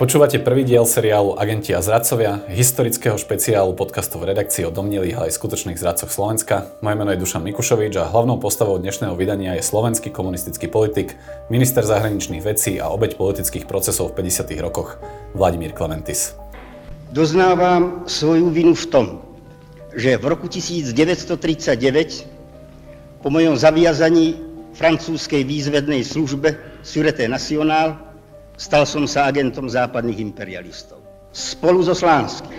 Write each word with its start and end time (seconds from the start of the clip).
Počúvate 0.00 0.40
prvý 0.40 0.64
diel 0.64 0.88
seriálu 0.88 1.36
Agenti 1.36 1.76
a 1.76 1.84
zradcovia, 1.84 2.40
historického 2.48 3.20
špeciálu 3.20 3.76
podcastu 3.76 4.16
v 4.16 4.32
redakcii 4.32 4.64
o 4.64 4.72
domnelých, 4.72 5.12
ale 5.12 5.28
aj 5.28 5.36
skutočných 5.36 5.76
zradcoch 5.76 6.08
Slovenska. 6.08 6.72
Moje 6.80 6.96
meno 6.96 7.12
je 7.12 7.20
Dušan 7.20 7.44
Mikušovič 7.44 8.00
a 8.00 8.08
hlavnou 8.08 8.40
postavou 8.40 8.80
dnešného 8.80 9.12
vydania 9.12 9.60
je 9.60 9.62
slovenský 9.68 10.08
komunistický 10.08 10.72
politik, 10.72 11.20
minister 11.52 11.84
zahraničných 11.84 12.40
vecí 12.40 12.80
a 12.80 12.88
obeď 12.88 13.20
politických 13.20 13.68
procesov 13.68 14.16
v 14.16 14.24
50. 14.24 14.56
rokoch, 14.64 14.96
Vladimír 15.36 15.76
Klementis. 15.76 16.32
Doznávám 17.12 18.08
svoju 18.08 18.48
vinu 18.48 18.72
v 18.72 18.86
tom, 18.88 19.20
že 19.92 20.16
v 20.16 20.32
roku 20.32 20.48
1939 20.48 23.20
po 23.20 23.28
mojom 23.28 23.52
zaviazaní 23.52 24.40
francúzskej 24.80 25.44
výzvednej 25.44 26.00
službe 26.08 26.56
Sûreté 26.80 27.28
Nationale 27.28 28.09
stal 28.60 28.84
som 28.84 29.08
sa 29.08 29.24
agentom 29.24 29.64
západných 29.64 30.20
imperialistov. 30.20 31.00
Spolu 31.32 31.80
so 31.80 31.96
Slánskym 31.96 32.52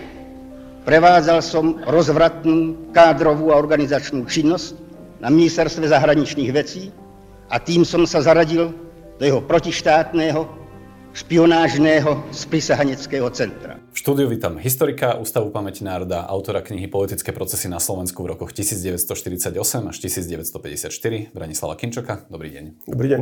prevádzal 0.82 1.46
som 1.46 1.78
rozvratnú 1.86 2.90
kádrovú 2.90 3.54
a 3.54 3.62
organizačnú 3.62 4.26
činnosť 4.26 4.74
na 5.22 5.30
ministerstve 5.30 5.86
zahraničných 5.94 6.50
vecí 6.50 6.90
a 7.54 7.62
tým 7.62 7.86
som 7.86 8.02
sa 8.10 8.26
zaradil 8.26 8.74
do 9.22 9.24
jeho 9.24 9.46
protištátneho, 9.46 10.50
špionážného 11.14 12.34
sprisahaneckého 12.34 13.30
centra. 13.30 13.78
V 13.94 13.98
štúdiu 14.02 14.26
vítam 14.26 14.58
historika 14.58 15.20
Ústavu 15.22 15.54
pamäti 15.54 15.86
národa, 15.86 16.26
autora 16.26 16.66
knihy 16.66 16.90
Politické 16.90 17.30
procesy 17.30 17.70
na 17.70 17.78
Slovensku 17.78 18.26
v 18.26 18.34
rokoch 18.34 18.56
1948 18.56 19.54
až 19.86 19.98
1954, 20.02 21.36
Branislava 21.36 21.78
Kinčoka. 21.78 22.26
Dobrý 22.32 22.50
deň. 22.50 22.90
Dobrý 22.90 23.08
deň. 23.12 23.22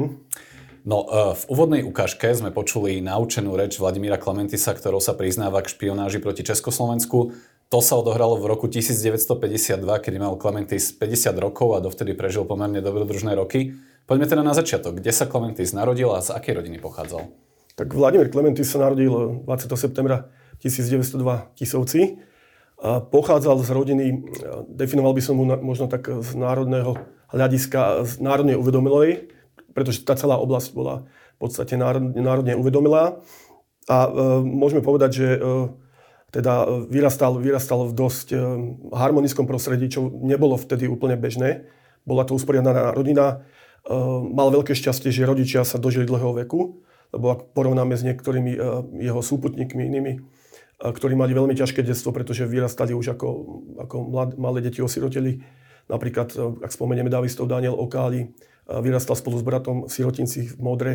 No, 0.88 1.04
e, 1.04 1.36
v 1.36 1.44
úvodnej 1.52 1.82
ukážke 1.84 2.32
sme 2.32 2.56
počuli 2.56 3.04
naučenú 3.04 3.56
reč 3.60 3.76
Vladimíra 3.80 4.16
Klementisa, 4.16 4.72
ktorou 4.72 5.04
sa 5.04 5.16
priznáva 5.16 5.60
k 5.60 5.72
špionáži 5.72 6.24
proti 6.24 6.46
Československu. 6.48 7.36
To 7.70 7.80
sa 7.86 8.00
odohralo 8.00 8.40
v 8.40 8.50
roku 8.50 8.66
1952, 8.66 9.78
kedy 10.02 10.18
mal 10.18 10.40
Klementis 10.40 10.90
50 10.96 11.38
rokov 11.38 11.78
a 11.78 11.84
dovtedy 11.84 12.18
prežil 12.18 12.48
pomerne 12.48 12.82
dobrodružné 12.82 13.38
roky. 13.38 13.78
Poďme 14.10 14.26
teda 14.26 14.42
na 14.42 14.58
začiatok. 14.58 14.98
Kde 14.98 15.14
sa 15.14 15.30
Klementis 15.30 15.70
narodil 15.70 16.10
a 16.10 16.24
z 16.24 16.34
akej 16.34 16.64
rodiny 16.64 16.82
pochádzal? 16.82 17.30
Tak 17.78 17.94
Vladimír 17.94 18.34
Klementis 18.34 18.74
sa 18.74 18.82
narodil 18.82 19.46
20. 19.46 19.70
septembra 19.78 20.34
1902 20.66 21.56
Tisovci. 21.56 22.18
A 22.80 23.04
pochádzal 23.04 23.60
z 23.62 23.70
rodiny, 23.76 24.06
definoval 24.72 25.12
by 25.12 25.22
som 25.22 25.36
mu 25.36 25.46
možno 25.46 25.92
tak 25.92 26.08
z 26.08 26.32
národného 26.40 26.96
hľadiska, 27.28 28.08
z 28.08 28.24
národnej 28.24 28.56
uvedomilej, 28.56 29.30
pretože 29.80 30.04
tá 30.04 30.20
celá 30.20 30.36
oblasť 30.36 30.76
bola 30.76 31.08
v 31.40 31.48
podstate 31.48 31.80
národne 31.80 32.60
uvedomilá. 32.60 33.24
A 33.88 33.98
e, 34.06 34.10
môžeme 34.44 34.84
povedať, 34.84 35.12
že 35.16 35.28
e, 35.34 35.40
teda 36.36 36.86
vyrastal, 36.92 37.40
vyrastal 37.40 37.88
v 37.88 37.96
dosť 37.96 38.28
e, 38.36 38.38
harmonickom 38.92 39.48
prostredí, 39.48 39.88
čo 39.88 40.12
nebolo 40.12 40.60
vtedy 40.60 40.86
úplne 40.86 41.16
bežné. 41.16 41.72
Bola 42.04 42.28
to 42.28 42.36
usporiadaná 42.36 42.92
rodina. 42.92 43.48
E, 43.88 43.96
mal 44.36 44.52
veľké 44.52 44.76
šťastie, 44.78 45.10
že 45.10 45.26
rodičia 45.26 45.64
sa 45.64 45.82
dožili 45.82 46.06
dlhého 46.06 46.36
veku, 46.44 46.84
lebo 47.10 47.26
ak 47.34 47.40
porovnáme 47.58 47.98
s 47.98 48.06
niektorými 48.06 48.54
e, 48.54 48.60
jeho 49.10 49.22
súputníkmi 49.26 49.82
inými, 49.90 50.14
e, 50.14 50.20
ktorí 50.86 51.18
mali 51.18 51.34
veľmi 51.34 51.58
ťažké 51.58 51.82
detstvo, 51.82 52.14
pretože 52.14 52.46
vyrastali 52.46 52.94
už 52.94 53.18
ako, 53.18 53.28
ako 53.90 53.96
mlad, 54.06 54.30
malé 54.38 54.62
deti 54.62 54.86
osiroteli. 54.86 55.42
Napríklad, 55.90 56.30
e, 56.38 56.62
ak 56.62 56.70
spomenieme 56.70 57.10
Davistov 57.10 57.50
Daniel 57.50 57.74
Okáli, 57.74 58.30
vyrastal 58.70 59.18
spolu 59.18 59.42
s 59.42 59.46
bratom 59.46 59.90
v 59.90 59.92
Sirotinci 59.92 60.54
v 60.54 60.62
Modre. 60.62 60.94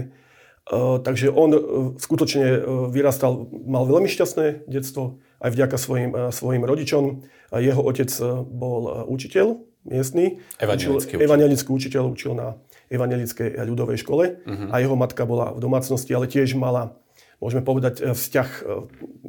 Takže 1.04 1.28
on 1.28 1.50
e, 1.52 1.60
skutočne 2.00 2.46
e, 2.56 2.58
vyrastal, 2.88 3.52
mal 3.68 3.84
veľmi 3.84 4.08
šťastné 4.08 4.64
detstvo 4.64 5.20
aj 5.44 5.52
vďaka 5.52 5.76
svojim, 5.76 6.10
e, 6.16 6.20
svojim 6.32 6.64
rodičom. 6.64 7.20
Jeho 7.52 7.84
otec 7.84 8.08
bol 8.48 9.04
učiteľ 9.04 9.60
miestny. 9.84 10.40
Evangelický 10.56 11.20
učiteľ. 11.20 11.20
Evangelický 11.20 11.70
učiteľ 11.70 12.02
učil 12.08 12.32
na 12.32 12.56
Evangelickej 12.88 13.60
ľudovej 13.68 14.00
škole 14.00 14.40
uh-huh. 14.40 14.72
a 14.72 14.80
jeho 14.80 14.96
matka 14.96 15.28
bola 15.28 15.52
v 15.52 15.60
domácnosti, 15.60 16.16
ale 16.16 16.32
tiež 16.32 16.56
mala, 16.56 16.96
môžeme 17.44 17.60
povedať, 17.60 18.16
vzťah 18.16 18.48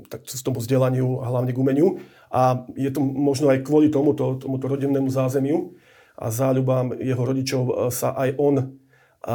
tak, 0.07 0.23
s 0.23 0.39
tomu 0.39 0.63
vzdelaniu 0.63 1.19
a 1.19 1.27
hlavne 1.27 1.51
k 1.51 1.59
umeniu. 1.59 1.99
A 2.31 2.63
je 2.79 2.87
to 2.89 3.03
možno 3.03 3.51
aj 3.51 3.67
kvôli 3.67 3.91
tomuto, 3.91 4.39
tomuto 4.39 4.71
rodinnému 4.71 5.11
zázemiu, 5.11 5.75
a 6.15 6.31
záľubám 6.31 6.95
jeho 6.99 7.23
rodičov 7.23 7.63
e, 7.67 7.73
sa 7.91 8.15
aj 8.15 8.39
on 8.39 8.55
e, 8.59 8.65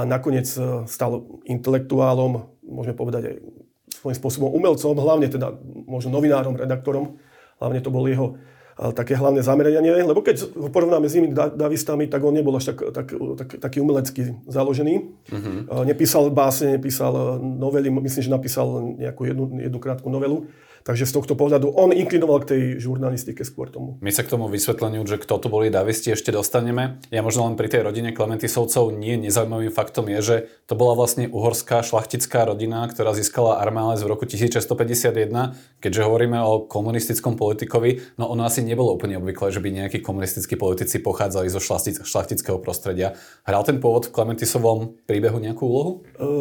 nakoniec 0.08 0.48
e, 0.56 0.88
stal 0.88 1.28
intelektuálom, 1.44 2.48
môžeme 2.64 2.96
povedať 2.96 3.22
aj 3.28 3.36
svojím 4.00 4.16
spôsobom 4.16 4.50
umelcom, 4.54 4.96
hlavne 4.96 5.28
teda 5.28 5.52
možno 5.84 6.14
novinárom, 6.14 6.56
redaktorom. 6.56 7.20
Hlavne 7.60 7.80
to 7.84 7.92
bol 7.92 8.08
jeho 8.08 8.40
také 8.96 9.12
hlavné 9.12 9.44
zameranie, 9.44 9.76
lebo 10.00 10.24
keď 10.24 10.56
ho 10.56 10.72
porovnáme 10.72 11.04
s 11.04 11.12
inými 11.12 11.36
davistami, 11.36 12.08
tak 12.08 12.24
on 12.24 12.32
nebol 12.32 12.56
až 12.56 12.72
tak, 12.72 12.80
tak, 12.96 13.12
tak, 13.12 13.48
taký 13.60 13.84
umelecký 13.84 14.40
založený. 14.48 15.20
Uh-huh. 15.28 15.84
Nepísal 15.84 16.32
básne, 16.32 16.80
nepísal 16.80 17.36
novely, 17.44 17.92
myslím, 17.92 18.24
že 18.24 18.32
napísal 18.32 18.96
nejakú 18.96 19.28
jednu, 19.28 19.60
jednu 19.60 19.76
krátku 19.84 20.08
novelu. 20.08 20.48
Takže 20.84 21.04
z 21.04 21.12
tohto 21.12 21.34
pohľadu 21.36 21.76
on 21.76 21.92
inklinoval 21.92 22.42
k 22.44 22.56
tej 22.56 22.62
žurnalistike 22.80 23.44
skôr 23.44 23.68
tomu. 23.68 24.00
My 24.00 24.08
sa 24.08 24.24
k 24.24 24.32
tomu 24.32 24.48
vysvetleniu, 24.48 25.04
že 25.04 25.20
kto 25.20 25.36
to 25.36 25.52
boli 25.52 25.68
Davisti, 25.68 26.16
ešte 26.16 26.32
dostaneme. 26.32 27.02
Ja 27.12 27.20
možno 27.20 27.46
len 27.46 27.60
pri 27.60 27.68
tej 27.68 27.84
rodine 27.84 28.16
Klementisovcov 28.16 28.96
nie 28.96 29.20
nezaujímavým 29.20 29.72
faktom 29.72 30.08
je, 30.08 30.20
že 30.24 30.36
to 30.64 30.74
bola 30.74 30.96
vlastne 30.96 31.28
uhorská 31.28 31.84
šlachtická 31.84 32.48
rodina, 32.48 32.88
ktorá 32.88 33.12
získala 33.12 33.60
armález 33.60 34.00
v 34.00 34.08
roku 34.08 34.24
1651. 34.24 35.56
Keďže 35.84 36.00
hovoríme 36.00 36.40
o 36.40 36.64
komunistickom 36.64 37.36
politikovi, 37.36 38.16
no 38.16 38.32
ono 38.32 38.48
asi 38.48 38.64
nebolo 38.64 38.96
úplne 38.96 39.20
obvyklé, 39.20 39.52
že 39.52 39.60
by 39.60 39.68
nejakí 39.84 39.98
komunistickí 40.00 40.56
politici 40.56 41.00
pochádzali 41.04 41.52
zo 41.52 41.60
šlachtického 42.06 42.56
prostredia. 42.62 43.16
Hral 43.44 43.62
ten 43.68 43.82
pôvod 43.82 44.08
v 44.08 44.14
Klementisovom 44.16 44.96
príbehu 45.04 45.36
nejakú 45.36 45.64
úlohu? 45.68 45.92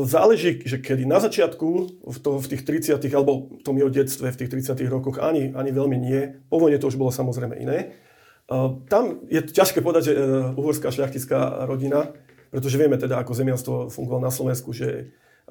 Záleží, 0.08 0.64
že 0.64 0.80
kedy 0.80 1.04
na 1.04 1.20
začiatku, 1.20 1.68
v, 2.08 2.18
to, 2.24 2.40
v 2.40 2.46
tých 2.56 2.64
30 2.96 3.04
alebo 3.12 3.52
v 3.60 3.62
tom 3.66 3.76
jeho 3.76 3.92
detstve, 3.92 4.29
v 4.32 4.40
tých 4.46 4.52
30 4.52 4.80
rokoch 4.90 5.18
ani, 5.22 5.54
ani 5.54 5.72
veľmi 5.74 5.98
nie. 5.98 6.40
Po 6.50 6.58
vojne 6.58 6.78
to 6.78 6.90
už 6.90 6.98
bolo 6.98 7.14
samozrejme 7.14 7.56
iné. 7.60 7.94
Tam 8.90 9.22
je 9.30 9.46
ťažké 9.46 9.86
povedať, 9.86 10.10
že 10.10 10.14
e, 10.18 10.20
uhorská 10.58 10.90
šľachtická 10.90 11.70
rodina, 11.70 12.10
pretože 12.50 12.82
vieme 12.82 12.98
teda, 12.98 13.22
ako 13.22 13.38
zemianstvo 13.38 13.74
fungovalo 13.94 14.26
na 14.26 14.34
Slovensku, 14.34 14.74
že 14.74 14.88
e, 14.90 15.04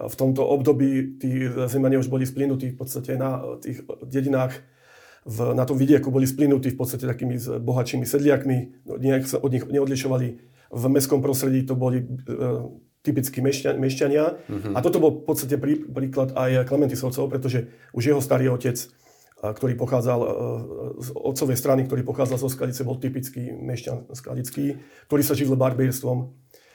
v 0.02 0.14
tomto 0.18 0.42
období 0.42 1.14
tí 1.22 1.46
zemiania 1.70 2.02
už 2.02 2.10
boli 2.10 2.26
splynutí 2.26 2.74
v 2.74 2.78
podstate 2.82 3.14
na 3.14 3.38
tých 3.62 3.86
dedinách, 4.02 4.58
v, 5.22 5.54
na 5.54 5.62
tom 5.62 5.78
vidieku 5.78 6.10
boli 6.10 6.26
splynutí 6.26 6.74
v 6.74 6.78
podstate 6.78 7.06
takými 7.06 7.38
bohatšími 7.38 8.02
sedliakmi, 8.02 8.82
no, 8.82 8.98
nejak 8.98 9.30
sa 9.30 9.38
od 9.38 9.54
nich 9.54 9.62
neodlišovali. 9.62 10.28
V 10.68 10.84
mestskom 10.90 11.22
prostredí 11.22 11.62
to 11.62 11.78
boli 11.78 12.02
e, 12.98 13.04
typickí 13.06 13.38
mešťania. 13.40 13.78
mešťania. 13.78 14.24
Mm-hmm. 14.48 14.74
A 14.74 14.78
toto 14.82 14.98
bol 14.98 15.22
v 15.22 15.24
podstate 15.24 15.56
prí, 15.56 15.78
príklad 15.82 16.34
aj 16.34 16.66
Klementisovcov, 16.66 17.30
pretože 17.30 17.70
už 17.94 18.12
jeho 18.14 18.20
starý 18.22 18.50
otec, 18.50 18.76
ktorý 19.38 19.78
pochádzal 19.78 20.20
e, 20.22 20.28
z 20.98 21.08
otcovej 21.14 21.56
strany, 21.56 21.86
ktorý 21.86 22.02
pochádzal 22.02 22.38
zo 22.42 22.50
Skladice, 22.50 22.82
bol 22.82 22.98
typický 22.98 23.54
mešťan 23.54 24.10
skladický, 24.10 24.82
ktorý 25.06 25.22
sa 25.22 25.38
živil 25.38 25.54
barbierstvom, 25.54 26.18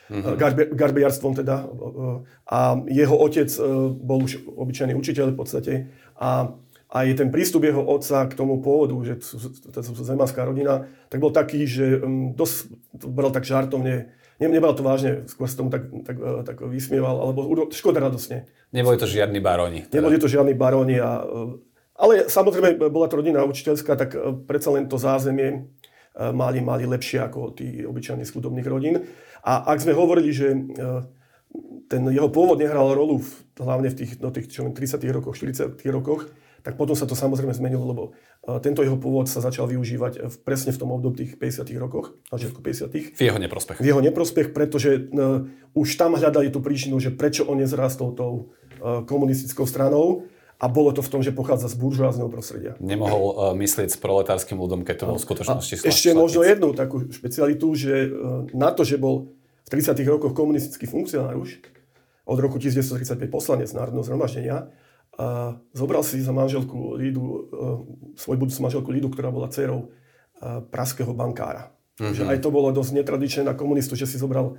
mm-hmm. 0.09 0.35
garbe, 0.39 0.63
garbiarstvom 0.71 1.33
teda. 1.35 1.67
A 2.47 2.79
jeho 2.87 3.15
otec 3.19 3.51
e, 3.51 3.61
bol 3.91 4.23
už 4.23 4.47
obyčajný 4.47 4.95
učiteľ 4.95 5.35
v 5.35 5.37
podstate. 5.37 5.73
A 6.15 6.55
aj 6.93 7.17
ten 7.17 7.33
prístup 7.33 7.65
jeho 7.65 7.81
otca 7.81 8.29
k 8.29 8.37
tomu 8.37 8.61
pôvodu, 8.61 8.93
že 9.01 9.17
to 9.73 9.81
je 9.81 10.05
zemanská 10.05 10.45
rodina, 10.45 10.85
tak 11.09 11.25
bol 11.25 11.33
taký, 11.33 11.65
že 11.65 12.05
dosť 12.37 12.69
bral 12.93 13.33
tak 13.33 13.49
žartovne, 13.49 14.13
ne, 14.39 14.47
nebal 14.49 14.73
to 14.73 14.81
vážne, 14.81 15.27
skôr 15.29 15.45
sa 15.45 15.59
tomu 15.59 15.69
tak, 15.69 15.89
tak, 16.05 16.17
e, 16.17 16.31
tak 16.47 16.57
vysmieval, 16.65 17.19
alebo 17.19 17.69
škoda 17.69 17.99
radosne. 18.01 18.49
Neboli 18.73 18.97
to 18.97 19.05
žiadni 19.05 19.43
baróni. 19.43 19.85
Teda. 19.85 20.01
Neboli 20.01 20.17
to 20.17 20.31
žiadni 20.31 20.53
baróni. 20.57 20.97
A, 20.97 21.21
e, 21.21 21.61
ale 21.93 22.13
samozrejme 22.25 22.77
bola 22.89 23.05
to 23.05 23.21
rodina 23.21 23.45
učiteľská, 23.45 23.93
tak 23.93 24.17
predsa 24.49 24.73
len 24.73 24.89
to 24.89 24.97
zázemie 24.97 25.69
mali, 26.17 26.61
mali 26.61 26.85
lepšie 26.89 27.21
ako 27.21 27.53
tí 27.53 27.85
obyčajní 27.85 28.25
z 28.25 28.33
chudobných 28.33 28.65
rodín. 28.69 28.95
A 29.45 29.69
ak 29.69 29.81
sme 29.81 29.93
hovorili, 29.93 30.33
že 30.33 30.57
ten 31.89 32.01
jeho 32.09 32.29
pôvod 32.33 32.57
nehral 32.57 32.89
rolu 32.93 33.21
v, 33.21 33.29
hlavne 33.61 33.89
v 33.93 33.97
tých, 33.97 34.11
no, 34.17 34.33
tých 34.33 34.49
čo, 34.49 34.65
30 34.65 35.05
rokoch, 35.13 35.37
40 35.37 35.77
rokoch, 35.93 36.29
tak 36.63 36.79
potom 36.79 36.95
sa 36.95 37.03
to 37.03 37.11
samozrejme 37.11 37.51
zmenilo, 37.51 37.83
lebo 37.83 38.03
e, 38.47 38.55
tento 38.63 38.79
jeho 38.81 38.95
pôvod 38.95 39.27
sa 39.27 39.43
začal 39.43 39.67
využívať 39.67 40.31
presne 40.47 40.71
v 40.71 40.79
tom 40.79 40.95
období 40.95 41.27
tých 41.27 41.35
50 41.35 41.67
rokoch, 41.75 42.15
na 42.31 42.39
začiatku 42.39 42.63
50 42.63 43.19
V 43.19 43.21
jeho 43.21 43.35
neprospech. 43.35 43.83
V 43.83 43.87
jeho 43.91 43.99
neprospech, 43.99 44.55
pretože 44.55 45.11
uh, 45.11 45.43
už 45.75 45.99
tam 45.99 46.15
hľadali 46.15 46.47
tú 46.49 46.63
príčinu, 46.63 47.03
že 47.03 47.11
prečo 47.11 47.43
on 47.43 47.59
nezrastol 47.59 48.15
tou 48.15 48.55
uh, 48.79 49.03
komunistickou 49.03 49.67
stranou 49.67 50.31
a 50.55 50.71
bolo 50.71 50.95
to 50.95 51.03
v 51.03 51.11
tom, 51.11 51.19
že 51.19 51.35
pochádza 51.35 51.67
z 51.67 51.75
buržoázneho 51.75 52.31
prostredia. 52.31 52.79
Nemohol 52.79 53.23
uh, 53.27 53.35
myslieť 53.59 53.91
s 53.91 53.97
proletárskym 53.99 54.55
ľudom, 54.55 54.87
keď 54.87 55.03
to 55.03 55.05
bol 55.11 55.19
v 55.19 55.25
skutočnosti 55.27 55.83
a 55.83 55.91
Ešte 55.91 56.15
možno 56.15 56.47
jednu 56.47 56.71
takú 56.71 57.03
špecialitu, 57.11 57.67
že 57.75 58.07
uh, 58.07 58.47
na 58.55 58.71
to, 58.71 58.87
že 58.87 58.95
bol 58.95 59.35
v 59.67 59.69
30 59.69 59.99
rokoch 60.07 60.31
komunistický 60.31 60.87
funkcionár 60.87 61.35
už, 61.35 61.59
od 62.23 62.37
roku 62.39 62.55
1935 62.55 63.19
poslanec 63.27 63.67
Národného 63.75 64.07
zhromaždenia, 64.07 64.71
a 65.13 65.53
zobral 65.77 66.01
si 66.01 66.17
za 66.17 66.33
manželku 66.33 66.97
Lídu, 66.97 67.23
e, 67.23 67.39
svoju 68.17 68.37
budúcu 68.41 68.59
manželku 68.65 68.89
Lídu, 68.89 69.07
ktorá 69.13 69.29
bola 69.29 69.45
dcerou 69.45 69.85
e, 69.85 69.87
praského 70.73 71.13
bankára. 71.13 71.69
Mm-hmm. 72.01 72.17
Že 72.17 72.23
aj 72.33 72.37
to 72.41 72.49
bolo 72.49 72.73
dosť 72.73 72.91
netradičné 72.97 73.41
na 73.45 73.53
komunistu, 73.53 73.93
že 73.93 74.09
si 74.09 74.17
zobral 74.17 74.57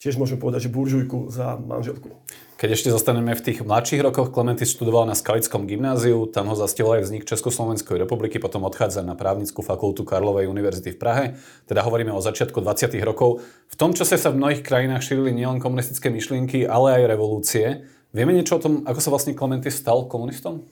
tiež 0.00 0.16
môžem 0.16 0.40
povedať, 0.40 0.66
že 0.66 0.72
buržujku 0.72 1.28
za 1.28 1.60
manželku. 1.60 2.08
Keď 2.56 2.68
ešte 2.72 2.88
zostaneme 2.92 3.36
v 3.36 3.40
tých 3.40 3.64
mladších 3.64 4.00
rokoch, 4.04 4.32
Klementis 4.32 4.72
študoval 4.72 5.08
na 5.08 5.16
Skalickom 5.16 5.64
gymnáziu, 5.64 6.24
tam 6.28 6.48
ho 6.48 6.56
zastihol 6.56 7.00
aj 7.00 7.08
vznik 7.08 7.28
Československej 7.28 8.00
republiky, 8.00 8.40
potom 8.40 8.64
odchádza 8.64 9.04
na 9.04 9.16
právnickú 9.16 9.60
fakultu 9.60 10.04
Karlovej 10.04 10.48
univerzity 10.48 10.96
v 10.96 11.00
Prahe, 11.00 11.24
teda 11.68 11.84
hovoríme 11.84 12.12
o 12.12 12.20
začiatku 12.20 12.60
20. 12.60 12.96
rokov. 13.04 13.44
V 13.68 13.76
tom 13.76 13.92
čase 13.92 14.16
sa 14.16 14.32
v 14.32 14.40
mnohých 14.40 14.64
krajinách 14.64 15.04
šírili 15.04 15.36
nielen 15.36 15.60
komunistické 15.60 16.12
myšlienky, 16.12 16.64
ale 16.68 17.00
aj 17.00 17.02
revolúcie. 17.16 17.84
Vieme 18.10 18.34
niečo 18.34 18.58
o 18.58 18.62
tom, 18.62 18.82
ako 18.82 18.98
sa 18.98 19.10
vlastne 19.14 19.38
Klementy 19.38 19.70
stal 19.70 20.10
komunistom? 20.10 20.66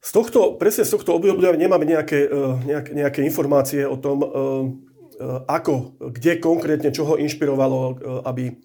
Z 0.00 0.14
tohto, 0.14 0.56
presne 0.56 0.86
z 0.86 0.94
tohto 0.96 1.18
obdobia 1.18 1.52
nemáme 1.58 1.84
nejaké, 1.84 2.24
e, 2.24 2.38
nejaké, 2.64 2.90
nejaké 2.96 3.20
informácie 3.26 3.84
o 3.84 3.98
tom, 4.00 4.22
e, 4.22 4.26
e, 4.26 4.34
ako, 5.44 5.98
kde 6.14 6.40
konkrétne, 6.40 6.88
čo 6.94 7.04
ho 7.04 7.14
inšpirovalo, 7.20 8.00
aby, 8.24 8.56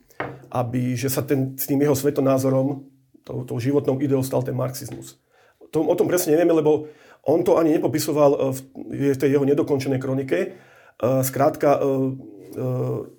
aby 0.53 0.95
že 0.95 1.11
sa 1.11 1.25
ten, 1.25 1.59
s 1.59 1.67
tým 1.67 1.81
jeho 1.81 1.97
svetonázorom, 1.97 2.87
tou, 3.25 3.43
tou 3.43 3.57
životnou 3.59 3.99
ideou 3.99 4.23
stal 4.23 4.45
ten 4.45 4.55
marxizmus. 4.55 5.19
To, 5.73 5.83
o 5.83 5.95
tom 5.97 6.07
presne 6.07 6.37
nevieme, 6.37 6.53
lebo 6.53 6.87
on 7.25 7.41
to 7.41 7.57
ani 7.57 7.75
nepopisoval 7.75 8.53
v 8.53 9.15
tej 9.15 9.31
jeho 9.31 9.47
nedokončenej 9.47 9.97
kronike. 9.97 10.59
Skrátka, 11.01 11.79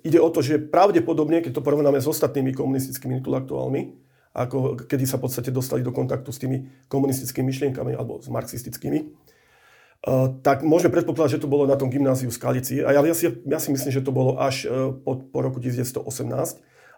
ide 0.05 0.19
o 0.21 0.29
to, 0.29 0.45
že 0.45 0.61
pravdepodobne, 0.61 1.41
keď 1.41 1.57
to 1.57 1.65
porovnáme 1.65 1.97
s 1.97 2.07
ostatnými 2.07 2.53
komunistickými 2.53 3.17
intelektuálmi, 3.19 4.04
ako 4.35 4.83
kedy 4.83 5.07
sa 5.07 5.15
v 5.15 5.31
podstate 5.31 5.49
dostali 5.49 5.79
do 5.79 5.95
kontaktu 5.95 6.29
s 6.29 6.41
tými 6.43 6.67
komunistickými 6.91 7.47
myšlienkami 7.47 7.95
alebo 7.95 8.19
s 8.19 8.27
marxistickými, 8.27 8.99
uh, 8.99 10.35
tak 10.43 10.67
môžeme 10.67 10.91
predpokladať, 10.91 11.39
že 11.39 11.43
to 11.47 11.51
bolo 11.51 11.63
na 11.63 11.79
tom 11.79 11.87
gymnáziu 11.87 12.27
v 12.27 12.35
Skalici. 12.35 12.83
A 12.83 12.91
ja, 12.91 12.99
ja, 12.99 13.15
si, 13.15 13.31
ja 13.31 13.59
si 13.63 13.71
myslím, 13.71 13.91
že 13.95 14.03
to 14.03 14.11
bolo 14.11 14.35
až 14.35 14.67
uh, 14.67 14.91
po, 14.91 15.23
po 15.23 15.39
roku 15.39 15.63
1918, 15.63 16.03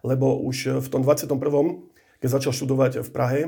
lebo 0.02 0.42
už 0.42 0.82
v 0.82 0.88
tom 0.90 1.06
21., 1.06 1.38
keď 2.18 2.30
začal 2.42 2.52
študovať 2.58 3.06
v 3.06 3.10
Prahe 3.14 3.42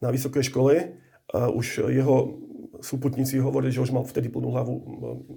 na 0.00 0.08
vysokej 0.08 0.48
škole, 0.48 0.96
už 1.32 1.90
jeho 1.90 2.38
súputníci 2.80 3.38
hovorili, 3.40 3.72
že 3.72 3.84
už 3.84 3.92
mal 3.92 4.04
vtedy 4.04 4.32
plnú 4.32 4.52
hlavu 4.52 4.74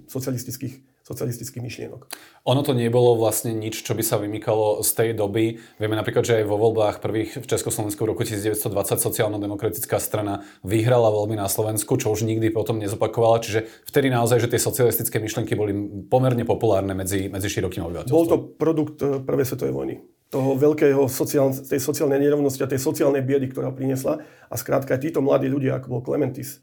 socialistických, 0.08 1.04
socialistických 1.04 1.62
myšlienok. 1.62 2.06
Ono 2.48 2.60
to 2.64 2.72
nebolo 2.72 3.16
vlastne 3.16 3.52
nič, 3.52 3.84
čo 3.84 3.92
by 3.96 4.02
sa 4.04 4.16
vymykalo 4.18 4.80
z 4.80 4.90
tej 4.96 5.10
doby. 5.12 5.60
Vieme 5.80 5.96
napríklad, 5.96 6.24
že 6.24 6.40
aj 6.40 6.48
vo 6.48 6.56
voľbách 6.56 7.04
prvých 7.04 7.40
v 7.40 7.46
Československu 7.46 8.02
v 8.04 8.10
roku 8.14 8.22
1920 8.24 8.70
sociálno-demokratická 9.00 10.00
strana 10.00 10.46
vyhrala 10.64 11.08
voľby 11.08 11.36
na 11.40 11.48
Slovensku, 11.48 11.96
čo 12.00 12.12
už 12.12 12.24
nikdy 12.24 12.48
potom 12.52 12.80
nezopakovala. 12.80 13.44
Čiže 13.44 13.68
vtedy 13.86 14.08
naozaj, 14.08 14.44
že 14.44 14.50
tie 14.52 14.60
socialistické 14.60 15.20
myšlienky 15.20 15.56
boli 15.56 15.72
pomerne 16.08 16.42
populárne 16.48 16.92
medzi, 16.92 17.30
medzi 17.30 17.48
širokým 17.48 17.86
obyvateľstvom. 17.86 18.16
Bol 18.16 18.30
to 18.30 18.38
produkt 18.56 18.98
eh, 19.04 19.20
prvej 19.20 19.46
svetovej 19.46 19.74
vojny 19.76 19.96
toho 20.30 20.54
veľkého 20.54 21.10
sociál, 21.10 21.50
tej 21.50 21.82
sociálnej 21.82 22.22
nerovnosti 22.22 22.62
a 22.62 22.70
tej 22.70 22.78
sociálnej 22.78 23.26
biedy, 23.26 23.50
ktorá 23.50 23.74
priniesla. 23.74 24.22
A 24.46 24.54
skrátka 24.54 24.94
títo 24.94 25.18
mladí 25.18 25.50
ľudia, 25.50 25.76
ako 25.76 25.98
bol 25.98 26.02
Clementis, 26.06 26.62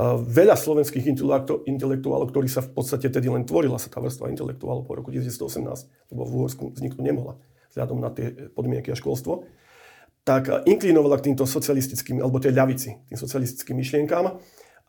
veľa 0.00 0.56
slovenských 0.56 1.04
intelektuálov, 1.68 2.32
ktorí 2.32 2.48
sa 2.48 2.64
v 2.64 2.72
podstate 2.72 3.12
tedy 3.12 3.28
len 3.28 3.44
tvorila 3.44 3.76
sa 3.76 3.92
tá 3.92 4.00
vrstva 4.00 4.32
intelektuálov 4.32 4.88
po 4.88 4.96
roku 4.96 5.12
1918, 5.12 5.68
lebo 6.08 6.22
v 6.24 6.32
Uhorsku 6.32 6.64
vzniknúť 6.72 7.04
nemohla 7.04 7.36
vzhľadom 7.72 7.98
na 8.00 8.08
tie 8.12 8.52
podmienky 8.52 8.92
a 8.92 8.96
školstvo, 8.96 9.48
tak 10.22 10.48
inklinovala 10.68 11.18
k 11.18 11.32
týmto 11.32 11.48
socialistickým, 11.48 12.20
alebo 12.22 12.38
tej 12.38 12.54
ľavici, 12.54 12.90
tým 13.10 13.18
socialistickým 13.18 13.76
myšlienkám. 13.80 14.38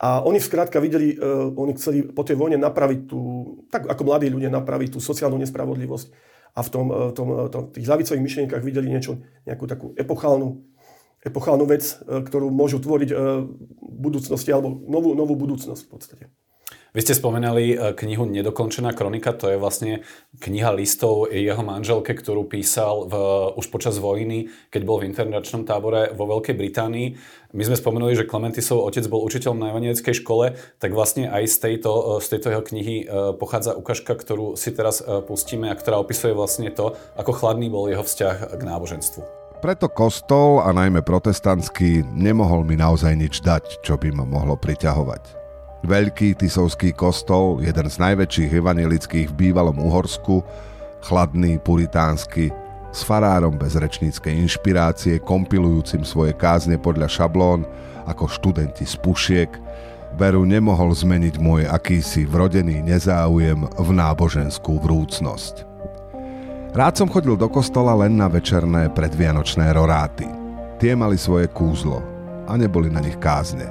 A 0.04 0.20
oni 0.24 0.38
skrátka 0.38 0.84
videli, 0.84 1.16
uh, 1.16 1.50
oni 1.52 1.74
chceli 1.80 2.04
po 2.04 2.28
tej 2.28 2.36
vojne 2.36 2.60
napraviť 2.60 3.00
tú, 3.08 3.22
tak 3.72 3.88
ako 3.88 4.02
mladí 4.04 4.28
ľudia 4.28 4.52
napraviť 4.52 4.96
tú 4.96 5.00
sociálnu 5.00 5.40
nespravodlivosť 5.40 6.08
a 6.54 6.60
v 6.62 6.70
tom, 6.70 6.86
uh, 6.92 7.10
tom, 7.16 7.28
uh, 7.32 7.48
tom, 7.48 7.72
tých 7.72 7.88
ľavicových 7.88 8.24
myšlienkach 8.24 8.62
videli 8.62 8.92
niečo, 8.92 9.24
nejakú 9.48 9.64
takú 9.66 9.86
epochálnu 9.96 10.73
epochálnu 11.24 11.66
vec, 11.66 11.98
e, 12.04 12.22
ktorú 12.22 12.52
môžu 12.52 12.84
tvoriť 12.84 13.10
e, 13.10 13.16
v 13.48 13.98
budúcnosti, 13.98 14.52
alebo 14.52 14.75
novú, 14.86 15.16
novú 15.16 15.34
budúcnosť 15.40 15.81
v 15.88 15.92
podstate. 15.92 16.25
Vy 16.94 17.02
ste 17.02 17.18
spomenali 17.18 17.74
e, 17.74 17.75
knihu 17.98 18.28
Nedokončená 18.30 18.94
kronika, 18.94 19.34
to 19.34 19.50
je 19.50 19.58
vlastne 19.58 20.06
kniha 20.38 20.70
listov 20.75 21.31
jeho 21.31 21.64
manželke, 21.66 22.14
ktorú 22.14 22.46
písal 22.46 23.10
v, 23.10 23.14
už 23.58 23.66
počas 23.74 23.98
vojny, 23.98 24.52
keď 24.70 24.81
bol 24.84 25.02
v 25.02 25.10
internačnom 25.10 25.66
tábore 25.66 26.14
vo 26.14 26.28
Veľkej 26.28 26.54
Británii. 26.54 27.08
My 27.56 27.64
sme 27.66 27.80
spomenuli, 27.80 28.14
že 28.14 28.30
Klementisov 28.30 28.84
otec 28.84 29.08
bol 29.10 29.26
učiteľom 29.26 29.58
na 29.58 29.72
evangelickej 29.74 30.22
škole, 30.22 30.60
tak 30.78 30.92
vlastne 30.94 31.31
aj 31.31 31.50
z 31.50 31.58
tejto, 31.62 32.22
z 32.22 32.28
tejto 32.34 32.48
jeho 32.50 32.64
knihy 32.66 32.96
pochádza 33.38 33.78
ukážka, 33.78 34.18
ktorú 34.18 34.58
si 34.58 34.74
teraz 34.74 35.06
pustíme 35.30 35.69
a 35.69 35.78
ktorá 35.78 36.02
opisuje 36.02 36.34
vlastne 36.34 36.74
to, 36.74 36.98
ako 37.14 37.30
chladný 37.30 37.69
bol 37.69 37.86
jeho 37.86 38.02
vzťah 38.02 38.58
k 38.58 38.62
náboženstvu. 38.66 39.43
Preto 39.63 39.88
kostol, 39.88 40.60
a 40.60 40.75
najmä 40.75 41.07
protestantský, 41.07 42.04
nemohol 42.12 42.68
mi 42.68 42.75
naozaj 42.75 43.15
nič 43.15 43.39
dať, 43.39 43.80
čo 43.80 43.95
by 43.95 44.12
ma 44.12 44.27
mohlo 44.27 44.60
priťahovať. 44.60 45.39
Veľký 45.88 46.36
Tisovský 46.36 46.92
kostol, 46.92 47.63
jeden 47.63 47.88
z 47.88 47.95
najväčších 47.95 48.60
evanelických 48.60 49.31
v 49.31 49.38
bývalom 49.39 49.80
Uhorsku, 49.80 50.44
chladný, 51.07 51.63
puritánsky, 51.63 52.51
s 52.92 53.07
farárom 53.07 53.56
bez 53.56 53.80
rečníckej 53.80 54.36
inšpirácie, 54.36 55.24
kompilujúcim 55.24 56.04
svoje 56.04 56.36
kázne 56.36 56.75
podľa 56.75 57.07
šablón, 57.07 57.63
ako 58.04 58.27
študenti 58.27 58.83
z 58.83 59.00
pušiek, 59.00 59.51
veru 60.19 60.44
nemohol 60.44 60.92
zmeniť 60.92 61.39
môj 61.39 61.71
akýsi 61.71 62.27
vrodený 62.27 62.83
nezáujem 62.83 63.63
v 63.80 63.89
náboženskú 63.95 64.83
vrúcnosť. 64.83 65.73
Rád 66.74 66.98
som 66.98 67.06
chodil 67.06 67.38
do 67.38 67.46
kostola 67.54 67.94
len 67.94 68.18
na 68.18 68.25
večerné 68.25 68.90
predvianočné 68.98 69.78
roráty. 69.78 70.25
Tie 70.81 70.98
mali 70.98 71.22
svoje 71.22 71.46
kúzlo 71.46 72.02
a 72.50 72.58
neboli 72.58 72.90
na 72.90 72.98
nich 72.98 73.14
kázne. 73.22 73.70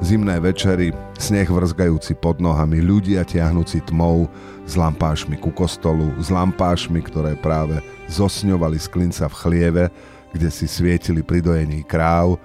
Zimné 0.00 0.40
večery, 0.40 0.96
sneh 1.20 1.44
vrzgajúci 1.44 2.16
pod 2.16 2.40
nohami, 2.40 2.80
ľudia 2.80 3.28
tiahnúci 3.28 3.84
tmou, 3.84 4.32
s 4.64 4.80
lampášmi 4.80 5.36
ku 5.44 5.52
kostolu, 5.52 6.08
s 6.24 6.32
lampášmi, 6.32 7.04
ktoré 7.04 7.36
práve 7.36 7.84
zosňovali 8.08 8.80
z 8.80 8.86
klinca 8.88 9.28
v 9.28 9.36
chlieve, 9.36 9.84
kde 10.32 10.48
si 10.48 10.64
svietili 10.64 11.20
pri 11.20 11.44
dojení 11.44 11.84
kráv, 11.84 12.40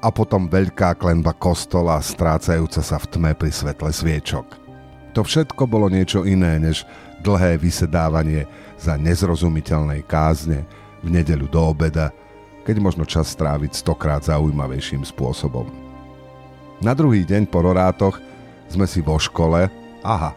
a 0.00 0.08
potom 0.08 0.48
veľká 0.48 0.96
klenba 0.96 1.36
kostola, 1.36 2.00
strácajúca 2.00 2.80
sa 2.80 2.96
v 2.96 3.06
tme 3.12 3.30
pri 3.36 3.52
svetle 3.52 3.92
sviečok. 3.92 4.64
To 5.12 5.20
všetko 5.20 5.68
bolo 5.68 5.92
niečo 5.92 6.24
iné, 6.24 6.56
než 6.56 6.88
dlhé 7.20 7.60
vysedávanie 7.60 8.48
za 8.76 8.94
nezrozumiteľnej 9.00 10.04
kázne 10.04 10.64
v 11.00 11.08
nedeľu 11.12 11.46
do 11.48 11.60
obeda, 11.72 12.12
keď 12.66 12.76
možno 12.82 13.06
čas 13.06 13.30
stráviť 13.32 13.72
stokrát 13.72 14.24
zaujímavejším 14.26 15.06
spôsobom. 15.06 15.68
Na 16.82 16.92
druhý 16.92 17.24
deň 17.24 17.48
po 17.48 17.64
rorátoch 17.64 18.20
sme 18.68 18.84
si 18.84 19.00
vo 19.00 19.16
škole, 19.16 19.70
aha, 20.04 20.36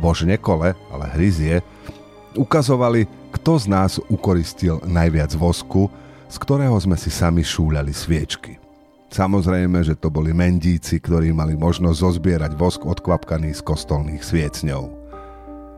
bož 0.00 0.24
nekole, 0.24 0.72
ale 0.88 1.06
hryzie, 1.18 1.60
ukazovali, 2.38 3.04
kto 3.34 3.52
z 3.58 3.66
nás 3.66 3.92
ukoristil 4.08 4.80
najviac 4.86 5.34
vosku, 5.34 5.90
z 6.30 6.36
ktorého 6.40 6.74
sme 6.80 6.96
si 6.96 7.10
sami 7.12 7.42
šúľali 7.44 7.92
sviečky. 7.92 8.58
Samozrejme, 9.14 9.78
že 9.86 9.94
to 9.94 10.10
boli 10.10 10.34
mendíci, 10.34 10.98
ktorí 10.98 11.30
mali 11.30 11.54
možnosť 11.54 11.98
zozbierať 12.02 12.58
vosk 12.58 12.82
odkvapkaný 12.82 13.54
z 13.54 13.62
kostolných 13.62 14.22
sviecňov. 14.26 15.03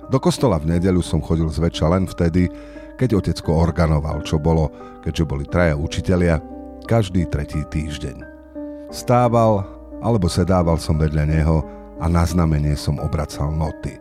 Do 0.07 0.23
kostola 0.23 0.63
v 0.63 0.79
nedeľu 0.79 1.03
som 1.03 1.19
chodil 1.19 1.51
zväčša 1.51 1.87
len 1.91 2.05
vtedy, 2.07 2.47
keď 2.95 3.19
otecko 3.19 3.59
organoval, 3.59 4.23
čo 4.23 4.39
bolo, 4.39 4.71
keďže 5.03 5.25
boli 5.27 5.45
traja 5.45 5.75
učitelia, 5.75 6.39
každý 6.87 7.27
tretí 7.27 7.67
týždeň. 7.67 8.23
Stával 8.95 9.67
alebo 10.01 10.31
sedával 10.31 10.79
som 10.79 10.95
vedľa 10.95 11.25
neho 11.27 11.67
a 11.99 12.07
na 12.07 12.23
znamenie 12.23 12.79
som 12.79 13.03
obracal 13.03 13.51
noty. 13.51 13.99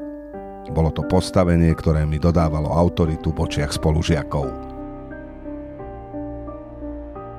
Bolo 0.69 0.89
to 0.89 1.05
postavenie, 1.05 1.73
ktoré 1.77 2.05
mi 2.09 2.17
dodávalo 2.17 2.73
autoritu 2.73 3.29
v 3.33 3.45
očiach 3.45 3.73
spolužiakov. 3.77 4.74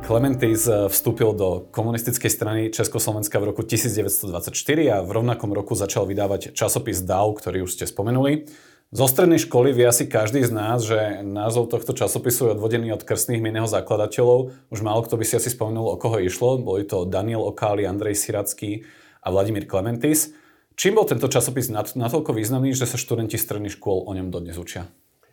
Clementis 0.07 0.71
eh, 0.71 0.87
vstúpil 0.87 1.35
do 1.35 1.67
komunistickej 1.75 2.31
strany 2.31 2.61
Československa 2.71 3.43
v 3.43 3.51
roku 3.51 3.67
1924 3.67 4.55
a 4.87 5.03
v 5.03 5.11
rovnakom 5.11 5.51
roku 5.51 5.75
začal 5.75 6.07
vydávať 6.07 6.55
časopis 6.55 7.03
DAO, 7.03 7.35
ktorý 7.35 7.67
už 7.67 7.75
ste 7.75 7.91
spomenuli. 7.91 8.47
Zo 8.95 9.11
strednej 9.11 9.43
školy 9.43 9.75
vie 9.75 9.83
asi 9.83 10.07
každý 10.07 10.47
z 10.47 10.55
nás, 10.55 10.87
že 10.87 11.27
názov 11.27 11.75
tohto 11.75 11.91
časopisu 11.91 12.47
je 12.47 12.55
odvodený 12.55 12.95
od 12.95 13.03
krstných 13.03 13.43
mien 13.43 13.59
zakladateľov. 13.67 14.55
Už 14.71 14.79
málo 14.87 15.03
kto 15.03 15.19
by 15.19 15.27
si 15.27 15.43
asi 15.43 15.51
spomenul, 15.51 15.91
o 15.91 15.99
koho 15.99 16.23
išlo. 16.23 16.63
Boli 16.63 16.87
to 16.87 17.03
Daniel 17.03 17.43
Okáli, 17.43 17.83
Andrej 17.83 18.15
Siracký 18.15 18.87
a 19.27 19.35
Vladimír 19.35 19.67
Clementis. 19.67 20.31
Čím 20.79 21.03
bol 21.03 21.11
tento 21.11 21.27
časopis 21.27 21.67
natoľko 21.99 22.31
významný, 22.31 22.79
že 22.79 22.87
sa 22.87 22.95
študenti 22.95 23.35
stredných 23.35 23.75
škôl 23.75 24.07
o 24.07 24.15
ňom 24.15 24.31
dodnes 24.31 24.55
učia? 24.55 24.87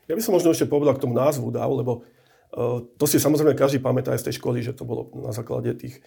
Ja 0.09 0.17
by 0.17 0.21
som 0.25 0.33
možno 0.33 0.49
ešte 0.49 0.65
povedal 0.65 0.97
k 0.97 1.05
tomu 1.05 1.13
názvu 1.13 1.53
DAO, 1.53 1.77
lebo 1.77 2.09
To 2.53 3.05
si 3.09 3.17
samozrejme 3.17 3.57
každý 3.57 3.81
pamätá 3.81 4.13
aj 4.13 4.21
z 4.21 4.25
tej 4.29 4.35
školy, 4.37 4.61
že 4.61 4.77
to 4.77 4.85
bolo 4.85 5.09
na 5.17 5.33
základe 5.33 5.73
tých 5.73 6.05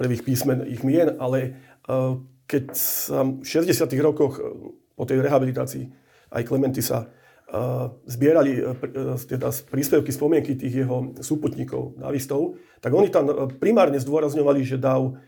prvých 0.00 0.24
písmen 0.24 0.64
ich 0.64 0.80
mien, 0.80 1.20
ale 1.20 1.60
keď 2.48 2.64
sa 2.72 3.20
v 3.20 3.44
60. 3.44 3.92
rokoch 4.00 4.40
po 4.96 5.04
tej 5.04 5.20
rehabilitácii 5.20 5.84
aj 6.32 6.42
Klementy 6.48 6.80
sa 6.80 7.12
zbierali 8.08 8.64
teda 9.28 9.52
príspevky, 9.68 10.08
spomienky 10.08 10.56
tých 10.56 10.88
jeho 10.88 11.12
súputníkov, 11.20 12.00
davistov, 12.00 12.56
tak 12.80 12.96
oni 12.96 13.12
tam 13.12 13.52
primárne 13.60 14.00
zdôrazňovali, 14.00 14.64
že 14.64 14.80
dav 14.80 15.20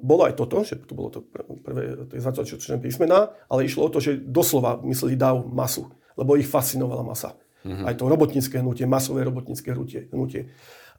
bolo 0.00 0.22
aj 0.24 0.34
toto, 0.40 0.64
že 0.64 0.80
to 0.80 0.96
bolo 0.96 1.12
to 1.12 1.20
prvé 1.60 2.08
tie 2.08 2.20
začiatočné 2.24 2.80
písmená, 2.80 3.36
ale 3.52 3.68
išlo 3.68 3.84
o 3.84 3.92
to, 3.92 4.00
že 4.00 4.16
doslova 4.24 4.80
mysleli 4.88 5.20
dav 5.20 5.44
masu, 5.44 5.92
lebo 6.16 6.40
ich 6.40 6.48
fascinovala 6.48 7.04
masa. 7.04 7.36
Mm-hmm. 7.64 7.84
Aj 7.88 7.94
to 7.96 8.04
robotnícke 8.06 8.56
hnutie, 8.60 8.84
masové 8.84 9.24
robotnícke 9.24 9.72
hnutie. 10.12 10.52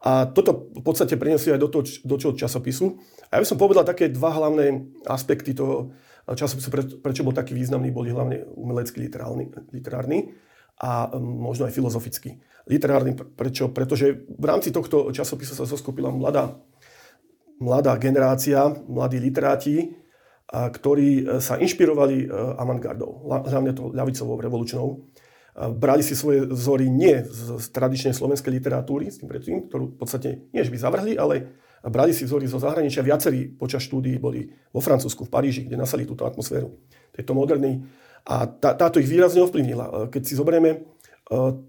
A 0.05 0.29
toto 0.29 0.69
v 0.73 0.83
podstate 0.83 1.17
preniesli 1.17 1.55
aj 1.55 1.61
do 1.61 1.69
toho, 1.71 1.83
do 1.85 2.15
toho 2.17 2.33
časopisu. 2.33 2.99
A 3.29 3.37
ja 3.37 3.41
by 3.41 3.47
som 3.47 3.57
povedal 3.57 3.85
také 3.87 4.11
dva 4.11 4.33
hlavné 4.33 4.97
aspekty 5.07 5.53
toho 5.55 5.95
časopisu, 6.25 6.67
pre, 6.69 6.83
prečo 6.99 7.25
bol 7.25 7.33
taký 7.33 7.53
významný, 7.53 7.89
boli 7.93 8.09
hlavne 8.09 8.49
umelecký, 8.53 9.01
literárny, 9.05 9.49
literárny 9.73 10.33
a 10.81 11.15
možno 11.17 11.69
aj 11.69 11.73
filozofický. 11.73 12.37
Literárny, 12.65 13.13
prečo? 13.13 13.69
Pretože 13.69 14.25
v 14.25 14.45
rámci 14.45 14.73
tohto 14.73 15.13
časopisu 15.13 15.53
sa 15.53 15.69
zoskupila 15.69 16.09
mladá 16.09 16.57
mladá 17.59 17.95
generácia, 17.95 18.67
mladí 18.87 19.19
literáti, 19.19 19.95
ktorí 20.51 21.09
e, 21.25 21.41
sa 21.41 21.57
inšpirovali 21.57 22.25
e, 22.25 22.27
avantgardou, 22.59 23.25
hlavne 23.25 23.73
to 23.73 23.89
ľavicovou 23.89 24.37
revolučnou. 24.37 25.07
Brali 25.55 26.03
si 26.03 26.19
svoje 26.19 26.43
vzory 26.43 26.91
nie 26.91 27.23
z 27.23 27.63
tradičnej 27.71 28.11
slovenskej 28.11 28.51
literatúry, 28.59 29.07
s 29.07 29.23
tým 29.23 29.31
predtým, 29.31 29.71
ktorú 29.71 29.95
v 29.95 29.97
podstate 29.97 30.51
nie, 30.51 30.59
že 30.59 30.67
by 30.67 30.77
zavrhli, 30.83 31.15
ale 31.15 31.55
brali 31.87 32.11
si 32.11 32.27
vzory 32.27 32.43
zo 32.43 32.59
zahraničia. 32.59 32.99
Viacerí 32.99 33.55
počas 33.55 33.87
štúdií 33.87 34.19
boli 34.19 34.51
vo 34.75 34.83
Francúzsku, 34.83 35.23
v 35.23 35.31
Paríži, 35.31 35.63
kde 35.63 35.79
nasali 35.79 36.03
túto 36.03 36.27
atmosféru 36.27 36.75
tejto 37.15 37.31
modernej. 37.31 37.87
A 38.27 38.51
tá, 38.51 38.75
táto 38.75 38.99
ich 38.99 39.07
výrazne 39.07 39.47
ovplyvnila. 39.47 39.85
E, 39.87 39.91
keď 40.11 40.21
si 40.27 40.35
zoberieme, 40.35 40.83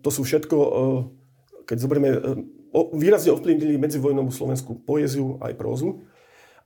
to 0.04 0.10
sú 0.12 0.20
všetko, 0.20 0.56
keď 1.64 1.76
zoberieme 1.80 2.10
výrazne 2.92 3.32
ovplyvnili 3.32 3.80
medzivojnovú 3.80 4.28
slovenskú 4.28 4.84
poéziu 4.84 5.40
aj 5.40 5.56
prózu. 5.56 6.04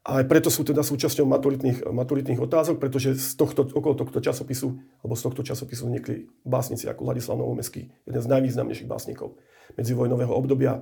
A 0.01 0.25
aj 0.25 0.33
preto 0.33 0.49
sú 0.49 0.65
teda 0.65 0.81
súčasťou 0.81 1.29
maturitných, 1.29 1.85
maturitných 1.85 2.41
otázok, 2.41 2.81
pretože 2.81 3.21
z 3.21 3.37
tohto, 3.37 3.69
okolo 3.69 3.93
tohto 3.93 4.25
časopisu, 4.25 4.73
alebo 5.05 5.13
z 5.13 5.23
tohto 5.29 5.43
časopisu 5.45 5.93
vznikli 5.93 6.25
básnici 6.41 6.89
ako 6.89 7.05
Ladislav 7.05 7.37
Novomeský, 7.37 7.93
jeden 8.09 8.21
z 8.25 8.31
najvýznamnejších 8.33 8.89
básnikov 8.89 9.37
medzivojnového 9.77 10.33
obdobia. 10.33 10.81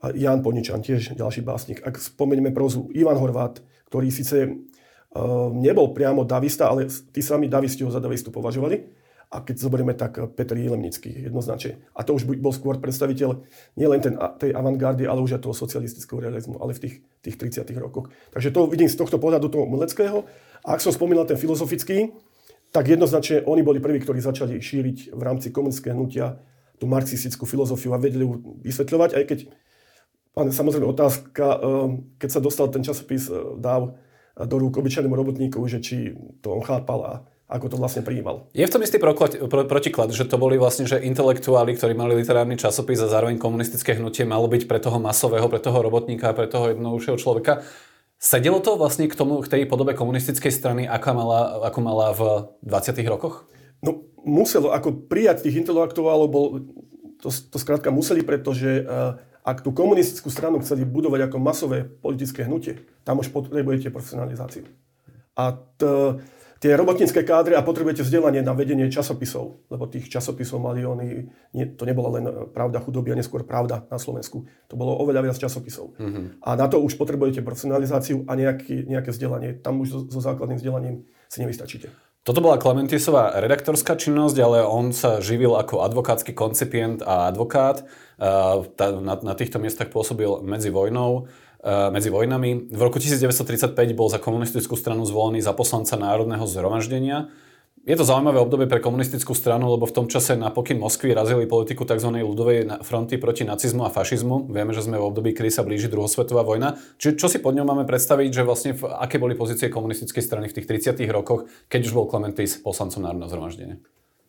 A 0.00 0.12
Jan 0.12 0.40
Poničan, 0.40 0.80
tiež 0.80 1.16
ďalší 1.16 1.44
básnik. 1.44 1.84
Ak 1.84 2.00
spomenieme 2.00 2.52
prózu, 2.52 2.88
Ivan 2.96 3.20
Horvát, 3.20 3.60
ktorý 3.92 4.08
síce 4.08 4.48
uh, 4.48 5.52
nebol 5.52 5.92
priamo 5.92 6.24
davista, 6.24 6.72
ale 6.72 6.88
tí 6.88 7.20
sami 7.20 7.48
davisti 7.48 7.84
ho 7.84 7.92
za 7.92 8.00
davistu 8.00 8.32
považovali, 8.32 8.88
a 9.26 9.42
keď 9.42 9.58
zoberieme, 9.58 9.90
tak 9.98 10.22
Petr 10.38 10.54
Jelemnický 10.54 11.10
jednoznačne. 11.26 11.82
A 11.98 12.06
to 12.06 12.14
už 12.14 12.30
bol 12.38 12.54
skôr 12.54 12.78
predstaviteľ 12.78 13.42
nielen 13.74 13.98
tej 14.38 14.54
avantgardy, 14.54 15.02
ale 15.02 15.18
už 15.18 15.36
aj 15.36 15.42
toho 15.42 15.54
socialistického 15.54 16.22
realizmu, 16.22 16.62
ale 16.62 16.78
v 16.78 16.86
tých, 16.86 16.94
tých 17.26 17.36
30 17.58 17.66
rokoch. 17.82 18.14
Takže 18.30 18.54
to 18.54 18.70
vidím 18.70 18.86
z 18.86 18.94
tohto 18.94 19.18
pohľadu 19.18 19.50
toho 19.50 19.66
umeleckého. 19.66 20.22
A 20.62 20.78
ak 20.78 20.80
som 20.80 20.94
spomínal 20.94 21.26
ten 21.26 21.34
filozofický, 21.34 22.14
tak 22.70 22.86
jednoznačne 22.86 23.42
oni 23.46 23.66
boli 23.66 23.82
prví, 23.82 23.98
ktorí 24.02 24.22
začali 24.22 24.62
šíriť 24.62 25.10
v 25.10 25.22
rámci 25.22 25.50
komunistického 25.50 25.98
hnutia 25.98 26.38
tú 26.78 26.86
marxistickú 26.86 27.48
filozofiu 27.48 27.96
a 27.96 28.02
vedeli 28.02 28.22
ju 28.22 28.60
vysvetľovať, 28.62 29.10
aj 29.16 29.24
keď 29.26 29.38
Pán, 30.36 30.52
samozrejme 30.52 30.84
otázka, 30.92 31.44
eh, 31.48 31.60
keď 32.20 32.28
sa 32.28 32.44
dostal 32.44 32.68
ten 32.68 32.84
časopis 32.84 33.32
eh, 33.32 33.40
dáv 33.56 33.96
do 34.36 34.56
rúk 34.60 34.76
obyčajnému 34.76 35.16
robotníku, 35.16 35.64
že 35.64 35.80
či 35.80 36.12
to 36.44 36.52
on 36.52 36.60
chápal 36.60 37.00
a 37.08 37.12
ako 37.46 37.66
to 37.70 37.76
vlastne 37.78 38.02
prijímal. 38.02 38.50
Je 38.50 38.66
v 38.66 38.72
tom 38.74 38.82
istý 38.82 38.98
proklad, 38.98 39.38
pro, 39.46 39.62
protiklad, 39.70 40.10
že 40.10 40.26
to 40.26 40.34
boli 40.34 40.58
vlastne 40.58 40.82
že 40.82 40.98
intelektuáli, 40.98 41.78
ktorí 41.78 41.94
mali 41.94 42.18
literárny 42.18 42.58
časopis 42.58 42.98
a 42.98 43.06
zároveň 43.06 43.38
komunistické 43.38 43.94
hnutie 43.94 44.26
malo 44.26 44.50
byť 44.50 44.66
pre 44.66 44.82
toho 44.82 44.98
masového, 44.98 45.46
pre 45.46 45.62
toho 45.62 45.78
robotníka, 45.78 46.34
pre 46.34 46.50
toho 46.50 46.74
jednoduchšieho 46.74 47.14
človeka. 47.14 47.62
Sedelo 48.18 48.58
to 48.58 48.74
vlastne 48.74 49.06
k 49.06 49.14
tomu, 49.14 49.38
k 49.46 49.50
tej 49.52 49.62
podobe 49.70 49.94
komunistickej 49.94 50.50
strany, 50.50 50.82
ako 50.90 51.08
mala, 51.14 51.40
ako 51.70 51.78
mala 51.84 52.06
v 52.10 52.20
20. 52.66 52.98
rokoch? 53.06 53.46
No, 53.78 54.02
muselo, 54.26 54.74
ako 54.74 55.06
prijať 55.06 55.46
tých 55.46 55.62
intelektuálov, 55.62 56.26
bol, 56.26 56.46
to, 57.22 57.30
to 57.30 57.56
skrátka 57.62 57.94
museli, 57.94 58.26
pretože 58.26 58.82
uh, 58.82 59.20
ak 59.46 59.62
tú 59.62 59.70
komunistickú 59.70 60.26
stranu 60.26 60.58
chceli 60.58 60.82
budovať 60.82 61.30
ako 61.30 61.36
masové 61.38 61.86
politické 61.86 62.42
hnutie, 62.42 62.82
tam 63.06 63.22
už 63.22 63.30
potrebujete 63.30 63.94
profesionalizáciu. 63.94 64.66
A 65.38 65.54
t, 65.54 65.82
tie 66.60 66.72
robotnícke 66.76 67.20
kádry 67.22 67.54
a 67.56 67.64
potrebujete 67.64 68.00
vzdelanie 68.02 68.40
na 68.40 68.56
vedenie 68.56 68.88
časopisov, 68.88 69.68
lebo 69.68 69.84
tých 69.88 70.08
časopisov 70.08 70.60
mali 70.60 70.82
oni, 70.82 71.28
nie, 71.52 71.64
to 71.76 71.84
nebola 71.84 72.20
len 72.20 72.24
pravda 72.52 72.80
chudoby 72.80 73.12
a 73.12 73.18
neskôr 73.18 73.44
pravda 73.44 73.84
na 73.88 73.98
Slovensku. 74.00 74.48
To 74.68 74.74
bolo 74.74 74.96
oveľa 75.00 75.28
viac 75.30 75.36
časopisov. 75.36 75.96
Mm-hmm. 76.00 76.40
A 76.42 76.56
na 76.56 76.66
to 76.68 76.80
už 76.80 76.96
potrebujete 76.96 77.44
profesionalizáciu 77.44 78.24
a 78.26 78.32
nejaký, 78.34 78.88
nejaké 78.88 79.12
vzdelanie. 79.12 79.56
Tam 79.60 79.80
už 79.80 79.88
so, 79.88 79.98
so 80.08 80.20
základným 80.24 80.58
vzdelaním 80.58 81.04
si 81.28 81.38
nevystačíte. 81.44 81.92
Toto 82.26 82.42
bola 82.42 82.58
Klementisová 82.58 83.38
redaktorská 83.38 83.94
činnosť, 83.94 84.36
ale 84.42 84.58
on 84.66 84.90
sa 84.90 85.22
živil 85.22 85.54
ako 85.54 85.86
advokátsky 85.86 86.34
koncipient 86.34 86.98
a 87.06 87.30
advokát. 87.30 87.86
Na, 88.18 89.14
na 89.14 89.34
týchto 89.38 89.62
miestach 89.62 89.94
pôsobil 89.94 90.42
medzi 90.42 90.74
vojnou. 90.74 91.30
Eh, 91.66 91.90
medzi 91.90 92.14
vojnami. 92.14 92.70
V 92.70 92.78
roku 92.78 93.02
1935 93.02 93.74
bol 93.90 94.06
za 94.06 94.22
komunistickú 94.22 94.78
stranu 94.78 95.02
zvolený 95.02 95.42
za 95.42 95.50
poslanca 95.50 95.98
Národného 95.98 96.46
zhromaždenia. 96.46 97.26
Je 97.82 97.98
to 97.98 98.06
zaujímavé 98.06 98.38
obdobie 98.38 98.70
pre 98.70 98.78
komunistickú 98.78 99.34
stranu, 99.34 99.74
lebo 99.74 99.82
v 99.82 99.90
tom 99.90 100.06
čase 100.06 100.38
na 100.38 100.54
pokyn 100.54 100.78
Moskvy 100.78 101.10
razili 101.10 101.42
politiku 101.50 101.82
tzv. 101.82 102.22
ľudovej 102.22 102.86
fronty 102.86 103.18
proti 103.18 103.42
nacizmu 103.42 103.82
a 103.82 103.90
fašizmu. 103.90 104.46
Vieme, 104.46 104.70
že 104.70 104.86
sme 104.86 104.94
v 104.94 105.10
období, 105.10 105.34
kedy 105.34 105.50
sa 105.50 105.66
blíži 105.66 105.90
druhosvetová 105.90 106.46
vojna. 106.46 106.78
Či, 107.02 107.18
čo 107.18 107.26
si 107.26 107.42
pod 107.42 107.58
ňou 107.58 107.66
máme 107.66 107.82
predstaviť, 107.82 108.30
že 108.30 108.46
vlastne 108.46 108.70
v, 108.78 108.86
aké 108.86 109.18
boli 109.18 109.34
pozície 109.34 109.66
komunistickej 109.66 110.22
strany 110.22 110.46
v 110.46 110.62
tých 110.62 110.70
30 110.94 111.02
rokoch, 111.10 111.50
keď 111.66 111.82
už 111.82 111.92
bol 111.98 112.06
Clementis 112.06 112.62
poslancom 112.62 113.02
Národného 113.02 113.26
zhromaždenia? 113.26 113.76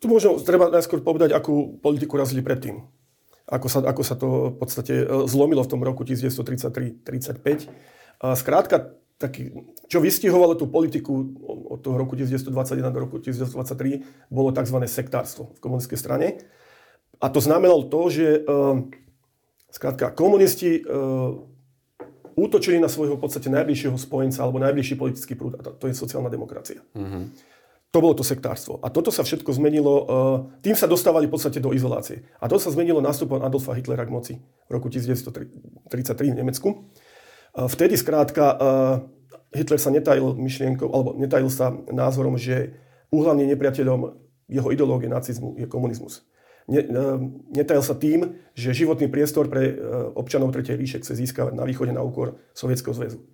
Tu 0.02 0.10
možno 0.10 0.42
treba 0.42 0.74
najskôr 0.74 1.06
povedať, 1.06 1.38
akú 1.38 1.78
politiku 1.78 2.18
razili 2.18 2.42
predtým 2.42 2.82
ako 3.48 3.66
sa, 3.72 3.80
ako 3.80 4.02
sa 4.04 4.14
to 4.14 4.52
v 4.52 4.56
podstate 4.60 4.94
e, 5.02 5.24
zlomilo 5.24 5.64
v 5.64 5.70
tom 5.72 5.80
roku 5.80 6.04
1933-35. 6.04 7.68
Skrátka, 8.18 8.98
taký, 9.18 9.50
čo 9.90 9.98
vystihovalo 9.98 10.54
tú 10.54 10.70
politiku 10.70 11.34
od 11.74 11.82
toho 11.82 11.98
roku 11.98 12.14
1921 12.14 12.94
do 12.94 13.00
roku 13.02 13.18
1923, 13.18 14.30
bolo 14.30 14.54
tzv. 14.54 14.78
sektárstvo 14.86 15.54
v 15.56 15.58
komunistickej 15.58 15.98
strane. 15.98 16.28
A 17.18 17.26
to 17.26 17.42
znamenalo 17.42 17.90
to, 17.90 18.00
že 18.14 18.26
e, 18.38 18.40
skrátka, 19.74 20.14
komunisti 20.14 20.78
e, 20.78 20.80
útočili 22.38 22.78
na 22.78 22.86
svojho 22.86 23.18
v 23.18 23.22
podstate 23.26 23.50
najbližšieho 23.50 23.98
spojenca 23.98 24.46
alebo 24.46 24.62
najbližší 24.62 24.94
politický 24.94 25.34
prúd, 25.34 25.58
a 25.58 25.66
to 25.66 25.90
je 25.90 25.98
sociálna 25.98 26.30
demokracia. 26.30 26.78
Mm-hmm. 26.94 27.22
To 27.88 28.04
bolo 28.04 28.12
to 28.12 28.20
sektárstvo. 28.20 28.84
A 28.84 28.92
toto 28.92 29.08
sa 29.08 29.24
všetko 29.24 29.48
zmenilo, 29.56 29.94
eh, 29.96 30.04
tým 30.60 30.76
sa 30.76 30.84
dostávali 30.84 31.24
v 31.24 31.32
podstate 31.32 31.56
do 31.56 31.72
izolácie. 31.72 32.20
A 32.36 32.44
to 32.44 32.60
sa 32.60 32.68
zmenilo 32.68 33.00
nástupom 33.00 33.40
Adolfa 33.40 33.72
Hitlera 33.72 34.04
k 34.04 34.12
moci 34.12 34.34
v 34.68 34.70
roku 34.70 34.92
1933 34.92 36.36
v 36.36 36.36
Nemecku. 36.36 36.68
Vtedy 37.56 37.96
skrátka 37.96 38.44
eh, 38.44 38.56
Hitler 39.56 39.80
sa 39.80 39.88
netajil 39.88 40.36
myšlienkou, 40.36 40.84
alebo 40.92 41.16
netajil 41.16 41.48
sa 41.48 41.72
názorom, 41.88 42.36
že 42.36 42.76
úhlavným 43.08 43.48
nepriateľom 43.56 44.00
jeho 44.52 44.68
ideológie 44.68 45.08
nacizmu 45.08 45.56
je 45.56 45.64
komunizmus. 45.64 46.28
Eh, 46.68 46.84
netajil 47.56 47.80
sa 47.80 47.96
tým, 47.96 48.36
že 48.52 48.76
životný 48.76 49.08
priestor 49.08 49.48
pre 49.48 49.80
občanov 50.12 50.52
Tretej 50.52 50.76
ríše 50.76 51.00
chce 51.00 51.24
získavať 51.24 51.56
na 51.56 51.64
východe 51.64 51.96
na 51.96 52.04
úkor 52.04 52.36
Sovietskeho 52.52 52.92
zväzu. 52.92 53.24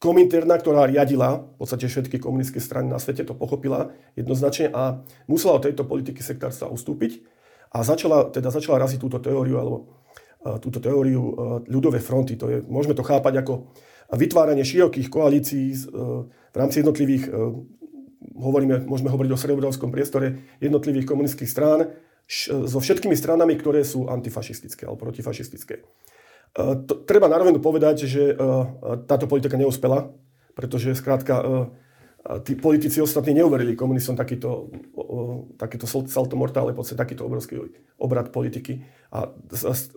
Kominterna, 0.00 0.56
ktorá 0.56 0.88
riadila 0.88 1.44
v 1.44 1.56
podstate 1.60 1.84
všetky 1.84 2.16
komunistické 2.24 2.56
strany 2.56 2.88
na 2.88 2.96
svete, 2.96 3.20
to 3.20 3.36
pochopila 3.36 3.92
jednoznačne 4.16 4.72
a 4.72 5.04
musela 5.28 5.60
od 5.60 5.68
tejto 5.68 5.84
politiky 5.84 6.24
sektárstva 6.24 6.72
ustúpiť 6.72 7.20
a 7.68 7.84
začala, 7.84 8.32
teda 8.32 8.48
začala 8.48 8.80
raziť 8.80 8.96
túto 8.96 9.20
teóriu, 9.20 9.60
alebo 9.60 9.76
uh, 9.84 10.56
túto 10.56 10.80
teóriu 10.80 11.20
uh, 11.20 11.32
ľudové 11.68 12.00
fronty. 12.00 12.40
To 12.40 12.48
je, 12.48 12.64
môžeme 12.64 12.96
to 12.96 13.04
chápať 13.04 13.44
ako 13.44 13.68
vytváranie 14.16 14.64
širokých 14.64 15.12
koalícií 15.12 15.68
uh, 15.92 16.24
v 16.50 16.56
rámci 16.56 16.82
jednotlivých, 16.82 17.30
hovoríme, 18.34 18.82
môžeme 18.82 19.12
hovoriť 19.12 19.30
o 19.30 19.38
srebrovskom 19.38 19.94
priestore 19.94 20.50
jednotlivých 20.58 21.06
komunistických 21.06 21.46
strán 21.46 21.94
so 22.50 22.78
všetkými 22.82 23.14
stranami, 23.14 23.54
ktoré 23.54 23.86
sú 23.86 24.10
antifašistické 24.10 24.86
alebo 24.86 25.06
protifašistické. 25.06 25.86
Eh, 26.50 26.74
to, 26.86 26.94
treba 27.06 27.30
na 27.30 27.38
rovinu 27.38 27.62
povedať, 27.62 28.10
že 28.10 28.34
uh, 28.34 28.66
táto 29.06 29.30
politika 29.30 29.54
neúspela, 29.54 30.10
pretože 30.58 30.98
skrátka 30.98 31.38
a 32.20 32.38
tí 32.44 32.52
politici 32.52 33.00
ostatní 33.00 33.32
neuverili 33.32 33.72
komunistom 33.72 34.12
takýto, 34.12 34.68
takýto 35.56 35.88
salto 35.88 36.36
mortále, 36.36 36.76
podstate 36.76 37.00
takýto 37.00 37.24
obrovský 37.24 37.64
obrad 37.96 38.28
politiky 38.28 38.84
a 39.08 39.32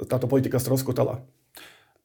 táto 0.07 0.31
politika 0.31 0.55
stroskotala. 0.55 1.19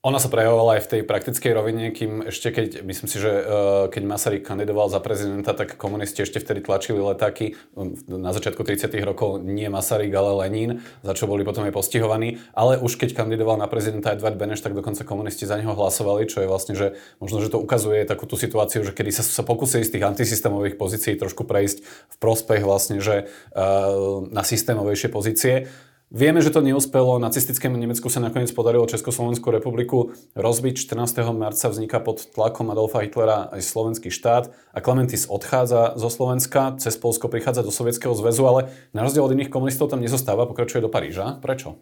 Ona 0.06 0.22
sa 0.22 0.30
prejavovala 0.30 0.78
aj 0.78 0.82
v 0.86 0.90
tej 0.94 1.02
praktickej 1.10 1.52
rovine, 1.58 1.90
kým 1.90 2.30
ešte 2.30 2.54
keď, 2.54 2.86
myslím 2.86 3.10
si, 3.10 3.18
že 3.18 3.34
e, 3.34 3.42
keď 3.90 4.02
Masaryk 4.06 4.46
kandidoval 4.46 4.86
za 4.86 5.02
prezidenta, 5.02 5.50
tak 5.58 5.74
komunisti 5.74 6.22
ešte 6.22 6.38
vtedy 6.38 6.62
tlačili 6.62 7.02
letáky 7.02 7.58
na 8.06 8.30
začiatku 8.30 8.62
30. 8.62 8.94
rokov 9.02 9.42
nie 9.42 9.66
Masaryk, 9.66 10.14
ale 10.14 10.38
Lenín, 10.46 10.86
za 11.02 11.18
čo 11.18 11.26
boli 11.26 11.42
potom 11.42 11.66
aj 11.66 11.74
postihovaní. 11.74 12.38
Ale 12.54 12.78
už 12.78 12.94
keď 12.94 13.18
kandidoval 13.18 13.58
na 13.58 13.66
prezidenta 13.66 14.14
Edvard 14.14 14.38
Beneš, 14.38 14.62
tak 14.62 14.78
dokonca 14.78 15.02
komunisti 15.02 15.50
za 15.50 15.58
neho 15.58 15.74
hlasovali, 15.74 16.30
čo 16.30 16.46
je 16.46 16.48
vlastne, 16.48 16.78
že 16.78 16.94
možno, 17.18 17.42
že 17.42 17.50
to 17.50 17.58
ukazuje 17.58 18.06
takú 18.06 18.30
tú 18.30 18.38
situáciu, 18.38 18.86
že 18.86 18.94
kedy 18.94 19.10
sa, 19.10 19.26
sa 19.26 19.42
pokusili 19.42 19.82
z 19.82 19.98
tých 19.98 20.06
antisystémových 20.06 20.78
pozícií 20.78 21.18
trošku 21.18 21.42
prejsť 21.42 21.82
v 21.82 22.16
prospech 22.22 22.62
vlastne, 22.62 23.02
že 23.02 23.26
uh, 23.26 24.22
na 24.30 24.46
systémovejšie 24.46 25.10
pozície. 25.10 25.66
Vieme, 26.08 26.40
že 26.40 26.48
to 26.48 26.64
neúspelo. 26.64 27.20
Nacistickému 27.20 27.76
Nemecku 27.76 28.08
sa 28.08 28.16
nakoniec 28.24 28.48
podarilo 28.56 28.88
Československú 28.88 29.52
republiku 29.52 30.16
rozbiť. 30.32 30.80
14. 30.80 31.20
marca 31.36 31.68
vzniká 31.68 32.00
pod 32.00 32.32
tlakom 32.32 32.72
Adolfa 32.72 33.04
Hitlera 33.04 33.52
aj 33.52 33.60
slovenský 33.60 34.08
štát 34.08 34.48
a 34.72 34.80
Klementis 34.80 35.28
odchádza 35.28 36.00
zo 36.00 36.08
Slovenska, 36.08 36.80
cez 36.80 36.96
Polsko 36.96 37.28
prichádza 37.28 37.60
do 37.60 37.68
Sovietskeho 37.68 38.16
zväzu, 38.16 38.40
ale 38.48 38.72
na 38.96 39.04
rozdiel 39.04 39.20
od 39.20 39.36
iných 39.36 39.52
komunistov 39.52 39.92
tam 39.92 40.00
nezostáva, 40.00 40.48
pokračuje 40.48 40.80
do 40.80 40.88
Paríža. 40.88 41.36
Prečo? 41.44 41.76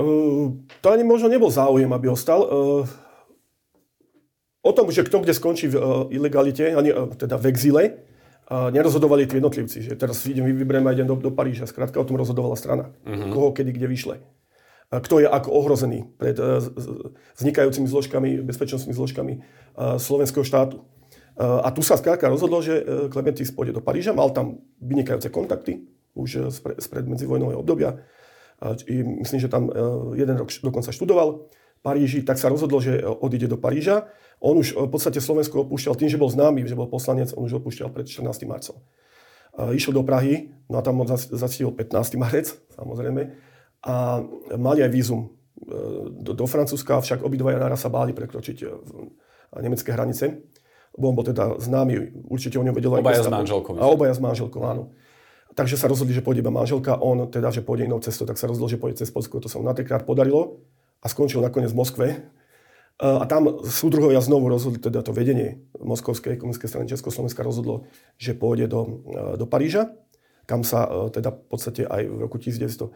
Uh, 0.00 0.56
to 0.80 0.88
ani 0.88 1.04
možno 1.04 1.28
nebol 1.28 1.52
záujem, 1.52 1.92
aby 1.92 2.08
ostal. 2.08 2.48
Uh, 2.48 2.88
o 4.64 4.72
tom, 4.72 4.88
že 4.88 5.04
kto 5.04 5.20
kde 5.20 5.36
skončí 5.36 5.68
v 5.68 5.76
uh, 5.76 5.84
ilegalite, 6.08 6.72
ani, 6.72 6.88
uh, 6.88 7.12
teda 7.12 7.36
v 7.36 7.52
exile, 7.52 8.00
nerozhodovali 8.50 9.24
tí 9.30 9.38
jednotlivci, 9.38 9.78
že 9.80 9.92
teraz 9.96 10.26
idem, 10.26 10.44
vyberiem 10.44 10.84
a 10.84 10.92
idem 10.92 11.06
do, 11.06 11.16
do 11.16 11.30
Paríža. 11.30 11.64
Skrátka 11.64 12.00
o 12.00 12.04
tom 12.04 12.20
rozhodovala 12.20 12.58
strana. 12.58 12.92
Uh-huh. 13.06 13.30
Koho, 13.32 13.48
kedy, 13.54 13.72
kde 13.72 13.86
vyšle. 13.88 14.16
Kto 14.92 15.24
je 15.24 15.28
ako 15.30 15.48
ohrozený 15.56 16.04
pred 16.20 16.36
uh, 16.36 16.60
vznikajúcimi 17.40 17.88
zložkami, 17.88 18.44
bezpečnostnými 18.44 18.92
zložkami 18.92 19.32
uh, 19.40 19.96
slovenského 19.96 20.44
štátu. 20.44 20.84
Uh, 21.32 21.64
a 21.64 21.72
tu 21.72 21.80
sa 21.80 21.96
skrátka 21.96 22.28
rozhodlo, 22.28 22.60
že 22.60 22.84
Klementis 23.08 23.48
pôjde 23.48 23.72
do 23.72 23.80
Paríža, 23.80 24.12
mal 24.12 24.28
tam 24.36 24.60
vynikajúce 24.84 25.32
kontakty 25.32 25.88
už 26.12 26.52
spred, 26.52 27.08
medzivojnového 27.08 27.64
obdobia. 27.64 28.04
Uh, 28.60 28.76
myslím, 29.24 29.40
že 29.40 29.48
tam 29.48 29.72
jeden 30.12 30.36
rok 30.36 30.52
dokonca 30.60 30.92
študoval 30.92 31.48
Paríži, 31.80 32.20
tak 32.22 32.36
sa 32.36 32.52
rozhodol, 32.52 32.84
že 32.84 33.00
odíde 33.02 33.48
do 33.48 33.56
Paríža. 33.56 34.12
On 34.42 34.58
už 34.58 34.74
v 34.74 34.90
podstate 34.90 35.22
Slovensko 35.22 35.62
opúšťal 35.62 35.94
tým, 35.94 36.10
že 36.10 36.18
bol 36.18 36.26
známy, 36.26 36.66
že 36.66 36.74
bol 36.74 36.90
poslanec, 36.90 37.30
on 37.38 37.46
už 37.46 37.62
opúšťal 37.62 37.94
pred 37.94 38.10
14. 38.10 38.26
marcom. 38.50 38.74
Išiel 39.70 39.94
do 39.94 40.02
Prahy, 40.02 40.50
no 40.66 40.80
a 40.80 40.82
tam 40.82 40.98
on 40.98 41.06
zacítil 41.14 41.70
15. 41.70 42.18
marec, 42.18 42.50
samozrejme, 42.74 43.38
a 43.82 44.22
mali 44.58 44.82
aj 44.82 44.90
vízum 44.90 45.26
e, 45.26 45.28
do, 46.22 46.38
do 46.38 46.46
Francúzska, 46.46 47.02
však 47.02 47.26
obidvaja 47.26 47.58
naraz 47.58 47.82
sa 47.82 47.90
báli 47.90 48.14
prekročiť 48.14 48.56
e, 48.62 48.66
nemecké 49.58 49.90
hranice. 49.90 50.38
Lebo 50.94 51.04
on 51.10 51.16
bol 51.18 51.26
teda 51.26 51.58
známy, 51.58 52.14
určite 52.30 52.60
o 52.60 52.64
ňom 52.64 52.74
vedel 52.76 52.94
aj 52.94 53.02
Obaja 53.02 53.22
s 53.26 53.32
manželkou. 53.32 53.72
A 53.80 53.84
obaja 53.88 54.14
s 54.14 54.20
manželkou, 54.22 54.60
áno. 54.62 54.94
Takže 55.52 55.76
sa 55.76 55.88
rozhodli, 55.88 56.16
že 56.16 56.24
pôjde 56.24 56.40
iba 56.40 56.52
manželka, 56.52 56.96
on 57.00 57.28
teda, 57.28 57.52
že 57.52 57.60
pôjde 57.60 57.84
inou 57.84 58.00
cestou, 58.00 58.24
tak 58.24 58.40
sa 58.40 58.48
rozhodol, 58.48 58.72
že 58.72 58.80
pôjde 58.80 59.04
cez 59.04 59.12
Polsko. 59.12 59.40
To 59.40 59.48
sa 59.48 59.60
mu 59.60 59.64
na 59.68 59.76
trikrát 59.76 60.04
podarilo 60.04 60.64
a 61.00 61.06
skončil 61.08 61.44
nakoniec 61.44 61.72
v 61.72 61.78
Moskve. 61.80 62.06
A 63.00 63.24
tam 63.26 63.64
súdruhovia 63.64 64.20
znovu 64.20 64.46
rozhodli, 64.46 64.78
teda 64.78 65.02
to 65.02 65.16
vedenie 65.16 65.64
Moskovskej 65.80 66.38
komunistickej 66.38 66.70
strany 66.70 66.86
Československa 66.86 67.42
rozhodlo, 67.42 67.88
že 68.20 68.36
pôjde 68.36 68.70
do, 68.70 69.02
do 69.34 69.46
Paríža, 69.48 69.90
kam 70.46 70.62
sa 70.62 70.86
e, 70.86 71.10
teda 71.10 71.34
v 71.34 71.46
podstate 71.50 71.82
aj 71.82 72.02
v 72.06 72.16
roku 72.22 72.38
1939 72.38 72.92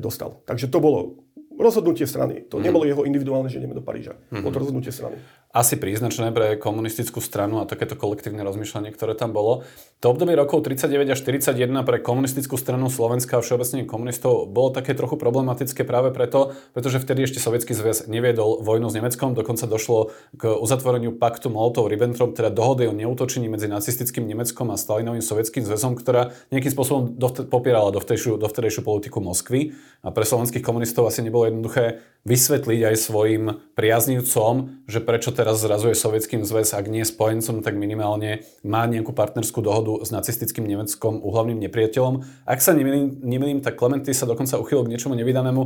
dostal. 0.00 0.40
Takže 0.48 0.72
to 0.72 0.80
bolo 0.80 1.26
rozhodnutie 1.60 2.08
strany. 2.08 2.48
To 2.48 2.56
mm. 2.56 2.64
nebolo 2.64 2.88
jeho 2.88 3.04
individuálne, 3.04 3.52
že 3.52 3.60
ideme 3.60 3.76
do 3.76 3.84
Paríža. 3.84 4.16
Mm. 4.32 4.40
Bolo 4.40 4.52
to 4.56 4.62
rozhodnutie 4.64 4.92
strany 4.92 5.20
asi 5.50 5.74
príznačné 5.74 6.30
pre 6.30 6.54
komunistickú 6.54 7.18
stranu 7.18 7.58
a 7.58 7.66
takéto 7.66 7.98
kolektívne 7.98 8.46
rozmýšľanie, 8.46 8.94
ktoré 8.94 9.18
tam 9.18 9.34
bolo. 9.34 9.66
To 9.98 10.14
obdobie 10.14 10.38
rokov 10.38 10.62
39 10.62 11.10
až 11.10 11.18
41 11.26 11.82
pre 11.82 11.98
komunistickú 11.98 12.54
stranu 12.54 12.86
Slovenska 12.86 13.36
a 13.36 13.42
všeobecne 13.42 13.82
komunistov 13.82 14.46
bolo 14.46 14.70
také 14.70 14.94
trochu 14.94 15.18
problematické 15.18 15.82
práve 15.82 16.14
preto, 16.14 16.54
pretože 16.70 17.02
vtedy 17.02 17.26
ešte 17.26 17.42
Sovietský 17.42 17.74
zväz 17.74 18.06
neviedol 18.06 18.62
vojnu 18.62 18.88
s 18.88 18.96
Nemeckom, 18.96 19.34
dokonca 19.34 19.66
došlo 19.66 20.14
k 20.38 20.54
uzatvoreniu 20.54 21.18
paktu 21.18 21.50
Molotov-Ribbentrop, 21.50 22.38
teda 22.38 22.54
dohody 22.54 22.86
o 22.86 22.94
neútočení 22.94 23.50
medzi 23.50 23.66
nacistickým 23.66 24.30
Nemeckom 24.30 24.70
a 24.70 24.78
Stalinovým 24.78 25.20
sovietským 25.20 25.66
zväzom, 25.66 25.98
ktorá 25.98 26.30
nejakým 26.54 26.70
spôsobom 26.70 27.18
dovtedy, 27.18 27.50
popierala 27.50 27.90
dovtedejšiu, 27.90 28.38
dovtedejšiu 28.38 28.86
politiku 28.86 29.18
Moskvy. 29.18 29.74
A 30.00 30.14
pre 30.14 30.24
slovenských 30.24 30.64
komunistov 30.64 31.10
asi 31.10 31.20
nebolo 31.20 31.50
jednoduché 31.50 32.00
vysvetliť 32.24 32.80
aj 32.88 32.96
svojim 32.96 33.44
priaznivcom, 33.76 34.84
že 34.88 35.00
prečo 35.04 35.32
teraz 35.40 35.64
zrazuje 35.64 35.96
Sovietským 35.96 36.44
zväz, 36.44 36.76
ak 36.76 36.84
nie 36.92 37.00
spojencom, 37.00 37.64
tak 37.64 37.72
minimálne 37.80 38.44
má 38.60 38.84
nejakú 38.84 39.16
partnerskú 39.16 39.64
dohodu 39.64 40.04
s 40.04 40.12
nacistickým 40.12 40.68
Nemeckom, 40.68 41.24
uhlavným 41.24 41.56
nepriateľom. 41.64 42.44
Ak 42.44 42.60
sa 42.60 42.76
nemýlim, 42.76 43.24
nemýlim 43.24 43.64
tak 43.64 43.80
Klementy 43.80 44.12
sa 44.12 44.28
dokonca 44.28 44.60
uchylil 44.60 44.84
k 44.84 44.92
niečomu 44.92 45.16
nevydanému 45.16 45.62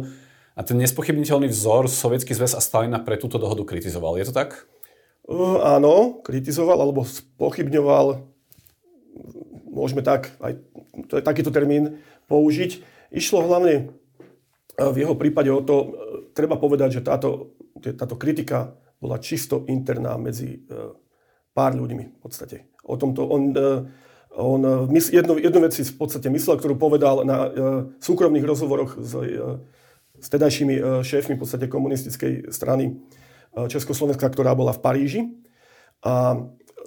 a 0.55 0.61
ten 0.63 0.79
nespochybniteľný 0.79 1.51
vzor 1.51 1.91
Sovietský 1.91 2.39
zväz 2.39 2.55
a 2.55 2.63
Stalina 2.63 3.03
pre 3.03 3.19
túto 3.19 3.43
dohodu 3.43 3.67
kritizoval. 3.67 4.15
Je 4.23 4.31
to 4.31 4.35
tak? 4.39 4.71
Uh, 5.27 5.59
áno, 5.67 6.23
kritizoval 6.23 6.79
alebo 6.79 7.03
spochybňoval, 7.03 8.23
môžeme 9.75 10.07
tak, 10.07 10.39
aj 10.39 10.55
to 11.11 11.19
je 11.19 11.27
takýto 11.27 11.51
termín 11.51 11.99
použiť. 12.31 12.79
Išlo 13.11 13.43
hlavne 13.43 13.91
v 14.79 14.97
jeho 15.03 15.19
prípade 15.19 15.51
o 15.51 15.59
to, 15.59 15.99
treba 16.31 16.55
povedať, 16.55 17.03
že 17.03 17.07
táto, 17.07 17.59
táto 17.83 18.15
kritika 18.15 18.79
bola 19.05 19.21
čisto 19.21 19.69
interná 19.69 20.17
medzi 20.17 20.64
e, 20.64 20.97
pár 21.53 21.77
ľuďmi 21.77 22.05
v 22.17 22.19
podstate. 22.25 22.73
O 22.88 22.97
tomto 22.97 23.29
on, 23.29 23.53
e, 23.53 23.69
on 24.40 24.61
e, 24.88 25.05
jednu, 25.12 25.37
jednu 25.37 25.61
vec 25.61 25.77
si 25.77 25.85
v 25.85 26.01
podstate 26.01 26.33
myslel, 26.33 26.57
ktorú 26.57 26.81
povedal 26.81 27.29
na 27.29 27.53
súkromných 28.01 28.49
rozhovoroch 28.49 28.97
s, 28.97 29.12
s 30.17 30.27
tedajšími 30.33 31.05
šéfmi 31.05 31.37
v 31.37 31.40
podstate 31.45 31.69
komunistickej 31.69 32.49
strany 32.49 32.97
Československa, 33.55 34.33
ktorá 34.33 34.57
bola 34.57 34.73
v 34.73 34.83
Paríži. 34.83 35.21
A 36.03 36.40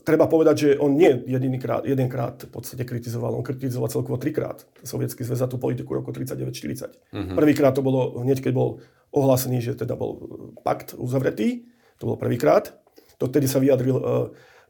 treba 0.07 0.23
povedať, 0.31 0.55
že 0.55 0.69
on 0.79 0.95
nie 0.95 1.11
jedinýkrát, 1.27 1.83
jedenkrát 1.83 2.39
v 2.39 2.51
podstate 2.51 2.87
kritizoval, 2.87 3.35
on 3.35 3.43
kritizoval 3.43 3.91
celkovo 3.91 4.15
trikrát 4.15 4.63
Sovietský 4.87 5.27
zväz 5.27 5.43
za 5.43 5.51
tú 5.51 5.59
politiku 5.59 5.99
roku 5.99 6.15
39-40. 6.15 6.47
Uh-huh. 6.47 7.35
Prvýkrát 7.35 7.75
to 7.75 7.83
bolo 7.83 8.23
hneď, 8.23 8.39
keď 8.39 8.53
bol 8.55 8.79
ohlásený, 9.11 9.59
že 9.59 9.75
teda 9.75 9.99
bol 9.99 10.15
pakt 10.63 10.95
uzavretý. 10.95 11.67
To 12.01 12.13
bol 12.13 12.17
prvýkrát. 12.17 12.73
To 13.17 13.25
vtedy 13.25 13.49
sa 13.49 13.57
vyjadril 13.57 13.97
uh, 13.97 14.03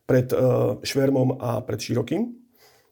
pred 0.08 0.32
uh, 0.32 0.80
Švermom 0.80 1.36
a 1.44 1.60
pred 1.64 1.80
Širokým. 1.80 2.32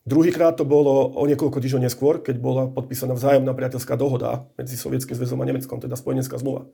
Druhýkrát 0.06 0.54
to 0.54 0.68
bolo 0.68 1.16
o 1.18 1.24
niekoľko 1.26 1.58
týždňov 1.58 1.82
neskôr, 1.82 2.22
keď 2.22 2.38
bola 2.38 2.70
podpísaná 2.70 3.18
vzájomná 3.18 3.56
priateľská 3.58 3.98
dohoda 3.98 4.46
medzi 4.54 4.78
Sovietským 4.78 5.18
zväzom 5.18 5.42
a 5.42 5.50
Nemeckom, 5.50 5.82
teda 5.82 5.98
spojenecká 5.98 6.38
zmluva. 6.38 6.70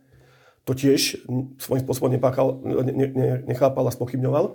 To 0.67 0.76
tiež 0.76 1.24
svojím 1.58 1.84
spôsobom 1.88 2.12
nepáchal, 2.12 2.60
ne, 2.62 3.08
ne, 3.08 3.30
nechápal 3.47 3.88
a 3.88 3.95
spochybňoval. 3.95 4.45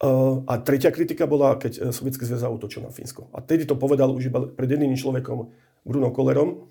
Uh, 0.00 0.40
a 0.48 0.56
tretia 0.64 0.88
kritika 0.88 1.28
bola, 1.28 1.60
keď 1.60 1.92
Sovietský 1.92 2.24
zväz 2.24 2.40
zautočil 2.40 2.80
na 2.80 2.88
Fínsko. 2.88 3.28
A 3.36 3.44
tedy 3.44 3.68
to 3.68 3.76
povedal 3.76 4.08
už 4.16 4.32
iba 4.32 4.48
pred 4.48 4.70
jedným 4.70 4.96
človekom, 4.96 5.52
Bruno 5.84 6.08
Kollerom. 6.08 6.70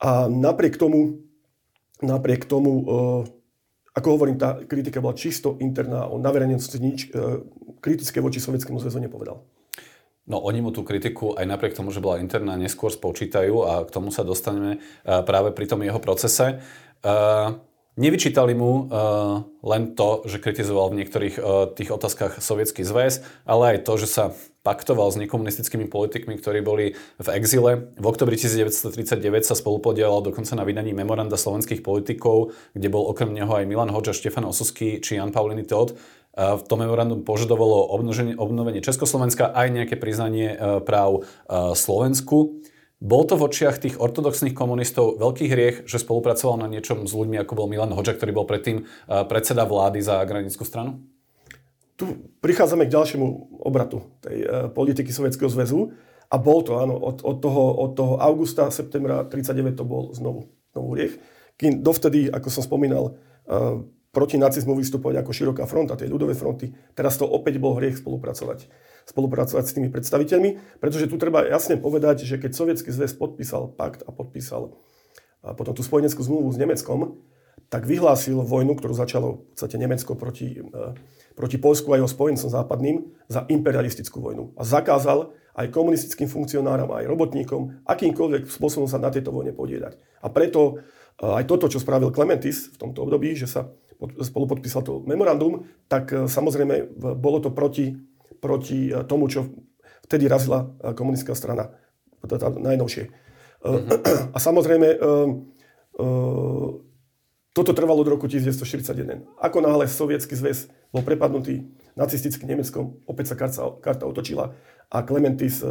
A 0.00 0.24
napriek 0.24 0.80
tomu, 0.80 1.20
napriek 2.00 2.48
tomu 2.48 2.72
ako 3.92 4.08
hovorím, 4.16 4.40
tá 4.40 4.56
kritika 4.64 5.04
bola 5.04 5.12
čisto 5.12 5.60
interná, 5.60 6.08
on 6.08 6.24
na 6.24 6.32
verejnosti 6.32 6.76
nič 6.80 7.12
e, 7.12 7.44
kritické 7.84 8.24
voči 8.24 8.40
Sovietskému 8.40 8.80
zväzu 8.80 9.04
nepovedal. 9.04 9.44
No 10.24 10.38
oni 10.40 10.64
mu 10.64 10.72
tú 10.72 10.80
kritiku 10.80 11.36
aj 11.36 11.44
napriek 11.44 11.76
tomu, 11.76 11.92
že 11.92 12.00
bola 12.00 12.22
interná, 12.22 12.56
neskôr 12.56 12.88
spočítajú 12.88 13.54
a 13.66 13.72
k 13.84 13.92
tomu 13.92 14.08
sa 14.08 14.24
dostaneme 14.24 14.78
e, 14.78 15.18
práve 15.28 15.52
pri 15.52 15.68
tom 15.68 15.84
jeho 15.84 16.00
procese. 16.00 16.56
E, 16.56 17.12
nevyčítali 18.00 18.56
mu 18.56 18.88
len 19.60 19.92
to, 19.92 20.24
že 20.24 20.40
kritizoval 20.40 20.88
v 20.88 21.04
niektorých 21.04 21.36
tých 21.76 21.92
otázkach 21.92 22.40
Sovietský 22.40 22.88
zväz, 22.88 23.20
ale 23.44 23.76
aj 23.76 23.78
to, 23.84 24.00
že 24.00 24.08
sa 24.08 24.24
paktoval 24.62 25.10
s 25.10 25.18
nekomunistickými 25.18 25.90
politikmi, 25.90 26.38
ktorí 26.38 26.62
boli 26.62 26.94
v 27.18 27.28
exile. 27.34 27.90
V 27.98 28.06
oktobri 28.06 28.38
1939 28.38 29.42
sa 29.42 29.58
spolupodielal 29.58 30.22
dokonca 30.22 30.54
na 30.54 30.62
vydaní 30.62 30.94
memoranda 30.94 31.34
slovenských 31.34 31.82
politikov, 31.82 32.54
kde 32.72 32.88
bol 32.88 33.10
okrem 33.10 33.34
neho 33.34 33.50
aj 33.50 33.66
Milan 33.66 33.90
Hoďa, 33.90 34.14
Štefan 34.14 34.46
Osusky 34.46 35.02
či 35.02 35.18
Jan 35.18 35.34
Pauliny 35.34 35.66
Todt. 35.66 35.98
V 36.32 36.62
tom 36.64 36.80
memorandum 36.80 37.28
požadovalo 37.28 37.92
obnovenie 38.40 38.80
Československa 38.80 39.52
aj 39.52 39.68
nejaké 39.68 40.00
priznanie 40.00 40.56
e, 40.56 40.80
práv 40.80 41.20
e, 41.20 41.76
Slovensku. 41.76 42.64
Bol 43.04 43.28
to 43.28 43.36
v 43.36 43.52
očiach 43.52 43.76
tých 43.76 44.00
ortodoxných 44.00 44.56
komunistov 44.56 45.20
veľký 45.20 45.44
hriech, 45.52 45.76
že 45.84 46.00
spolupracoval 46.00 46.64
na 46.64 46.72
niečom 46.72 47.04
s 47.04 47.12
ľuďmi, 47.12 47.36
ako 47.36 47.52
bol 47.52 47.68
Milan 47.68 47.92
Hoďa, 47.92 48.16
ktorý 48.16 48.32
bol 48.32 48.48
predtým 48.48 48.80
e, 48.80 48.84
predseda 49.28 49.68
vlády 49.68 50.00
za 50.00 50.24
Granickú 50.24 50.64
stranu? 50.64 51.04
Tu 52.02 52.34
prichádzame 52.42 52.90
k 52.90 52.94
ďalšiemu 52.98 53.26
obratu 53.62 54.02
tej 54.18 54.42
politiky 54.74 55.14
Sovietskeho 55.14 55.46
zväzu 55.46 55.94
a 56.26 56.34
bol 56.34 56.66
to, 56.66 56.82
áno, 56.82 56.98
od, 56.98 57.22
od, 57.22 57.38
toho, 57.38 57.62
od 57.78 57.94
toho 57.94 58.18
augusta, 58.18 58.74
septembra 58.74 59.22
39 59.22 59.78
to 59.78 59.86
bol 59.86 60.10
znovu, 60.10 60.50
hriech. 60.74 61.14
Kým 61.54 61.78
dovtedy, 61.78 62.26
ako 62.26 62.50
som 62.50 62.66
spomínal, 62.66 63.14
proti 64.12 64.34
nacizmu 64.34 64.74
vystupovať 64.74 65.22
ako 65.22 65.30
široká 65.30 65.64
fronta, 65.70 65.94
tej 65.94 66.10
ľudové 66.10 66.34
fronty. 66.34 66.74
Teraz 66.92 67.16
to 67.16 67.24
opäť 67.24 67.62
bol 67.62 67.78
hriech 67.78 68.02
spolupracovať. 68.02 68.66
Spolupracovať 69.06 69.64
s 69.70 69.74
tými 69.78 69.88
predstaviteľmi, 69.88 70.82
pretože 70.82 71.06
tu 71.06 71.16
treba 71.22 71.46
jasne 71.46 71.78
povedať, 71.78 72.26
že 72.26 72.36
keď 72.42 72.50
Sovietský 72.50 72.90
zväz 72.90 73.14
podpísal 73.14 73.72
pakt 73.72 74.02
a 74.02 74.10
podpísal 74.10 74.74
a 75.42 75.54
potom 75.54 75.74
tú 75.74 75.86
spojeneckú 75.86 76.22
zmluvu 76.22 76.50
s 76.50 76.60
Nemeckom, 76.60 77.18
tak 77.66 77.88
vyhlásil 77.88 78.36
vojnu, 78.44 78.76
ktorú 78.76 78.92
začalo 78.92 79.28
v 79.42 79.56
podstate 79.56 79.80
Nemecko 79.80 80.12
proti, 80.14 80.60
e, 80.60 80.62
proti 81.32 81.56
Polsku 81.56 81.88
a 81.92 81.98
jeho 81.98 82.08
spojencom 82.08 82.48
západným 82.48 83.08
za 83.28 83.44
imperialistickú 83.48 84.20
vojnu. 84.20 84.52
A 84.56 84.62
zakázal 84.62 85.32
aj 85.52 85.68
komunistickým 85.68 86.28
funkcionárom, 86.28 86.88
aj 86.92 87.04
robotníkom, 87.08 87.84
akýmkoľvek 87.84 88.48
spôsobom 88.48 88.88
sa 88.88 88.96
na 88.96 89.12
tejto 89.12 89.32
vojne 89.32 89.52
podielať. 89.52 90.00
A 90.24 90.32
preto 90.32 90.80
e, 91.20 91.28
aj 91.28 91.44
toto, 91.44 91.68
čo 91.68 91.80
spravil 91.80 92.08
Clementis 92.08 92.72
v 92.72 92.76
tomto 92.80 93.04
období, 93.04 93.36
že 93.36 93.44
sa 93.44 93.68
spolu 94.24 94.48
podpísal 94.48 94.82
to 94.82 95.04
memorandum, 95.04 95.68
tak 95.92 96.08
e, 96.12 96.24
samozrejme 96.24 96.96
bolo 96.96 97.38
to 97.44 97.52
proti, 97.52 97.92
proti 98.40 98.88
e, 98.88 99.04
tomu, 99.04 99.28
čo 99.28 99.52
vtedy 100.08 100.24
razila 100.28 100.72
komunistická 100.96 101.36
strana, 101.36 101.72
tá 102.24 102.48
najnovšie. 102.48 103.12
Mm-hmm. 103.62 104.34
A 104.34 104.38
samozrejme, 104.42 104.98
toto 107.52 107.70
trvalo 107.76 108.02
od 108.02 108.08
roku 108.10 108.26
1941. 108.26 109.22
Ako 109.38 109.62
náhle 109.62 109.86
Sovietský 109.86 110.34
zväz 110.34 110.72
bol 110.92 111.02
prepadnutý 111.02 111.72
nacistickým 111.96 112.48
Nemeckom, 112.52 113.00
opäť 113.08 113.32
sa 113.32 113.36
karta, 113.36 113.62
karta 113.80 114.04
otočila 114.04 114.52
a 114.92 114.96
Clementis 115.04 115.64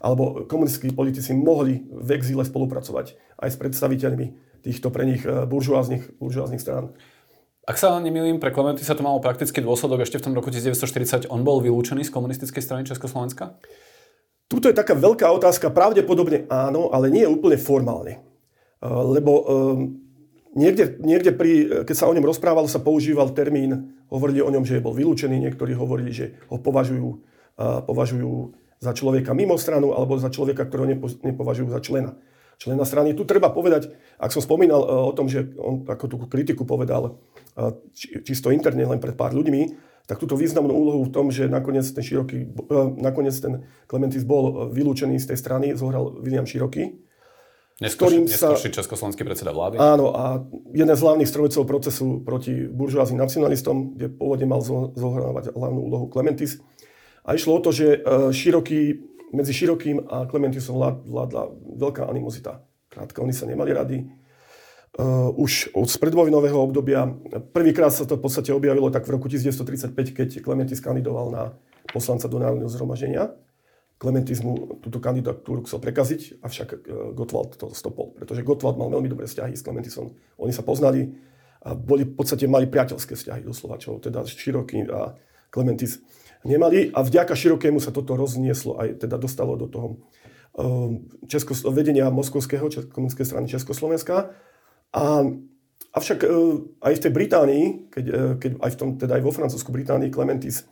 alebo 0.00 0.48
komunistickí 0.48 0.92
politici 0.96 1.36
mohli 1.36 1.84
v 1.88 2.08
exíle 2.16 2.44
spolupracovať 2.44 3.16
aj 3.44 3.48
s 3.52 3.56
predstaviteľmi 3.60 4.26
týchto 4.64 4.88
pre 4.88 5.04
nich 5.04 5.24
buržoáznych, 5.24 6.16
buržoáznych 6.16 6.60
strán. 6.60 6.96
Ak 7.64 7.80
sa 7.80 7.96
nemýlim, 7.96 8.36
pre 8.40 8.52
Klementy 8.52 8.84
sa 8.84 8.92
to 8.92 9.00
malo 9.00 9.24
prakticky 9.24 9.64
dôsledok 9.64 10.04
ešte 10.04 10.20
v 10.20 10.24
tom 10.28 10.36
roku 10.36 10.52
1940. 10.52 11.32
On 11.32 11.40
bol 11.40 11.64
vylúčený 11.64 12.04
z 12.04 12.12
komunistickej 12.12 12.60
strany 12.60 12.84
Československa? 12.84 13.56
Tuto 14.52 14.68
je 14.68 14.76
taká 14.76 14.92
veľká 14.92 15.24
otázka. 15.32 15.72
Pravdepodobne 15.72 16.44
áno, 16.52 16.92
ale 16.92 17.08
nie 17.08 17.24
úplne 17.24 17.56
formálne. 17.56 18.20
Lebo 18.84 19.32
um, 19.32 20.03
niekde, 20.54 20.98
niekde 21.02 21.30
pri, 21.34 21.84
keď 21.84 21.94
sa 21.94 22.08
o 22.08 22.14
ňom 22.16 22.24
rozprávalo, 22.24 22.70
sa 22.70 22.80
používal 22.80 23.34
termín, 23.36 23.94
hovorili 24.08 24.40
o 24.40 24.50
ňom, 24.50 24.64
že 24.64 24.82
bol 24.82 24.94
vylúčený, 24.96 25.36
niektorí 25.42 25.74
hovorili, 25.76 26.14
že 26.14 26.38
ho 26.48 26.56
považujú, 26.58 27.08
považujú 27.86 28.32
za 28.78 28.92
človeka 28.96 29.34
mimo 29.36 29.58
stranu 29.58 29.92
alebo 29.92 30.18
za 30.18 30.30
človeka, 30.30 30.66
ktorého 30.66 30.88
nepo, 30.90 31.06
nepovažujú 31.10 31.68
za 31.70 31.80
člena 31.82 32.14
člena 32.54 32.86
strany. 32.86 33.18
Tu 33.18 33.26
treba 33.26 33.50
povedať, 33.50 33.90
ak 34.14 34.30
som 34.30 34.38
spomínal 34.38 34.78
uh, 34.78 35.10
o 35.10 35.12
tom, 35.12 35.26
že 35.26 35.42
on 35.58 35.82
ako 35.90 36.04
tú 36.06 36.16
kritiku 36.30 36.62
povedal 36.62 37.18
čisto 38.26 38.50
interne 38.50 38.82
len 38.82 38.98
pred 38.98 39.14
pár 39.14 39.30
ľuďmi, 39.30 39.62
tak 40.04 40.20
túto 40.20 40.36
významnú 40.36 40.74
úlohu 40.74 41.06
v 41.06 41.14
tom, 41.14 41.30
že 41.32 41.48
nakoniec 41.48 41.86
ten, 41.88 42.04
široký, 42.04 42.50
e, 42.50 42.78
nakoniec 43.00 43.32
ten 43.40 43.64
Clementis 43.88 44.26
bol 44.26 44.68
vylúčený 44.68 45.16
z 45.16 45.32
tej 45.32 45.38
strany, 45.40 45.66
zohral 45.72 46.20
William 46.20 46.44
Široký. 46.44 47.00
Neskôrší 47.82 48.30
sa, 48.30 48.54
československý 48.54 49.26
predseda 49.26 49.50
vlády. 49.50 49.82
Áno, 49.82 50.14
a 50.14 50.46
jeden 50.70 50.94
z 50.94 51.02
hlavných 51.02 51.26
strojcov 51.26 51.62
procesu 51.66 52.22
proti 52.22 52.70
buržoáznym 52.70 53.18
nacionalistom, 53.18 53.98
kde 53.98 54.14
pôvodne 54.14 54.46
mal 54.46 54.62
zohrávať 54.94 55.50
hlavnú 55.50 55.80
úlohu 55.82 56.06
Clementis. 56.06 56.62
A 57.26 57.34
išlo 57.34 57.58
o 57.58 57.64
to, 57.64 57.74
že 57.74 57.98
e, 57.98 58.30
široký, 58.30 59.02
medzi 59.34 59.50
Širokým 59.50 60.06
a 60.06 60.30
Clementisom 60.30 60.78
vládla 61.02 61.50
veľká 61.74 62.06
animozita. 62.06 62.62
Krátka, 62.94 63.26
oni 63.26 63.34
sa 63.34 63.50
nemali 63.50 63.74
rady 63.74 64.06
uh, 64.06 65.34
už 65.34 65.74
od 65.74 65.90
predvojnového 65.90 66.54
obdobia. 66.54 67.10
Prvýkrát 67.50 67.90
sa 67.90 68.06
to 68.06 68.14
v 68.14 68.22
podstate 68.22 68.54
objavilo 68.54 68.86
tak 68.94 69.10
v 69.10 69.18
roku 69.18 69.26
1935, 69.26 69.90
keď 70.14 70.28
Klementis 70.38 70.78
kandidoval 70.78 71.26
na 71.34 71.42
poslanca 71.90 72.30
do 72.30 72.38
Národného 72.38 72.70
zhromaždenia. 72.70 73.34
Klementis 74.04 74.44
mu 74.44 74.76
túto 74.84 75.00
kandidatúru 75.00 75.64
chcel 75.64 75.80
prekaziť, 75.80 76.44
avšak 76.44 76.68
uh, 76.76 76.78
Gottwald 77.16 77.56
to 77.56 77.72
stopol, 77.72 78.12
pretože 78.12 78.44
Gottwald 78.44 78.76
mal 78.76 78.92
veľmi 78.92 79.08
dobré 79.08 79.24
vzťahy 79.24 79.56
s 79.56 79.64
Klementisom. 79.64 80.12
Oni 80.36 80.52
sa 80.52 80.60
poznali 80.60 81.16
a 81.64 81.72
boli, 81.72 82.04
v 82.04 82.12
podstate 82.12 82.44
mali 82.44 82.68
priateľské 82.68 83.16
vzťahy 83.16 83.48
doslova, 83.48 83.80
čo 83.80 83.96
teda 83.96 84.28
Široký 84.28 84.84
a 84.92 85.16
Klementis 85.48 86.04
nemali 86.44 86.92
a 86.92 87.00
vďaka 87.00 87.32
Širokému 87.32 87.80
sa 87.80 87.88
toto 87.88 88.12
roznieslo 88.12 88.76
aj 88.76 89.08
teda 89.08 89.16
dostalo 89.16 89.56
do 89.56 89.72
toho 89.72 89.88
uh, 90.60 90.92
Česko, 91.24 91.56
vedenia 91.72 92.12
Moskovského 92.12 92.68
komunistickej 92.92 93.24
strany 93.24 93.46
Československa 93.48 94.36
a, 94.94 95.24
avšak 95.94 96.18
e, 96.22 96.28
aj 96.82 96.92
v 96.98 97.02
tej 97.02 97.12
Británii, 97.14 97.64
keď, 97.90 98.04
e, 98.06 98.20
keď 98.38 98.50
aj, 98.62 98.70
v 98.74 98.78
tom, 98.78 98.88
teda 98.94 99.18
aj 99.18 99.22
vo 99.22 99.32
Francúzsku, 99.34 99.70
Británii, 99.74 100.14
Clementis, 100.14 100.62
e, 100.62 100.64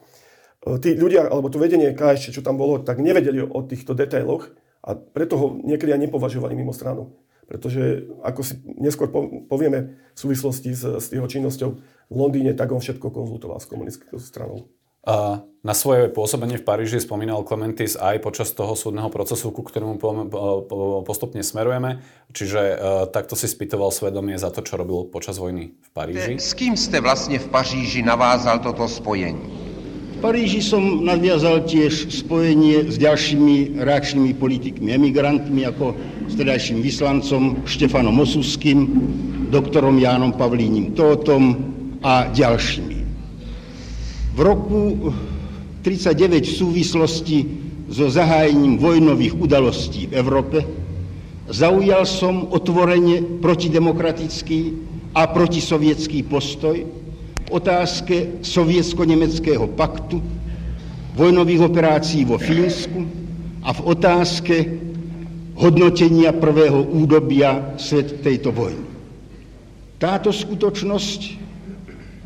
tí 0.79 0.94
ľudia, 0.94 1.27
alebo 1.27 1.51
to 1.51 1.59
vedenie 1.59 1.90
KSČ, 1.90 2.38
čo 2.38 2.42
tam 2.46 2.55
bolo, 2.55 2.79
tak 2.79 3.03
nevedeli 3.03 3.42
o 3.42 3.61
týchto 3.66 3.98
detailoch 3.98 4.46
a 4.83 4.94
preto 4.94 5.35
ho 5.38 5.46
niekedy 5.59 5.94
aj 5.94 6.01
nepovažovali 6.07 6.55
mimo 6.55 6.70
stranu. 6.70 7.18
Pretože, 7.42 8.07
ako 8.22 8.40
si 8.46 8.62
neskôr 8.79 9.11
povieme 9.51 9.98
v 10.14 10.18
súvislosti 10.18 10.70
s, 10.72 10.83
s 10.87 11.07
jeho 11.11 11.27
činnosťou 11.27 11.70
v 12.09 12.14
Londýne, 12.14 12.55
tak 12.55 12.70
on 12.70 12.81
všetko 12.81 13.11
konzultoval 13.11 13.59
s 13.59 13.66
komunistickou 13.66 14.22
stranou. 14.22 14.70
A 15.03 15.42
na 15.66 15.75
svoje 15.75 16.07
pôsobenie 16.14 16.62
v 16.62 16.66
Paríži 16.66 17.03
spomínal 17.03 17.42
Clementis 17.42 17.98
aj 17.98 18.22
počas 18.22 18.55
toho 18.55 18.79
súdneho 18.79 19.11
procesu, 19.11 19.51
ku 19.51 19.66
ktorému 19.66 19.98
postupne 21.03 21.42
smerujeme. 21.42 21.98
Čiže 22.31 22.61
uh, 22.62 22.77
takto 23.11 23.35
si 23.35 23.51
spýtoval 23.51 23.90
svedomie 23.90 24.38
za 24.38 24.55
to, 24.55 24.62
čo 24.62 24.79
robil 24.79 25.11
počas 25.11 25.42
vojny 25.42 25.75
v 25.75 25.88
Paríži. 25.90 26.35
S 26.38 26.55
kým 26.55 26.79
ste 26.79 27.03
vlastne 27.03 27.42
v 27.42 27.46
Paríži 27.51 28.07
navázal 28.07 28.62
toto 28.62 28.87
spojenie? 28.87 29.62
Paríži 30.23 30.63
som 30.63 31.03
nadviazal 31.03 31.67
tiež 31.67 32.07
spojenie 32.15 32.87
s 32.87 32.95
ďalšími 32.95 33.83
reakčnými 33.83 34.39
politikmi, 34.39 34.95
emigrantmi, 34.95 35.67
ako 35.67 35.99
s 36.31 36.39
tedajším 36.39 36.79
vyslancom 36.79 37.67
Štefanom 37.67 38.15
Osuským, 38.23 38.87
doktorom 39.51 39.99
Jánom 39.99 40.31
Pavlínim 40.39 40.95
Tótom 40.95 41.59
a 42.07 42.31
ďalšími. 42.31 42.99
V 44.39 44.39
roku 44.39 45.11
1939 45.83 46.47
v 46.47 46.55
súvislosti 46.55 47.39
so 47.91 48.07
zahájením 48.07 48.79
vojnových 48.79 49.35
udalostí 49.35 50.07
v 50.07 50.23
Európe 50.23 50.63
zaujal 51.51 52.07
som 52.07 52.47
otvorene 52.55 53.43
protidemokratický 53.43 54.71
a 55.19 55.27
protisovietský 55.27 56.23
postoj 56.31 57.02
v 57.47 57.49
otázke 57.51 58.17
sovietsko-nemeckého 58.43 59.67
paktu, 59.75 60.23
vojnových 61.13 61.61
operácií 61.69 62.25
vo 62.25 62.41
Fínsku 62.41 63.05
a 63.63 63.71
v 63.75 63.81
otázke 63.85 64.57
hodnotenia 65.59 66.33
prvého 66.33 66.83
údobia 66.83 67.77
svet 67.77 68.25
tejto 68.25 68.51
vojny. 68.55 68.89
Táto 70.01 70.35
skutočnosť 70.35 71.21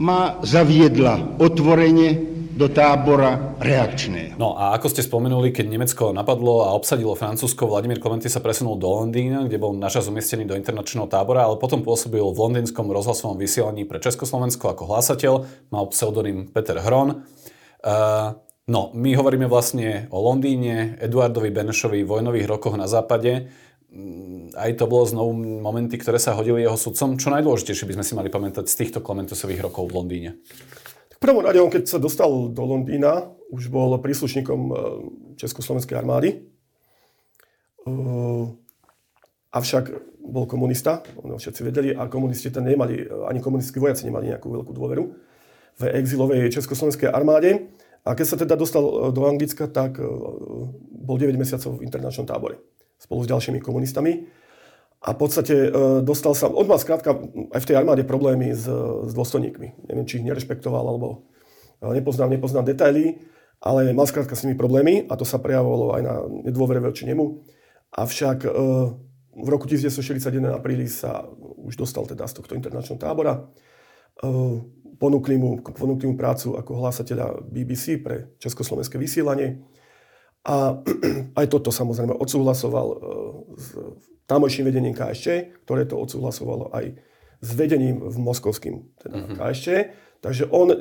ma 0.00 0.40
zaviedla 0.44 1.40
otvorene 1.40 2.35
do 2.56 2.72
tábora 2.72 3.52
reakčného. 3.60 4.40
No 4.40 4.56
a 4.56 4.72
ako 4.80 4.88
ste 4.88 5.04
spomenuli, 5.04 5.52
keď 5.52 5.68
Nemecko 5.68 6.16
napadlo 6.16 6.64
a 6.64 6.72
obsadilo 6.72 7.12
Francúzsko, 7.12 7.68
Vladimír 7.68 8.00
Klementy 8.00 8.32
sa 8.32 8.40
presunul 8.40 8.80
do 8.80 8.88
Londýna, 8.88 9.44
kde 9.44 9.60
bol 9.60 9.76
načas 9.76 10.08
umiestnený 10.08 10.48
do 10.48 10.56
internačného 10.56 11.04
tábora, 11.04 11.44
ale 11.44 11.60
potom 11.60 11.84
pôsobil 11.84 12.24
v 12.24 12.32
londýnskom 12.32 12.88
rozhlasovom 12.88 13.36
vysielaní 13.36 13.84
pre 13.84 14.00
Československo 14.00 14.72
ako 14.72 14.88
hlasateľ, 14.88 15.32
mal 15.68 15.84
pseudonym 15.92 16.48
Peter 16.48 16.80
Hron. 16.80 17.28
Uh, 17.84 18.40
no, 18.64 18.88
my 18.96 19.12
hovoríme 19.12 19.44
vlastne 19.44 20.08
o 20.08 20.24
Londýne, 20.24 20.96
Eduardovi 20.96 21.52
Benešovi, 21.52 22.08
vojnových 22.08 22.48
rokoch 22.48 22.80
na 22.80 22.88
západe. 22.88 23.52
Mm, 23.92 24.56
aj 24.56 24.80
to 24.80 24.88
bolo 24.88 25.04
znovu 25.04 25.36
momenty, 25.60 26.00
ktoré 26.00 26.16
sa 26.16 26.32
hodili 26.32 26.64
jeho 26.64 26.80
sudcom. 26.80 27.20
Čo 27.20 27.36
najdôležitejšie 27.36 27.84
by 27.84 27.94
sme 28.00 28.04
si 28.08 28.16
mali 28.16 28.32
pamätať 28.32 28.64
z 28.64 28.78
týchto 28.80 29.04
Klementusových 29.04 29.60
rokov 29.60 29.92
v 29.92 29.96
Londýne? 30.00 30.30
V 31.16 31.20
prvom 31.20 31.40
rade, 31.40 31.56
on 31.56 31.72
keď 31.72 31.88
sa 31.88 31.96
dostal 31.96 32.28
do 32.52 32.62
Londýna, 32.68 33.32
už 33.48 33.72
bol 33.72 33.96
príslušníkom 33.96 34.60
e, 34.68 34.74
Československej 35.40 35.96
armády. 35.96 36.28
E, 36.28 36.36
avšak 39.56 39.84
bol 40.26 40.44
komunista, 40.44 41.00
ono 41.16 41.40
všetci 41.40 41.60
vedeli, 41.64 41.88
a 41.96 42.10
komunisti 42.10 42.52
tam 42.52 42.68
nemali, 42.68 43.08
ani 43.30 43.40
komunistickí 43.40 43.80
vojaci 43.80 44.04
nemali 44.10 44.34
nejakú 44.34 44.50
veľkú 44.50 44.72
dôveru 44.76 45.04
v 45.76 45.82
exilovej 45.96 46.52
Československej 46.52 47.08
armáde. 47.08 47.72
A 48.06 48.14
keď 48.14 48.26
sa 48.26 48.36
teda 48.36 48.54
dostal 48.54 48.84
do 49.10 49.22
Anglicka, 49.24 49.72
tak 49.72 49.96
e, 49.96 50.04
bol 51.00 51.16
9 51.16 51.32
mesiacov 51.40 51.80
v 51.80 51.84
internačnom 51.88 52.28
tábore 52.28 52.60
spolu 53.00 53.24
s 53.24 53.30
ďalšími 53.32 53.60
komunistami. 53.64 54.26
A 55.04 55.12
v 55.12 55.18
podstate 55.20 55.68
e, 55.68 55.70
dostal 56.00 56.32
sa, 56.32 56.48
on 56.48 56.64
mal 56.64 56.80
skrátka 56.80 57.12
aj 57.52 57.60
v 57.62 57.68
tej 57.68 57.76
armáde 57.76 58.02
problémy 58.08 58.56
s, 58.56 58.64
s 59.04 59.12
dôstojníkmi. 59.12 59.92
Neviem, 59.92 60.06
či 60.08 60.18
ich 60.22 60.26
nerešpektoval, 60.26 60.84
alebo 60.88 61.28
nepoznám, 61.84 62.32
nepoznám 62.32 62.64
detaily, 62.64 63.20
ale 63.60 63.92
mal 63.92 64.08
skrátka 64.08 64.32
s 64.36 64.44
nimi 64.44 64.56
problémy 64.56 65.08
a 65.08 65.14
to 65.16 65.24
sa 65.28 65.40
prejavovalo 65.40 65.96
aj 65.96 66.02
na 66.02 66.14
nedôvere 66.48 66.80
voči 66.80 67.04
nemu. 67.04 67.44
Avšak 67.96 68.48
v 69.36 69.48
roku 69.48 69.68
1941 69.68 70.56
apríli 70.56 70.88
sa 70.88 71.28
už 71.36 71.76
dostal 71.76 72.08
teda 72.08 72.24
z 72.24 72.40
tohto 72.40 72.56
internačného 72.56 73.00
tábora. 73.00 73.44
Ponúkli 74.96 75.36
mu, 75.36 75.60
ponúkli 75.60 76.08
mu 76.08 76.16
prácu 76.16 76.56
ako 76.56 76.72
hlásateľa 76.80 77.44
BBC 77.44 78.00
pre 78.00 78.32
Československé 78.40 78.96
vysielanie. 78.96 79.60
A 80.48 80.80
aj 81.40 81.46
toto 81.52 81.68
samozrejme 81.68 82.16
odsúhlasoval 82.16 82.88
s 83.60 83.76
tamojším 84.26 84.68
vedením 84.70 84.94
KSČ, 84.94 85.26
ktoré 85.66 85.86
to 85.86 85.98
odsúhlasovalo 85.98 86.74
aj 86.74 86.98
s 87.40 87.48
vedením 87.54 88.02
v 88.02 88.16
moskovským 88.18 88.74
teda 88.98 89.14
mm-hmm. 89.16 89.36
KSČ. 89.38 89.66
Takže 90.20 90.50
on, 90.50 90.72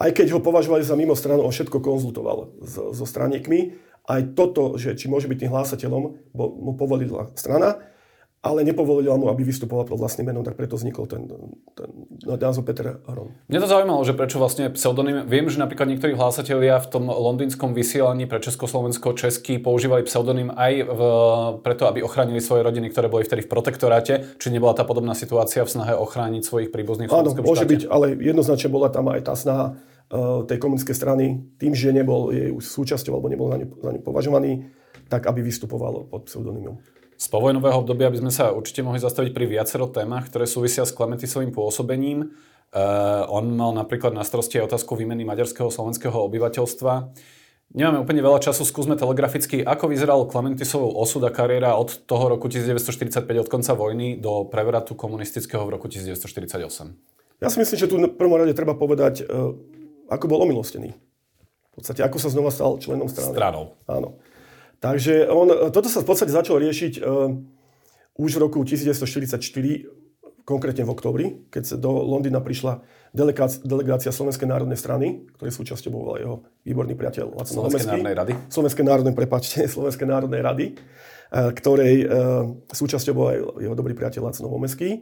aj 0.00 0.10
keď 0.14 0.26
ho 0.32 0.40
považovali 0.40 0.82
za 0.86 0.96
mimo 0.96 1.12
stranu, 1.12 1.44
on 1.44 1.52
všetko 1.52 1.84
konzultoval 1.84 2.56
so, 2.64 2.96
so 2.96 3.04
straníkmi 3.04 3.76
aj 4.04 4.36
toto, 4.36 4.76
že 4.76 4.92
či 4.96 5.08
môže 5.08 5.28
byť 5.28 5.38
tým 5.44 5.52
hlásateľom, 5.52 6.02
bo, 6.36 6.44
mu 6.52 6.72
povolila 6.76 7.32
strana, 7.36 7.80
ale 8.44 8.60
nepovolila 8.60 9.16
mu, 9.16 9.32
aby 9.32 9.40
vystupoval 9.40 9.88
pod 9.88 9.96
vlastným 9.96 10.28
menom, 10.28 10.44
tak 10.44 10.60
preto 10.60 10.76
vznikol 10.76 11.08
ten, 11.08 11.24
ten 11.72 11.88
názov 12.28 12.68
Peter 12.68 13.00
Hrom. 13.08 13.32
Mňa 13.48 13.60
to 13.64 13.68
zaujímalo, 13.72 14.04
že 14.04 14.12
prečo 14.12 14.36
vlastne 14.36 14.68
pseudonym. 14.68 15.24
Viem, 15.24 15.48
že 15.48 15.56
napríklad 15.56 15.88
niektorí 15.88 16.12
hlásatelia 16.12 16.76
v 16.84 16.88
tom 16.92 17.08
londýnskom 17.08 17.72
vysielaní 17.72 18.28
pre 18.28 18.44
Československo 18.44 19.16
česky 19.16 19.56
používali 19.56 20.04
pseudonym 20.04 20.52
aj 20.52 20.72
v, 20.84 21.00
preto, 21.64 21.88
aby 21.88 22.04
ochránili 22.04 22.44
svoje 22.44 22.68
rodiny, 22.68 22.92
ktoré 22.92 23.08
boli 23.08 23.24
vtedy 23.24 23.48
v 23.48 23.50
protektoráte. 23.50 24.36
Či 24.36 24.52
nebola 24.52 24.76
tá 24.76 24.84
podobná 24.84 25.16
situácia 25.16 25.64
v 25.64 25.72
snahe 25.72 25.96
ochrániť 25.96 26.44
svojich 26.44 26.68
príbuzných 26.68 27.08
v 27.08 27.16
Áno, 27.16 27.32
môže 27.32 27.64
byť, 27.64 27.88
ale 27.88 28.12
jednoznačne 28.20 28.68
bola 28.68 28.92
tam 28.92 29.08
aj 29.08 29.24
tá 29.24 29.34
snaha 29.34 29.80
Eh, 30.04 30.40
tej 30.44 30.60
komunistickej 30.60 30.94
strany, 31.00 31.24
tým, 31.56 31.72
že 31.72 31.88
nebol 31.88 32.28
jej 32.28 32.52
súčasťou 32.52 33.16
alebo 33.16 33.32
nebol 33.32 33.48
za 33.48 33.56
ňu, 33.56 33.68
za 33.80 33.90
ňu 33.96 34.00
považovaný, 34.04 34.68
tak 35.08 35.24
aby 35.24 35.40
vystupoval 35.40 36.06
pod 36.12 36.28
pseudonymom. 36.28 36.76
Z 37.14 37.26
povojnového 37.30 37.78
obdobia 37.78 38.10
by 38.10 38.18
sme 38.26 38.32
sa 38.34 38.50
určite 38.50 38.82
mohli 38.82 38.98
zastaviť 38.98 39.30
pri 39.30 39.46
viacero 39.46 39.86
témach, 39.86 40.26
ktoré 40.26 40.50
súvisia 40.50 40.82
s 40.82 40.92
Klementisovým 40.92 41.54
pôsobením. 41.54 42.34
Uh, 42.74 43.22
on 43.30 43.54
mal 43.54 43.70
napríklad 43.70 44.10
na 44.10 44.26
starosti 44.26 44.58
aj 44.58 44.74
otázku 44.74 44.98
výmeny 44.98 45.22
maďarského 45.22 45.70
slovenského 45.70 46.14
obyvateľstva. 46.26 47.14
Nemáme 47.74 48.02
úplne 48.02 48.22
veľa 48.22 48.38
času, 48.38 48.62
skúsme 48.62 48.94
telegraficky, 48.94 49.62
ako 49.62 49.90
vyzeral 49.90 50.26
Klementisovou 50.30 50.94
osud 50.94 51.22
a 51.26 51.30
kariéra 51.30 51.74
od 51.74 52.06
toho 52.06 52.34
roku 52.34 52.46
1945, 52.46 53.26
od 53.26 53.48
konca 53.50 53.74
vojny, 53.74 54.18
do 54.18 54.46
prevratu 54.46 54.94
komunistického 54.94 55.62
v 55.66 55.74
roku 55.74 55.90
1948. 55.90 57.14
Ja 57.42 57.50
si 57.50 57.58
myslím, 57.58 57.78
že 57.78 57.90
tu 57.90 57.98
v 57.98 58.14
prvom 58.14 58.38
rade 58.38 58.54
treba 58.54 58.78
povedať, 58.78 59.26
eh, 59.26 59.28
ako 60.06 60.24
bol 60.30 60.46
omilostený. 60.46 60.94
V 60.94 61.82
podstate, 61.82 62.06
ako 62.06 62.22
sa 62.22 62.30
znova 62.30 62.54
stal 62.54 62.78
členom 62.78 63.10
strany. 63.10 63.34
Stranou. 63.34 63.74
Áno. 63.90 64.22
Takže 64.84 65.32
on, 65.32 65.72
toto 65.72 65.88
sa 65.88 66.04
v 66.04 66.08
podstate 66.12 66.28
začalo 66.28 66.60
riešiť 66.60 67.00
uh, 67.00 67.32
už 68.20 68.30
v 68.36 68.40
roku 68.44 68.60
1944, 68.60 69.40
konkrétne 70.44 70.84
v 70.84 70.90
oktobri, 70.92 71.26
keď 71.48 71.62
sa 71.64 71.76
do 71.80 72.04
Londýna 72.04 72.44
prišla 72.44 72.84
delegácia, 73.16 73.64
delegácia 73.64 74.12
Slovenskej 74.12 74.44
národnej 74.44 74.76
strany, 74.76 75.24
ktorej 75.40 75.56
súčasťou 75.56 75.88
bol 75.88 76.20
jeho 76.20 76.36
výborný 76.68 76.92
priateľ 77.00 77.32
Lacno 77.32 77.64
Slovenskej 77.64 77.96
národnej 77.96 78.16
rady. 78.20 78.32
Slovenskej 78.52 78.84
národnej, 78.84 79.14
prepačte, 79.16 79.64
Slovenskej 79.74 80.04
národnej 80.04 80.44
rady, 80.44 80.66
uh, 80.76 81.48
ktorej 81.56 82.04
uh, 82.04 82.52
súčasťou 82.68 83.14
bol 83.16 83.26
aj 83.32 83.38
jeho 83.64 83.74
dobrý 83.74 83.96
priateľ 83.96 84.20
Lacno 84.28 84.52
Homeský 84.52 85.00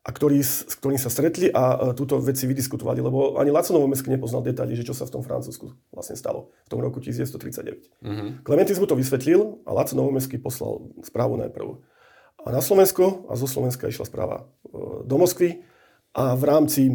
a 0.00 0.10
ktorý, 0.16 0.40
s 0.40 0.64
ktorým 0.80 0.96
sa 0.96 1.12
stretli 1.12 1.52
a 1.52 1.92
túto 1.92 2.16
veci 2.24 2.48
vydiskutovali, 2.48 3.04
lebo 3.04 3.36
ani 3.36 3.52
Laco 3.52 3.76
Novomestský 3.76 4.08
nepoznal 4.08 4.40
detaily, 4.40 4.72
že 4.72 4.88
čo 4.88 4.96
sa 4.96 5.04
v 5.04 5.20
tom 5.20 5.22
Francúzsku 5.22 5.76
vlastne 5.92 6.16
stalo 6.16 6.56
v 6.64 6.68
tom 6.72 6.80
roku 6.80 7.04
1939. 7.04 8.00
Mm-hmm. 8.00 8.28
Klementis 8.40 8.80
mu 8.80 8.88
to 8.88 8.96
vysvetlil 8.96 9.60
a 9.68 9.76
Laco 9.76 9.92
Novomestský 9.92 10.40
poslal 10.40 10.88
správu 11.04 11.36
najprv 11.44 11.84
a 12.40 12.48
na 12.48 12.64
Slovensko 12.64 13.28
a 13.28 13.36
zo 13.36 13.44
Slovenska 13.44 13.88
išla 13.88 14.08
správa 14.08 14.36
e, 14.40 14.44
do 15.04 15.16
Moskvy 15.20 15.60
a 16.16 16.32
v 16.32 16.42
rámci 16.48 16.82
e, 16.88 16.92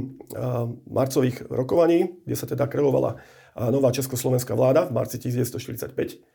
marcových 0.89 1.45
rokovaní, 1.53 2.17
kde 2.25 2.35
sa 2.35 2.49
teda 2.49 2.65
kreovala 2.65 3.13
e, 3.13 3.17
nová 3.69 3.93
československá 3.93 4.57
vláda 4.57 4.89
v 4.89 4.97
marci 4.97 5.21
1945, 5.21 6.25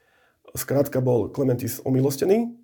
skrátka 0.55 1.03
bol 1.03 1.27
Klementis 1.35 1.83
omilostený 1.83 2.55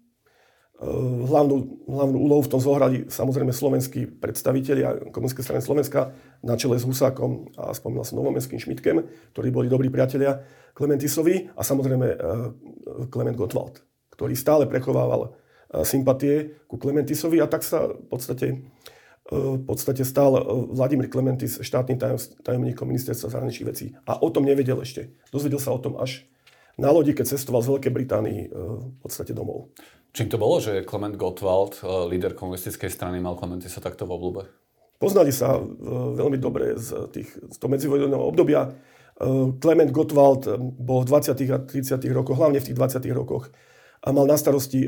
Hlavnú, 0.76 1.88
hlavnú 1.88 2.18
úlohu 2.20 2.44
v 2.44 2.52
tom 2.52 2.60
zohrali 2.60 3.08
samozrejme 3.08 3.48
slovenskí 3.48 4.20
predstavitelia 4.20 5.08
komunistickej 5.08 5.44
strany 5.48 5.62
Slovenska 5.64 6.12
na 6.44 6.52
čele 6.60 6.76
s 6.76 6.84
Husákom 6.84 7.48
a 7.56 7.72
spomínal 7.72 8.04
som 8.04 8.20
Novomestským 8.20 8.60
Šmitkem, 8.60 9.00
ktorí 9.32 9.48
boli 9.48 9.72
dobrí 9.72 9.88
priatelia 9.88 10.44
Klementisovi 10.76 11.48
a 11.56 11.64
samozrejme 11.64 12.06
Klement 13.08 13.36
eh, 13.36 13.40
Gottwald, 13.40 13.80
ktorý 14.12 14.36
stále 14.36 14.68
prechovával 14.68 15.32
eh, 15.32 15.80
sympatie 15.80 16.60
ku 16.68 16.76
Klementisovi 16.76 17.40
a 17.40 17.48
tak 17.48 17.64
sa 17.64 17.88
v 17.88 18.06
podstate, 18.12 18.46
eh, 18.52 19.32
v 19.32 19.64
podstate 19.64 20.04
stal 20.04 20.36
Vladimír 20.76 21.08
Klementis 21.08 21.56
štátnym 21.56 21.96
tajomníkom 22.44 22.84
ministerstva 22.84 23.32
zahraničných 23.32 23.70
vecí. 23.72 23.96
A 24.04 24.20
o 24.20 24.28
tom 24.28 24.44
nevedel 24.44 24.76
ešte. 24.84 25.08
Dozvedel 25.32 25.56
sa 25.56 25.72
o 25.72 25.80
tom 25.80 25.96
až 25.96 26.28
na 26.76 26.92
lodi, 26.92 27.16
keď 27.16 27.32
cestoval 27.32 27.64
z 27.64 27.72
Veľkej 27.72 27.92
Británii 27.96 28.40
v 28.52 28.96
podstate 29.00 29.32
domov. 29.32 29.72
Čím 30.16 30.32
to 30.32 30.40
bolo, 30.40 30.64
že 30.64 30.80
Klement 30.80 31.12
Gottwald, 31.12 31.84
eh, 31.84 32.08
líder 32.08 32.32
komunistickej 32.32 32.88
strany, 32.88 33.20
mal 33.20 33.36
sa 33.68 33.84
takto 33.84 34.08
v 34.08 34.16
oblúbe? 34.16 34.48
Poznali 34.96 35.28
sa 35.28 35.60
eh, 35.60 35.64
veľmi 36.16 36.40
dobre 36.40 36.72
z, 36.80 37.12
tých, 37.12 37.36
z 37.36 37.56
toho 37.60 37.68
medzivojnového 37.68 38.24
obdobia. 38.24 38.72
Klement 39.60 39.92
eh, 39.92 39.92
Gottwald 39.92 40.48
bol 40.80 41.04
v 41.04 41.08
20. 41.12 41.36
a 41.52 41.60
30. 41.60 42.00
rokoch, 42.16 42.32
hlavne 42.32 42.64
v 42.64 42.64
tých 42.64 42.76
20. 42.80 43.04
rokoch, 43.12 43.52
a 44.00 44.08
mal 44.14 44.24
na 44.24 44.38
starosti 44.38 44.86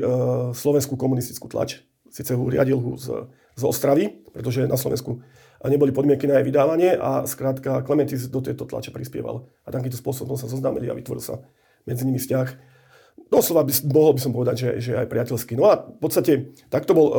slovenskú 0.55 0.95
komunistickú 0.95 1.51
tlač. 1.51 1.83
Sice 2.07 2.39
ho 2.39 2.43
riadil 2.47 2.79
z, 2.95 3.27
z 3.57 3.63
Ostravy, 3.67 4.23
pretože 4.31 4.63
na 4.63 4.79
Slovensku 4.79 5.19
neboli 5.67 5.91
podmienky 5.91 6.23
na 6.23 6.39
jej 6.39 6.47
vydávanie 6.47 6.95
a 6.95 7.27
skrátka 7.27 7.83
Klementis 7.83 8.31
do 8.31 8.39
tejto 8.39 8.63
tlače 8.63 8.95
prispieval. 8.95 9.51
A 9.67 9.75
takýmto 9.75 9.99
spôsobom 9.99 10.39
sa 10.39 10.47
zoznámili 10.47 10.87
a 10.87 10.95
vytvoril 10.95 11.19
sa 11.19 11.43
medzi 11.83 12.07
nimi 12.07 12.21
vzťah 12.21 12.68
doslova 13.27 13.67
by, 13.67 13.73
mohol 13.91 14.15
by 14.15 14.21
som 14.23 14.31
povedať, 14.31 14.55
že, 14.55 14.69
že 14.79 14.91
aj 14.95 15.11
priateľský. 15.11 15.59
No 15.59 15.67
a 15.67 15.83
v 15.83 15.99
podstate 15.99 16.55
takto 16.71 16.95
bol 16.95 17.07
uh, 17.07 17.15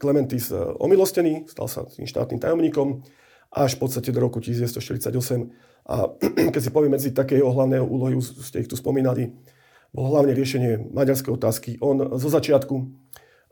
Clementis 0.00 0.48
uh, 0.48 0.72
omilostený, 0.80 1.44
stal 1.50 1.68
sa 1.68 1.84
tým 1.84 2.08
štátnym 2.08 2.40
tajomníkom 2.40 3.04
až 3.52 3.76
v 3.76 3.80
podstate 3.84 4.10
do 4.10 4.20
roku 4.20 4.40
1948. 4.40 5.86
A 5.86 6.10
keď 6.54 6.60
si 6.60 6.70
poviem 6.72 6.96
medzi 6.96 7.12
také 7.12 7.38
jeho 7.38 7.52
hlavné 7.52 7.78
úlohy, 7.78 8.18
ste 8.20 8.64
ich 8.64 8.70
tu 8.70 8.74
spomínali, 8.74 9.36
bolo 9.94 10.18
hlavne 10.18 10.36
riešenie 10.36 10.92
maďarskej 10.92 11.32
otázky. 11.32 11.70
On 11.80 11.96
zo 12.20 12.28
začiatku 12.28 12.74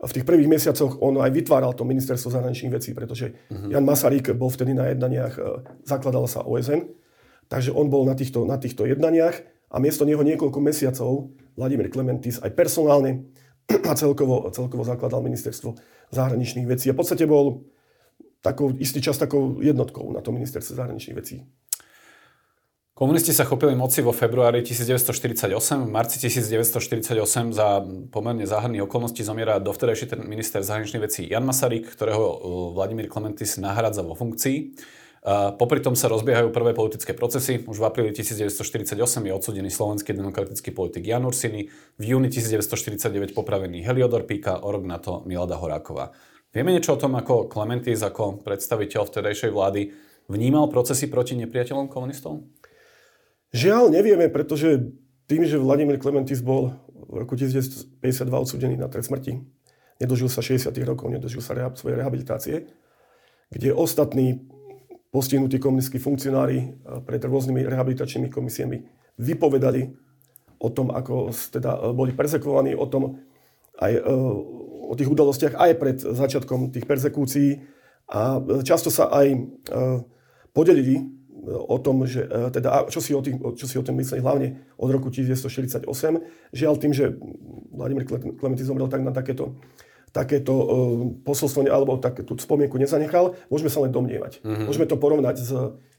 v 0.04 0.12
tých 0.12 0.26
prvých 0.28 0.50
mesiacoch 0.50 1.00
on 1.00 1.16
aj 1.16 1.32
vytváral 1.32 1.72
to 1.72 1.88
ministerstvo 1.88 2.28
zahraničných 2.28 2.74
vecí, 2.76 2.90
pretože 2.92 3.32
uh-huh. 3.32 3.72
Jan 3.72 3.86
Masaryk 3.86 4.36
bol 4.36 4.52
vtedy 4.52 4.76
na 4.76 4.92
jednaniach, 4.92 5.34
e, 5.40 5.42
zakladal 5.88 6.28
sa 6.28 6.44
OSN, 6.44 6.84
takže 7.48 7.72
on 7.72 7.88
bol 7.88 8.04
na 8.04 8.12
týchto, 8.12 8.44
na 8.44 8.60
týchto 8.60 8.84
jednaniach 8.84 9.40
a 9.72 9.76
miesto 9.80 10.04
neho 10.04 10.20
niekoľko 10.20 10.58
mesiacov 10.60 11.32
Vladimír 11.54 11.88
Klementis 11.90 12.42
aj 12.42 12.52
personálne 12.52 13.30
a 13.90 13.92
celkovo, 13.94 14.50
celkovo 14.50 14.82
zakladal 14.84 15.24
ministerstvo 15.24 15.74
zahraničných 16.12 16.68
vecí. 16.68 16.90
A 16.90 16.94
v 16.94 17.00
podstate 17.00 17.24
bol 17.24 17.64
takou, 18.44 18.74
istý 18.76 19.00
čas 19.00 19.16
takou 19.16 19.62
jednotkou 19.64 20.12
na 20.12 20.20
to 20.20 20.30
ministerstve 20.30 20.76
zahraničných 20.76 21.16
vecí. 21.16 21.36
Komunisti 22.94 23.34
sa 23.34 23.42
chopili 23.42 23.74
moci 23.74 24.06
vo 24.06 24.14
februári 24.14 24.62
1948. 24.62 25.50
V 25.82 25.90
marci 25.90 26.22
1948 26.22 27.18
za 27.50 27.82
pomerne 28.14 28.46
záhadných 28.46 28.86
okolností 28.86 29.26
zomiera 29.26 29.58
dovtedajší 29.58 30.14
minister 30.22 30.62
zahraničných 30.62 31.02
vecí 31.02 31.26
Jan 31.26 31.42
Masaryk, 31.42 31.90
ktorého 31.90 32.22
uh, 32.22 32.36
Vladimír 32.70 33.10
Klementis 33.10 33.58
nahradza 33.58 34.06
vo 34.06 34.14
funkcii. 34.14 34.78
Popri 35.56 35.80
tom 35.80 35.96
sa 35.96 36.12
rozbiehajú 36.12 36.52
prvé 36.52 36.76
politické 36.76 37.16
procesy. 37.16 37.64
Už 37.64 37.80
v 37.80 37.88
apríli 37.88 38.12
1948 38.12 38.92
je 39.24 39.32
odsudený 39.32 39.72
slovenský 39.72 40.12
demokratický 40.12 40.68
politik 40.76 41.08
Jan 41.08 41.24
Ursiny, 41.24 41.72
v 41.96 42.02
júni 42.04 42.28
1949 42.28 43.32
popravený 43.32 43.80
Heliodor 43.88 44.28
Píka, 44.28 44.60
o 44.60 44.68
rok 44.68 44.84
na 44.84 45.00
to 45.00 45.24
Milada 45.24 45.56
Horáková. 45.56 46.12
Vieme 46.52 46.76
niečo 46.76 46.94
o 46.94 47.00
tom, 47.00 47.16
ako 47.16 47.48
Klementis 47.48 48.04
ako 48.04 48.44
predstaviteľ 48.44 49.08
vtedajšej 49.08 49.48
vlády 49.48 49.96
vnímal 50.28 50.68
procesy 50.68 51.08
proti 51.08 51.40
nepriateľom 51.40 51.88
komunistov? 51.88 52.44
Žiaľ, 53.56 53.96
nevieme, 53.96 54.28
pretože 54.28 54.92
tým, 55.24 55.48
že 55.48 55.56
Vladimír 55.56 55.96
Klementis 55.96 56.44
bol 56.44 56.76
v 56.92 57.24
roku 57.24 57.32
1952 57.32 57.96
odsudený 58.28 58.76
na 58.76 58.92
trest 58.92 59.08
smrti, 59.08 59.40
nedožil 60.04 60.28
sa 60.28 60.44
60 60.44 60.68
rokov, 60.84 61.08
nedožil 61.08 61.40
sa 61.40 61.56
reha- 61.56 61.72
svojej 61.72 61.96
rehabilitácie, 61.96 62.68
kde 63.48 63.72
ostatní 63.72 64.52
postihnutí 65.14 65.62
komunistickí 65.62 66.02
funkcionári 66.02 66.58
eh, 66.58 66.98
pred 67.06 67.22
rôznymi 67.22 67.62
rehabilitačnými 67.70 68.26
komisiami 68.34 68.82
vypovedali 69.14 69.94
o 70.58 70.68
tom, 70.74 70.90
ako 70.90 71.30
teda 71.30 71.70
eh, 71.78 71.94
boli 71.94 72.10
persekvovaní, 72.10 72.74
o 72.74 72.90
tom 72.90 73.22
aj 73.78 73.92
eh, 73.94 74.02
o 74.84 74.92
tých 74.98 75.06
udalostiach 75.06 75.54
aj 75.54 75.70
pred 75.78 75.96
začiatkom 76.02 76.74
tých 76.74 76.84
persekúcií 76.84 77.62
a 78.04 78.36
často 78.60 78.92
sa 78.92 79.08
aj 79.08 79.32
podelili 80.52 81.00
o 81.48 81.80
tom, 81.80 82.04
že 82.04 82.28
teda, 82.52 82.84
čo, 82.92 83.00
si 83.00 83.16
o 83.16 83.24
tým, 83.24 83.40
čo 83.56 83.64
si 83.64 83.80
o 83.80 83.82
tom 83.82 83.96
mysleli 83.96 84.20
hlavne 84.20 84.76
od 84.76 84.92
roku 84.92 85.08
1948. 85.08 85.88
Žiaľ 86.52 86.74
tým, 86.76 86.92
že 86.92 87.16
Vladimír 87.72 88.04
Klementy 88.36 88.60
zomrel 88.60 88.92
tak 88.92 89.00
na 89.00 89.08
takéto, 89.08 89.56
takéto 90.14 90.54
uh, 90.54 90.66
posolstvo 91.26 91.66
alebo 91.66 91.98
tak, 91.98 92.22
tú 92.22 92.38
spomienku 92.38 92.78
nezanechal, 92.78 93.34
môžeme 93.50 93.66
sa 93.66 93.82
len 93.82 93.90
domnievať. 93.90 94.46
Mm-hmm. 94.46 94.66
Môžeme 94.70 94.86
to 94.86 94.94
porovnať 94.94 95.36
s 95.42 95.50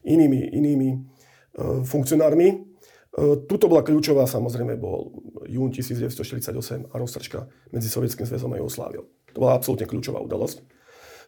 inými, 0.07 0.55
inými 0.55 0.89
uh, 0.95 1.83
funkcionármi. 1.83 2.63
Uh, 3.11 3.43
tuto 3.43 3.67
bola 3.67 3.83
kľúčová, 3.83 4.23
samozrejme, 4.23 4.79
bol 4.79 5.11
jún 5.51 5.75
1948 5.75 6.55
a 6.87 6.95
roztržka 6.95 7.51
medzi 7.75 7.91
Sovietským 7.91 8.23
zväzom 8.23 8.55
a 8.55 8.59
Jugosláviou. 8.63 9.03
To 9.35 9.37
bola 9.43 9.59
absolútne 9.59 9.83
kľúčová 9.83 10.23
udalosť. 10.23 10.63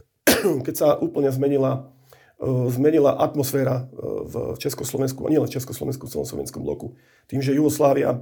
Keď 0.66 0.76
sa 0.80 0.96
úplne 0.96 1.28
zmenila 1.28 1.92
E, 2.38 2.70
zmenila 2.70 3.18
atmosféra 3.18 3.90
e, 3.90 4.06
v 4.30 4.36
Československu, 4.62 5.26
a 5.26 5.34
nielen 5.34 5.50
v 5.50 5.58
Československu, 5.58 6.06
v 6.06 6.12
celom 6.14 6.28
slovenskom 6.30 6.62
bloku. 6.62 6.94
Tým, 7.26 7.42
že 7.42 7.58
Jugoslávia 7.58 8.14
e, 8.14 8.20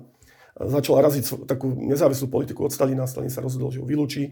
začala 0.72 1.04
raziť 1.04 1.44
takú 1.44 1.68
nezávislú 1.68 2.32
politiku 2.32 2.64
od 2.64 2.72
Stalina, 2.72 3.04
Stalin 3.12 3.28
sa 3.28 3.44
rozhodol, 3.44 3.76
že 3.76 3.84
ho 3.84 3.88
vylúči 3.88 4.32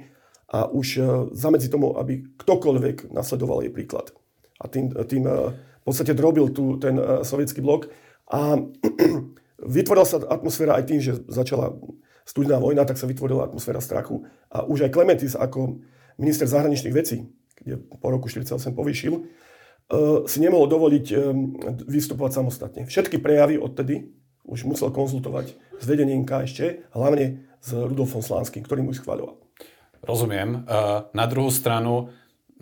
a 0.53 0.69
už 0.69 1.01
zamedzi 1.33 1.73
tomu, 1.73 1.97
aby 1.97 2.21
ktokoľvek 2.37 3.09
nasledoval 3.09 3.65
jej 3.65 3.73
príklad. 3.73 4.13
A 4.61 4.69
tým, 4.69 4.93
tým 5.09 5.25
v 5.25 5.83
podstate 5.83 6.13
drobil 6.13 6.53
tu 6.53 6.77
ten 6.77 6.93
sovietský 7.25 7.65
blok 7.65 7.89
a 8.29 8.61
vytvorila 9.75 10.05
sa 10.05 10.21
atmosféra 10.29 10.77
aj 10.77 10.85
tým, 10.85 11.01
že 11.01 11.17
začala 11.25 11.73
studená 12.21 12.61
vojna, 12.61 12.85
tak 12.85 13.01
sa 13.01 13.09
vytvorila 13.09 13.49
atmosféra 13.49 13.81
strachu 13.81 14.29
a 14.53 14.61
už 14.61 14.85
aj 14.85 14.93
Klementis 14.93 15.33
ako 15.33 15.81
minister 16.21 16.45
zahraničných 16.45 16.93
vecí, 16.93 17.25
kde 17.57 17.81
po 17.81 18.13
roku 18.13 18.29
1948 18.29 18.77
povýšil, 18.77 19.13
E, 19.91 20.27
si 20.27 20.39
nemohol 20.39 20.71
dovoliť 20.71 21.05
e, 21.11 21.15
vystupovať 21.87 22.31
samostatne. 22.39 22.81
Všetky 22.87 23.19
prejavy 23.19 23.59
odtedy 23.59 24.15
už 24.47 24.63
musel 24.63 24.91
konzultovať 24.95 25.55
s 25.79 25.83
vedením 25.83 26.23
KSČ, 26.23 26.91
hlavne 26.95 27.47
s 27.59 27.69
Rudolfom 27.75 28.23
Slánskym, 28.23 28.63
ktorý 28.63 28.83
mu 28.83 28.91
ich 28.95 28.99
schváľoval. 28.99 29.42
Rozumiem. 30.03 30.67
Na 31.15 31.25
druhú 31.31 31.47
stranu, 31.47 32.11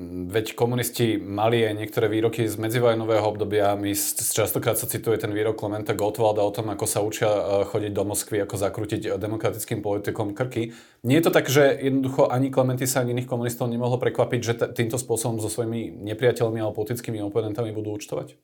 Veď 0.01 0.57
komunisti 0.57 1.21
mali 1.21 1.61
aj 1.61 1.77
niektoré 1.77 2.09
výroky 2.09 2.49
z 2.49 2.57
medzivojnového 2.57 3.21
obdobia. 3.21 3.77
My 3.77 3.93
častokrát 3.93 4.73
sa 4.73 4.89
cituje 4.89 5.19
ten 5.21 5.29
výrok 5.29 5.61
Klementa 5.61 5.93
Gottwalda 5.93 6.41
o 6.41 6.49
tom, 6.49 6.73
ako 6.73 6.85
sa 6.89 7.05
učia 7.05 7.29
e, 7.29 7.41
chodiť 7.69 7.91
do 7.93 8.07
Moskvy, 8.07 8.41
ako 8.41 8.55
zakrútiť 8.57 9.19
demokratickým 9.21 9.85
politikom 9.85 10.33
krky. 10.33 10.73
Nie 11.05 11.21
je 11.21 11.25
to 11.29 11.35
tak, 11.35 11.45
že 11.51 11.75
jednoducho 11.75 12.33
ani 12.33 12.49
Klementisa, 12.49 13.05
ani 13.05 13.13
iných 13.13 13.29
komunistov 13.29 13.69
nemohlo 13.69 14.01
prekvapiť, 14.01 14.41
že 14.41 14.53
t- 14.57 14.69
týmto 14.73 14.97
spôsobom 14.97 15.37
so 15.37 15.53
svojimi 15.53 15.93
nepriateľmi 16.01 16.57
alebo 16.57 16.81
politickými 16.81 17.21
oponentami 17.21 17.69
budú 17.69 17.93
účtovať? 17.93 18.39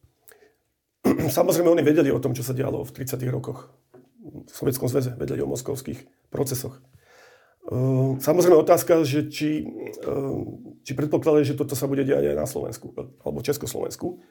Samozrejme, 1.41 1.73
oni 1.73 1.81
vedeli 1.81 2.13
o 2.13 2.21
tom, 2.21 2.37
čo 2.37 2.45
sa 2.45 2.53
dialo 2.53 2.85
v 2.85 2.91
30. 2.91 3.17
rokoch 3.33 3.71
v 4.27 4.51
Sovietskom 4.53 4.91
zväze, 4.91 5.15
vedeli 5.17 5.41
o 5.41 5.49
moskovských 5.49 6.29
procesoch. 6.29 6.77
Ehm, 7.67 8.23
samozrejme 8.23 8.55
otázka, 8.63 9.03
že 9.03 9.27
či, 9.27 9.67
ehm, 10.07 10.79
či 10.87 10.95
predpokladajú, 10.95 11.43
že 11.43 11.59
toto 11.59 11.75
sa 11.75 11.91
bude 11.91 12.07
diať 12.07 12.31
aj 12.31 12.37
na 12.39 12.47
Slovensku, 12.47 12.95
alebo 12.95 13.43
Československu. 13.43 14.23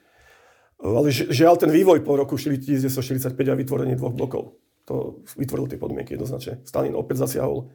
Ehm, 0.81 0.93
ale 0.97 1.13
žiaľ, 1.13 1.61
ten 1.61 1.69
vývoj 1.69 2.01
po 2.01 2.17
roku 2.17 2.33
1945 2.33 3.53
a 3.53 3.53
vytvorenie 3.53 3.93
dvoch 3.93 4.17
blokov, 4.17 4.57
to 4.89 5.21
vytvoril 5.37 5.69
tie 5.69 5.77
podmienky 5.77 6.17
jednoznačne. 6.17 6.65
Stalin 6.65 6.97
opäť 6.97 7.29
zasiahol 7.29 7.69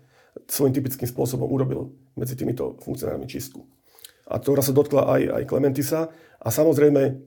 svojím 0.48 0.74
typickým 0.74 1.06
spôsobom, 1.06 1.46
urobil 1.46 1.92
medzi 2.16 2.34
týmito 2.34 2.80
funkcionármi 2.82 3.28
čistku. 3.28 3.62
A 4.26 4.40
ktorá 4.40 4.64
sa 4.64 4.72
dotkla 4.72 5.12
aj, 5.18 5.22
aj 5.28 5.42
Klementisa. 5.44 6.08
A 6.40 6.48
samozrejme, 6.48 7.20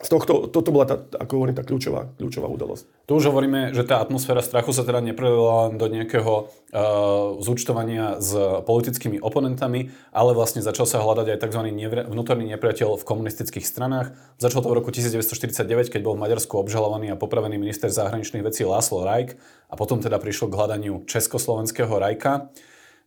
z 0.00 0.08
tohto, 0.08 0.48
toto 0.48 0.72
bola 0.72 0.88
tá, 0.88 0.96
ako 0.96 1.44
hovorím, 1.44 1.56
tá 1.60 1.60
kľúčová, 1.60 2.08
kľúčová 2.16 2.48
udalosť. 2.48 2.88
Tu 3.04 3.12
už 3.12 3.28
hovoríme, 3.28 3.76
že 3.76 3.84
tá 3.84 4.00
atmosféra 4.00 4.40
strachu 4.40 4.72
sa 4.72 4.80
teda 4.80 5.04
neprelila 5.04 5.68
len 5.68 5.76
do 5.76 5.92
nejakého 5.92 6.48
uh, 6.48 7.36
zúčtovania 7.44 8.16
s 8.16 8.32
politickými 8.64 9.20
oponentami, 9.20 9.92
ale 10.08 10.32
vlastne 10.32 10.64
začal 10.64 10.88
sa 10.88 11.04
hľadať 11.04 11.36
aj 11.36 11.38
tzv. 11.44 11.60
Nevre, 11.68 12.08
vnútorný 12.08 12.48
nepriateľ 12.48 12.96
v 12.96 13.04
komunistických 13.04 13.68
stranách. 13.68 14.16
Začal 14.40 14.64
to 14.64 14.72
v 14.72 14.80
roku 14.80 14.88
1949, 14.88 15.92
keď 15.92 16.00
bol 16.00 16.16
v 16.16 16.24
Maďarsku 16.24 16.56
obžalovaný 16.56 17.12
a 17.12 17.20
popravený 17.20 17.60
minister 17.60 17.92
zahraničných 17.92 18.40
vecí 18.40 18.64
Láslo 18.64 19.04
Rajk 19.04 19.36
a 19.68 19.74
potom 19.76 20.00
teda 20.00 20.16
prišlo 20.16 20.48
k 20.48 20.56
hľadaniu 20.56 21.04
československého 21.04 21.92
Rajka. 21.92 22.48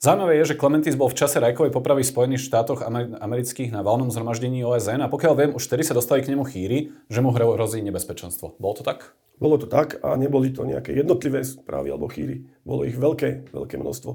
Zaujímavé 0.04 0.44
je, 0.44 0.52
že 0.52 0.60
Clementis 0.60 1.00
bol 1.00 1.08
v 1.08 1.16
čase 1.16 1.40
Rajkovej 1.40 1.72
popravy 1.72 2.04
v 2.04 2.12
Spojených 2.12 2.44
štátoch 2.44 2.84
amerických 3.24 3.72
na 3.72 3.88
valnom 3.88 4.12
zhromaždení 4.12 4.60
OSN 4.68 5.00
a 5.00 5.08
pokiaľ 5.08 5.34
viem, 5.40 5.52
už 5.56 5.64
vtedy 5.64 5.88
sa 5.88 5.96
dostali 5.96 6.20
k 6.20 6.36
nemu 6.36 6.44
chýry, 6.44 6.92
že 7.08 7.24
mu 7.24 7.32
hrozí 7.32 7.80
nebezpečenstvo. 7.80 8.60
Bolo 8.60 8.76
to 8.76 8.84
tak? 8.84 9.16
Bolo 9.40 9.56
to 9.56 9.64
tak 9.64 10.04
a 10.04 10.20
neboli 10.20 10.52
to 10.52 10.68
nejaké 10.68 10.92
jednotlivé 10.92 11.48
správy 11.48 11.96
alebo 11.96 12.12
chýry. 12.12 12.44
Bolo 12.68 12.84
ich 12.84 13.00
veľké, 13.00 13.56
veľké 13.56 13.80
množstvo. 13.80 14.12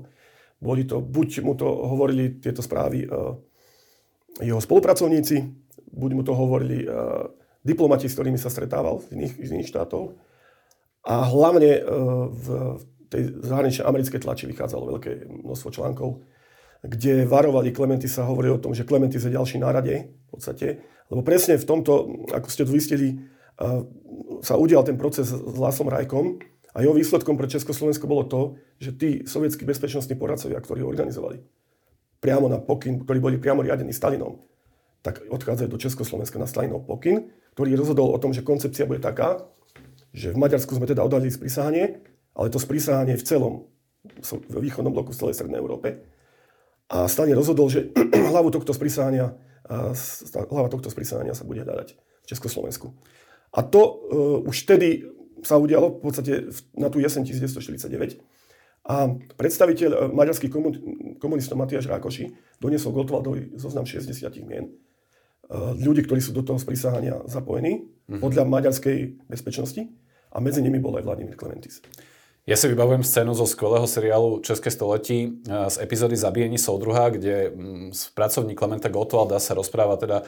Boli 0.61 0.85
to, 0.85 1.01
buď 1.01 1.41
mu 1.41 1.57
to 1.57 1.65
hovorili 1.65 2.37
tieto 2.37 2.61
správy 2.61 3.09
uh, 3.09 3.41
jeho 4.45 4.61
spolupracovníci, 4.61 5.41
buď 5.89 6.11
mu 6.13 6.21
to 6.21 6.37
hovorili 6.37 6.85
uh, 6.85 7.33
diplomati, 7.65 8.13
s 8.13 8.17
ktorými 8.21 8.37
sa 8.37 8.53
stretával 8.53 9.01
z 9.09 9.17
iných, 9.17 9.35
z 9.41 9.51
iných 9.57 9.73
štátov. 9.73 10.21
A 11.09 11.25
hlavne 11.33 11.81
uh, 11.81 12.29
v 12.29 12.47
tej 13.09 13.23
zahraničnej 13.43 13.89
americkej 13.89 14.21
tlači 14.21 14.45
vychádzalo 14.49 14.97
veľké 14.97 15.29
množstvo 15.29 15.69
článkov, 15.73 16.23
kde 16.85 17.27
varovali 17.27 17.75
Klementisa, 17.75 18.29
hovorili 18.29 18.55
o 18.55 18.63
tom, 18.63 18.77
že 18.77 18.87
Klementis 18.87 19.27
je 19.27 19.35
ďalší 19.35 19.59
na 19.59 19.75
rade, 19.75 20.09
v 20.09 20.29
podstate, 20.31 20.85
lebo 21.11 21.25
presne 21.25 21.59
v 21.59 21.67
tomto, 21.67 22.25
ako 22.31 22.49
ste 22.53 22.63
tu 22.63 22.71
vystili, 22.71 23.19
sa 24.39 24.55
udial 24.55 24.87
ten 24.87 24.95
proces 24.95 25.27
s 25.35 25.57
Lásom 25.59 25.91
Rajkom 25.91 26.39
a 26.71 26.79
jeho 26.79 26.95
výsledkom 26.95 27.35
pre 27.35 27.51
Československo 27.51 28.07
bolo 28.07 28.23
to, 28.31 28.41
že 28.79 28.95
tí 28.95 29.11
sovietskí 29.27 29.67
bezpečnostní 29.67 30.15
poradcovia, 30.15 30.63
ktorí 30.63 30.87
ho 30.87 30.89
organizovali 30.89 31.43
priamo 32.19 32.47
na 32.51 32.59
pokyn, 32.59 33.03
ktorí 33.03 33.19
boli 33.19 33.37
priamo 33.39 33.63
riadení 33.63 33.95
Stalinom, 33.95 34.43
tak 35.03 35.23
odchádzajú 35.31 35.69
do 35.71 35.79
Československa 35.79 36.39
na 36.39 36.47
Stalinov 36.51 36.87
pokyn, 36.87 37.31
ktorý 37.55 37.79
rozhodol 37.79 38.11
o 38.15 38.19
tom, 38.23 38.35
že 38.35 38.47
koncepcia 38.47 38.87
bude 38.87 39.03
taká, 39.03 39.43
že 40.15 40.35
v 40.35 40.39
Maďarsku 40.39 40.75
sme 40.75 40.87
teda 40.87 41.03
oddali 41.03 41.31
sprísahanie 41.31 42.03
ale 42.39 42.55
to 42.55 42.63
sprísahanie 42.63 43.19
v 43.19 43.27
celom 43.27 43.55
v 44.23 44.55
východnom 44.63 44.95
bloku 44.95 45.13
v 45.13 45.21
celej 45.21 45.35
Strednej 45.43 45.59
Európe. 45.59 46.07
A 46.89 47.05
Stalin 47.11 47.37
rozhodol, 47.37 47.69
že 47.69 47.93
hlavu 48.33 48.49
tohto 48.49 48.73
sprísahania, 48.73 49.37
hlava 50.33 50.73
tohto 50.73 50.89
sprísahania 50.89 51.37
sa 51.37 51.45
bude 51.45 51.61
hľadať 51.61 51.89
v 51.99 52.27
Československu. 52.27 52.95
A 53.53 53.61
to 53.65 53.81
uh, 53.81 54.49
už 54.49 54.65
vtedy 54.65 55.05
sa 55.45 55.61
udialo 55.61 56.01
v 56.01 56.03
podstate 56.03 56.33
na 56.77 56.89
tú 56.89 57.01
jeseň 57.01 57.25
1949. 57.25 58.21
A 58.89 59.13
predstaviteľ 59.37 59.91
uh, 59.93 60.01
maďarských 60.13 60.53
komunistov 61.21 61.57
Matiáš 61.61 61.89
Rákoši 61.89 62.33
doniesol 62.61 62.97
Gottwaldovi 62.97 63.57
zoznam 63.61 63.85
60 63.85 64.25
mien. 64.49 64.73
Uh, 65.49 65.77
ľudí, 65.77 66.05
ktorí 66.05 66.21
sú 66.21 66.33
do 66.33 66.45
toho 66.45 66.61
sprísahania 66.61 67.25
zapojení 67.29 67.85
mm-hmm. 67.85 68.21
podľa 68.21 68.45
maďarskej 68.49 69.29
bezpečnosti 69.29 69.81
a 70.33 70.37
medzi 70.41 70.61
nimi 70.61 70.77
bol 70.81 70.97
aj 70.97 71.05
Vladimír 71.05 71.37
Klementis. 71.37 71.81
Ja 72.49 72.57
si 72.57 72.65
vybavujem 72.65 73.05
scénu 73.05 73.37
zo 73.37 73.45
skvelého 73.45 73.85
seriálu 73.85 74.41
České 74.41 74.73
století 74.73 75.45
z 75.45 75.77
epizódy 75.85 76.17
Zabíjení 76.17 76.57
soudruha, 76.57 77.13
kde 77.13 77.53
mm, 77.53 77.93
pracovník 78.17 78.57
Klementa 78.57 78.89
Gottwalda 78.89 79.37
sa 79.37 79.53
rozpráva 79.53 80.01
teda 80.01 80.25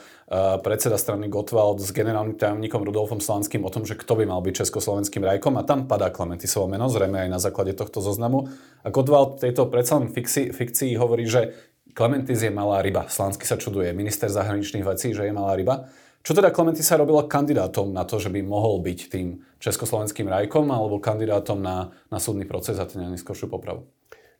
predseda 0.61 1.01
strany 1.01 1.33
Gottwald 1.33 1.81
s 1.81 1.97
generálnym 1.97 2.37
tajomníkom 2.37 2.85
Rudolfom 2.85 3.25
Slanským 3.25 3.65
o 3.65 3.73
tom, 3.73 3.89
že 3.89 3.97
kto 3.97 4.21
by 4.21 4.29
mal 4.29 4.45
byť 4.45 4.53
československým 4.53 5.25
rajkom 5.25 5.57
a 5.57 5.65
tam 5.65 5.89
padá 5.89 6.13
Klementisovo 6.13 6.69
meno, 6.69 6.93
zrejme 6.93 7.25
aj 7.25 7.31
na 7.33 7.41
základe 7.41 7.73
tohto 7.73 8.05
zoznamu. 8.05 8.53
A 8.85 8.93
Gottwald 8.93 9.41
v 9.41 9.49
tejto 9.49 9.73
predsa 9.73 9.97
len 9.97 10.13
fikcii, 10.13 10.53
fikcii 10.53 11.01
hovorí, 11.01 11.25
že 11.25 11.57
Klementis 11.97 12.45
je 12.45 12.53
malá 12.53 12.85
ryba. 12.85 13.09
Slansky 13.09 13.49
sa 13.49 13.57
čuduje, 13.57 13.97
minister 13.97 14.29
zahraničných 14.29 14.85
vecí, 14.85 15.17
že 15.17 15.25
je 15.25 15.33
malá 15.33 15.57
ryba. 15.57 15.89
Čo 16.21 16.37
teda 16.37 16.53
Klementy 16.53 16.85
sa 16.85 17.01
robila 17.01 17.25
kandidátom 17.25 17.97
na 17.97 18.05
to, 18.05 18.21
že 18.21 18.29
by 18.29 18.45
mohol 18.45 18.85
byť 18.85 18.99
tým 19.09 19.41
československým 19.57 20.29
rajkom 20.29 20.69
alebo 20.69 21.01
kandidátom 21.01 21.65
na, 21.65 21.97
na 22.13 22.21
súdny 22.21 22.45
proces 22.45 22.77
a 22.77 22.85
ten 22.85 23.01
neskôršiu 23.09 23.49
popravu? 23.49 23.89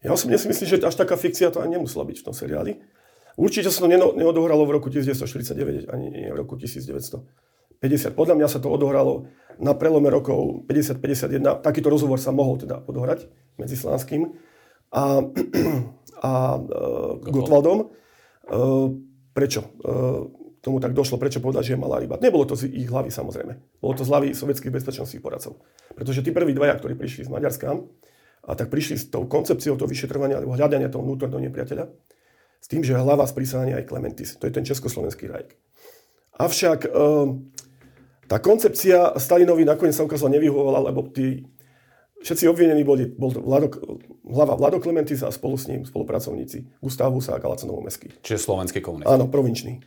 Ja 0.05 0.13
osobne 0.13 0.37
si 0.37 0.49
myslím, 0.49 0.69
že 0.69 0.77
až 0.85 0.97
taká 0.97 1.17
fikcia 1.17 1.53
to 1.53 1.61
ani 1.61 1.81
nemusela 1.81 2.05
byť 2.05 2.21
v 2.21 2.25
tom 2.25 2.37
seriáli. 2.37 2.73
Určite 3.41 3.73
sa 3.73 3.85
to 3.85 3.89
neodohralo 3.89 4.69
v 4.69 4.77
roku 4.77 4.93
1949 4.93 5.89
ani 5.89 6.07
nie 6.13 6.29
v 6.29 6.37
roku 6.37 6.61
1950. 6.61 7.25
Podľa 8.13 8.35
mňa 8.37 8.49
sa 8.49 8.61
to 8.61 8.69
odohralo 8.69 9.29
na 9.57 9.73
prelome 9.73 10.13
rokov 10.13 10.69
50-51. 10.69 11.65
Takýto 11.65 11.89
rozhovor 11.89 12.21
sa 12.21 12.33
mohol 12.33 12.61
teda 12.61 12.85
odohrať 12.85 13.29
medzi 13.57 13.77
Slánským 13.77 14.37
a, 14.93 15.25
a 16.29 16.33
uh, 16.61 17.13
Gotwaldom. 17.25 17.93
Uh, 18.49 18.97
prečo? 19.33 19.65
Uh, 20.61 20.65
tomu 20.65 20.77
tak 20.79 20.93
došlo, 20.93 21.17
prečo 21.17 21.41
povedať, 21.41 21.73
že 21.73 21.73
je 21.75 21.81
malá 21.81 21.97
ryba. 21.97 22.21
Nebolo 22.21 22.45
to 22.45 22.55
z 22.55 22.69
ich 22.69 22.89
hlavy 22.93 23.09
samozrejme. 23.09 23.81
Bolo 23.81 23.95
to 23.97 24.05
z 24.05 24.13
hlavy 24.13 24.29
sovietských 24.37 24.73
bezpečnostných 24.73 25.25
poradcov. 25.25 25.57
Pretože 25.97 26.21
tí 26.21 26.31
prví 26.31 26.53
dvaja, 26.53 26.77
ktorí 26.77 26.95
prišli 27.01 27.25
z 27.27 27.33
Maďarska, 27.33 27.81
a 28.41 28.53
tak 28.57 28.73
prišli 28.73 28.97
s 28.97 29.05
tou 29.09 29.29
koncepciou 29.29 29.77
toho 29.77 29.89
vyšetrovania 29.89 30.41
alebo 30.41 30.57
hľadania 30.57 30.89
toho 30.89 31.05
vnútorného 31.05 31.45
nepriateľa, 31.49 31.93
s 32.61 32.67
tým, 32.69 32.85
že 32.85 32.97
hlava 32.97 33.25
sprísania 33.25 33.81
aj 33.81 33.89
Klementis. 33.89 34.37
To 34.37 34.49
je 34.49 34.53
ten 34.53 34.65
československý 34.65 35.29
rajk. 35.29 35.57
Avšak 36.41 36.89
e, 36.89 36.91
Tá 38.31 38.39
koncepcia 38.39 39.19
Stalinovi 39.19 39.67
nakoniec 39.67 39.91
sa 39.91 40.07
ukázala 40.07 40.39
nevyhovovala, 40.39 40.87
lebo 40.87 41.03
tí 41.11 41.51
všetci 42.23 42.47
obvinení 42.47 42.87
boli, 42.87 43.11
bol 43.11 43.35
Vlado, 43.35 43.75
hlava 44.23 44.55
Vlado 44.55 44.79
Klementis 44.79 45.27
a 45.27 45.35
spolu 45.35 45.59
s 45.59 45.67
ním 45.67 45.83
spolupracovníci 45.83 46.79
Gustav 46.79 47.11
Husák 47.11 47.43
a 47.43 47.49
Laco 47.51 47.67
Novomeský. 47.67 48.15
Čiže 48.23 48.39
slovenský 48.39 48.79
komunista. 48.79 49.11
Áno, 49.11 49.27
provinčný. 49.27 49.83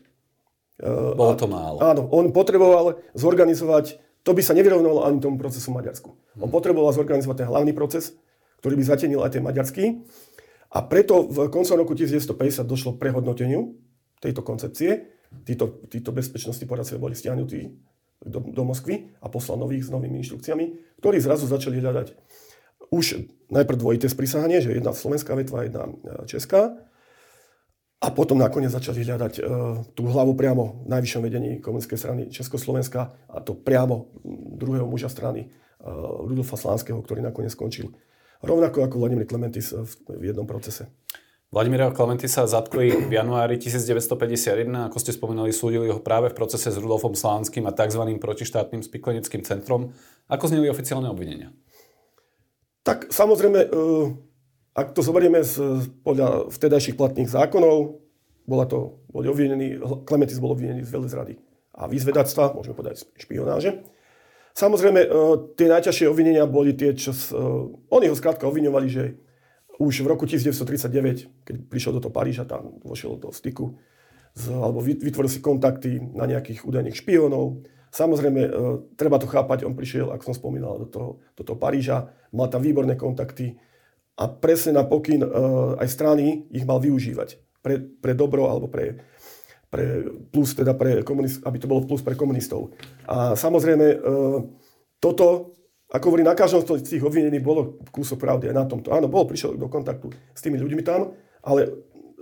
Bolo 0.81 1.33
to 1.37 1.45
málo. 1.45 1.77
Áno, 1.83 2.09
on 2.09 2.33
potreboval 2.33 2.97
zorganizovať, 3.13 4.01
to 4.25 4.31
by 4.33 4.41
sa 4.41 4.57
nevyrovnalo 4.57 5.05
ani 5.05 5.21
tomu 5.21 5.37
procesu 5.37 5.69
v 5.69 5.83
Maďarsku. 5.83 6.09
On 6.41 6.49
potreboval 6.49 6.89
zorganizovať 6.95 7.45
ten 7.45 7.47
hlavný 7.49 7.73
proces, 7.77 8.17
ktorý 8.63 8.79
by 8.79 8.83
zatenil 8.87 9.19
aj 9.21 9.37
ten 9.37 9.43
maďarský. 9.45 9.85
A 10.73 10.81
preto 10.89 11.29
v 11.29 11.53
koncom 11.53 11.77
roku 11.77 11.93
1950 11.93 12.65
došlo 12.65 12.97
k 12.97 13.01
prehodnoteniu 13.05 13.77
tejto 14.17 14.41
koncepcie. 14.41 15.13
Títo, 15.45 15.85
títo 15.85 16.09
bezpečnostní 16.09 16.65
poradcovia 16.65 17.01
boli 17.01 17.13
stiahnutí 17.13 17.69
do, 18.25 18.39
do 18.41 18.63
Moskvy 18.65 19.13
a 19.21 19.29
poslal 19.29 19.61
nových 19.61 19.85
s 19.85 19.93
novými 19.93 20.21
inštrukciami, 20.23 20.97
ktorí 21.03 21.17
zrazu 21.21 21.45
začali 21.45 21.77
hľadať 21.83 22.07
už 22.93 23.25
najprv 23.49 23.77
dvojité 23.77 24.05
sprísahanie, 24.05 24.61
že 24.61 24.77
jedna 24.77 24.93
slovenská 24.93 25.33
vetva, 25.33 25.65
jedna 25.65 25.89
e, 25.89 25.93
česká. 26.29 26.77
A 28.03 28.11
potom 28.11 28.35
nakoniec 28.35 28.75
začali 28.75 29.07
hľadať 29.07 29.33
uh, 29.39 29.45
tú 29.95 30.11
hlavu 30.11 30.35
priamo 30.35 30.83
v 30.83 30.91
najvyššom 30.91 31.21
vedení 31.23 31.63
komunistickej 31.63 31.99
strany 31.99 32.21
Československa 32.27 33.15
a 33.31 33.39
to 33.39 33.55
priamo 33.55 34.11
druhého 34.59 34.83
muža 34.83 35.07
strany 35.07 35.47
uh, 35.47 36.27
Rudolfa 36.27 36.59
Slánskeho, 36.59 36.99
ktorý 36.99 37.23
nakoniec 37.23 37.55
skončil 37.55 37.95
rovnako 38.43 38.83
ako 38.83 38.95
Vladimír 38.99 39.25
Klementis 39.25 39.71
v, 39.71 39.87
v 40.19 40.23
jednom 40.29 40.43
procese. 40.43 40.91
Vladimíra 41.53 41.93
Klementisa 41.93 42.49
zatkli 42.49 42.89
v 42.91 43.13
januári 43.13 43.61
1951, 43.61 44.89
ako 44.89 44.97
ste 44.97 45.13
spomínali, 45.13 45.53
súdili 45.53 45.85
ho 45.93 46.01
práve 46.01 46.33
v 46.33 46.37
procese 46.37 46.73
s 46.73 46.81
Rudolfom 46.81 47.13
Slánským 47.13 47.69
a 47.69 47.71
tzv. 47.71 48.01
protištátnym 48.17 48.81
spiklenickým 48.81 49.45
centrom. 49.45 49.93
Ako 50.27 50.49
zneli 50.49 50.65
oficiálne 50.65 51.13
obvinenia? 51.13 51.53
Tak 52.81 53.13
samozrejme, 53.13 53.59
e, 53.63 53.67
ak 54.73 54.97
to 54.97 55.05
zoberieme 55.05 55.45
z, 55.45 55.85
podľa 56.01 56.49
vtedajších 56.49 56.97
platných 56.97 57.29
zákonov, 57.29 58.01
bola 58.49 58.65
to, 58.65 58.99
boli 59.13 59.29
obvinení, 59.29 59.79
Klementis 60.03 60.41
bol 60.41 60.51
obvinený 60.51 60.83
z 60.83 60.91
veľzrady 60.91 61.35
a 61.77 61.87
vyzvedactva, 61.87 62.57
môžeme 62.57 62.75
povedať 62.75 63.05
špionáže. 63.17 63.85
Samozrejme, 64.53 65.01
e, 65.01 65.09
tie 65.57 65.65
najťažšie 65.69 66.05
obvinenia 66.09 66.45
boli 66.45 66.77
tie, 66.77 66.93
čo... 66.93 67.13
Oni 67.89 68.05
ho 68.05 68.13
skrátka 68.17 68.45
obviňovali, 68.45 68.87
že 68.89 69.17
už 69.81 70.05
v 70.05 70.07
roku 70.09 70.29
1939, 70.29 71.45
keď 71.45 71.55
prišiel 71.65 71.97
do 71.97 72.01
toho 72.01 72.13
Paríža, 72.13 72.45
tam 72.45 72.77
vošiel 72.85 73.17
do 73.17 73.33
styku, 73.33 73.73
z, 74.37 74.53
alebo 74.53 74.81
vytvoril 74.81 75.29
si 75.29 75.41
kontakty 75.41 75.97
na 76.13 76.29
nejakých 76.29 76.65
údajných 76.65 76.97
špiónov. 76.97 77.65
Samozrejme, 77.89 78.41
e, 78.45 78.49
treba 78.93 79.17
to 79.17 79.25
chápať, 79.25 79.65
on 79.65 79.73
prišiel, 79.73 80.13
ako 80.13 80.33
som 80.33 80.35
spomínal, 80.37 80.85
do 80.85 80.87
toho, 80.89 81.09
do 81.33 81.41
toho 81.41 81.57
Paríža, 81.57 82.13
mal 82.33 82.49
tam 82.49 82.61
výborné 82.61 82.93
kontakty 82.93 83.57
a 84.13 84.23
presne 84.29 84.77
na 84.77 84.83
pokyn 84.85 85.25
e, 85.25 85.29
aj 85.81 85.87
strany 85.89 86.45
ich 86.53 86.65
mal 86.65 86.77
využívať 86.77 87.61
pre, 87.65 87.81
pre 87.81 88.13
dobro 88.13 88.45
alebo 88.45 88.69
pre, 88.69 89.01
pre 89.73 90.05
plus, 90.29 90.53
teda 90.53 90.77
pre 90.77 91.01
komunist, 91.01 91.41
aby 91.41 91.57
to 91.57 91.65
bolo 91.65 91.85
plus 91.85 92.05
pre 92.05 92.13
komunistov. 92.13 92.73
A 93.09 93.33
samozrejme, 93.33 93.85
e, 93.89 93.97
toto 95.01 95.53
ako 95.93 96.09
hovorím, 96.09 96.25
na 96.25 96.33
každom 96.33 96.65
z 96.65 96.97
tých 96.97 97.05
obvinených 97.05 97.45
bolo 97.45 97.77
kúsok 97.93 98.17
pravdy 98.17 98.49
aj 98.49 98.55
na 98.57 98.65
tomto. 98.65 98.89
Áno, 98.89 99.05
bol, 99.05 99.29
prišiel 99.29 99.53
do 99.53 99.69
kontaktu 99.69 100.09
s 100.33 100.41
tými 100.41 100.57
ľuďmi 100.57 100.81
tam, 100.81 101.13
ale 101.45 101.69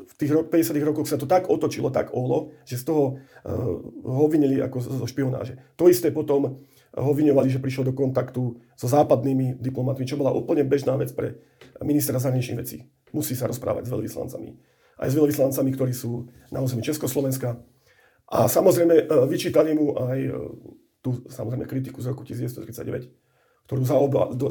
v 0.03 0.13
tých 0.19 0.31
50 0.43 0.75
rokoch 0.83 1.07
sa 1.07 1.15
to 1.15 1.23
tak 1.23 1.47
otočilo, 1.47 1.87
tak 1.87 2.11
ohlo, 2.11 2.51
že 2.67 2.75
z 2.75 2.91
toho 2.91 3.15
uh, 3.15 3.79
ho 4.03 4.21
obvinili 4.27 4.59
ako 4.59 4.77
zo 4.83 5.07
špionáže. 5.07 5.55
To 5.79 5.87
isté 5.87 6.11
potom 6.11 6.59
ho 6.91 7.07
obviňovali, 7.11 7.47
že 7.47 7.63
prišiel 7.63 7.87
do 7.87 7.95
kontaktu 7.95 8.59
so 8.75 8.87
západnými 8.87 9.59
diplomatmi, 9.63 10.03
čo 10.03 10.19
bola 10.19 10.35
úplne 10.35 10.67
bežná 10.67 10.99
vec 10.99 11.15
pre 11.15 11.39
ministra 11.79 12.19
zahraničných 12.19 12.59
vecí. 12.59 12.87
Musí 13.15 13.35
sa 13.35 13.47
rozprávať 13.47 13.87
s 13.87 13.93
veľvyslancami. 13.95 14.49
Aj 14.99 15.07
s 15.07 15.15
veľvyslancami, 15.15 15.69
ktorí 15.71 15.93
sú 15.95 16.27
na 16.51 16.59
území 16.59 16.83
Československa. 16.83 17.63
A 18.31 18.47
samozrejme 18.47 19.07
uh, 19.07 19.23
vyčítali 19.27 19.71
mu 19.75 19.95
aj 19.95 20.19
uh, 20.29 20.35
tú 20.99 21.23
samozrejme 21.31 21.67
kritiku 21.67 22.03
z 22.03 22.11
roku 22.11 22.27
1939 22.27 23.21
ktorú 23.71 23.87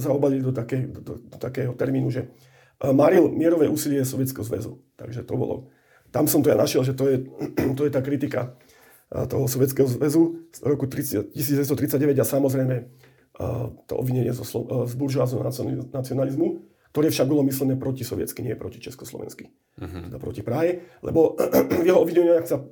zaobalili 0.01 0.41
do, 0.41 0.49
také, 0.49 0.89
do, 0.89 1.05
do, 1.05 1.15
do 1.21 1.37
takého 1.37 1.77
termínu, 1.77 2.09
že 2.09 2.25
e, 2.25 2.89
maril 2.89 3.29
mierové 3.29 3.69
úsilie 3.69 4.01
Sovietskeho 4.01 4.41
zväzu. 4.41 4.81
Takže 4.97 5.29
to 5.29 5.37
bolo. 5.37 5.69
Tam 6.09 6.25
som 6.25 6.41
to 6.41 6.49
ja 6.49 6.57
našiel, 6.57 6.81
že 6.81 6.97
to 6.97 7.05
je, 7.05 7.29
to 7.79 7.85
je 7.85 7.93
tá 7.93 8.01
kritika 8.01 8.41
e, 8.41 8.51
toho 9.11 9.45
Sovietskeho 9.51 9.91
zväzu 9.91 10.47
z 10.55 10.59
roku 10.63 10.87
30, 10.87 11.35
1939 11.35 12.15
a 12.23 12.27
samozrejme 12.27 12.77
e, 12.79 12.85
to 13.91 13.95
obvinenie 13.99 14.31
zo, 14.31 14.47
z 14.87 14.95
buržoázneho 14.95 15.43
nacionalizmu, 15.91 16.63
ktoré 16.95 17.11
však 17.11 17.27
bolo 17.27 17.43
myslené 17.47 17.75
proti 17.75 18.07
sovietsky, 18.07 18.47
nie 18.47 18.55
proti 18.55 18.79
československy. 18.79 19.51
Uh-huh. 19.79 20.07
Teda 20.07 20.19
proti 20.23 20.43
Prahe, 20.47 21.03
lebo 21.03 21.35
v 21.83 21.87
jeho 21.87 21.99
obvineniach 21.99 22.47
sa 22.47 22.63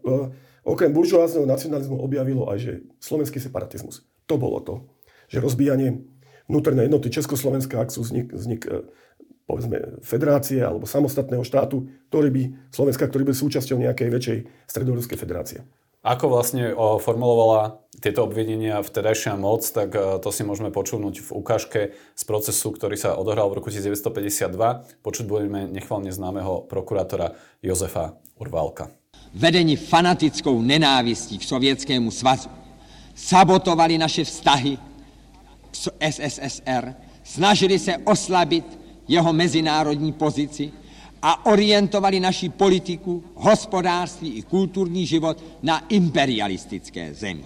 okrem 0.62 0.94
buržoázneho 0.94 1.46
nacionalizmu 1.46 1.98
objavilo 1.98 2.46
aj, 2.50 2.58
že 2.62 2.72
slovenský 3.02 3.42
separatizmus. 3.42 4.06
To 4.30 4.38
bolo 4.38 4.62
to, 4.62 4.74
že 5.26 5.42
rozbíjanie 5.42 6.06
vnútorné 6.46 6.86
jednoty 6.86 7.10
Československa, 7.10 7.82
ak 7.82 7.90
sú 7.90 8.06
vznik, 8.06 8.30
vznik 8.30 8.62
e, 8.68 8.86
povedzme, 9.48 10.00
federácie 10.04 10.60
alebo 10.60 10.84
samostatného 10.84 11.42
štátu, 11.42 11.88
ktorý 12.12 12.28
by, 12.28 12.42
Slovenska, 12.68 13.08
ktorý 13.08 13.26
by 13.26 13.34
súčasťou 13.34 13.80
nejakej 13.80 14.08
väčšej 14.12 14.38
stredoruskej 14.68 15.16
federácie. 15.16 15.64
Ako 16.06 16.30
vlastne 16.30 16.78
formulovala 17.02 17.82
tieto 17.98 18.22
obvinenia 18.22 18.78
vtedajšia 18.78 19.34
moc, 19.34 19.66
tak 19.66 19.90
e, 19.98 20.22
to 20.22 20.30
si 20.30 20.46
môžeme 20.46 20.70
počúvnuť 20.70 21.14
v 21.18 21.28
ukážke 21.34 21.80
z 22.14 22.22
procesu, 22.22 22.70
ktorý 22.70 22.94
sa 22.94 23.18
odohral 23.18 23.50
v 23.50 23.58
roku 23.58 23.74
1952. 23.74 25.02
Počuť 25.02 25.24
budeme 25.26 25.66
nechvalne 25.66 26.14
známeho 26.14 26.70
prokurátora 26.70 27.34
Jozefa 27.58 28.14
Urválka. 28.38 28.94
Vedení 29.34 29.74
fanatickou 29.74 30.62
nenávistí 30.62 31.42
k 31.42 31.44
Sovětskému 31.44 32.14
svazu 32.14 32.48
sabotovali 33.18 33.98
naše 33.98 34.22
vztahy 34.22 34.78
SSSR, 35.98 36.94
snažili 37.24 37.78
se 37.78 37.98
oslabit 38.06 38.78
jeho 39.08 39.32
mezinárodní 39.32 40.12
pozici 40.12 40.72
a 41.22 41.46
orientovali 41.46 42.20
naši 42.20 42.48
politiku, 42.48 43.24
hospodářství 43.34 44.30
i 44.30 44.42
kulturní 44.42 45.06
život 45.06 45.44
na 45.62 45.78
imperialistické 45.88 47.14
zemi. 47.14 47.44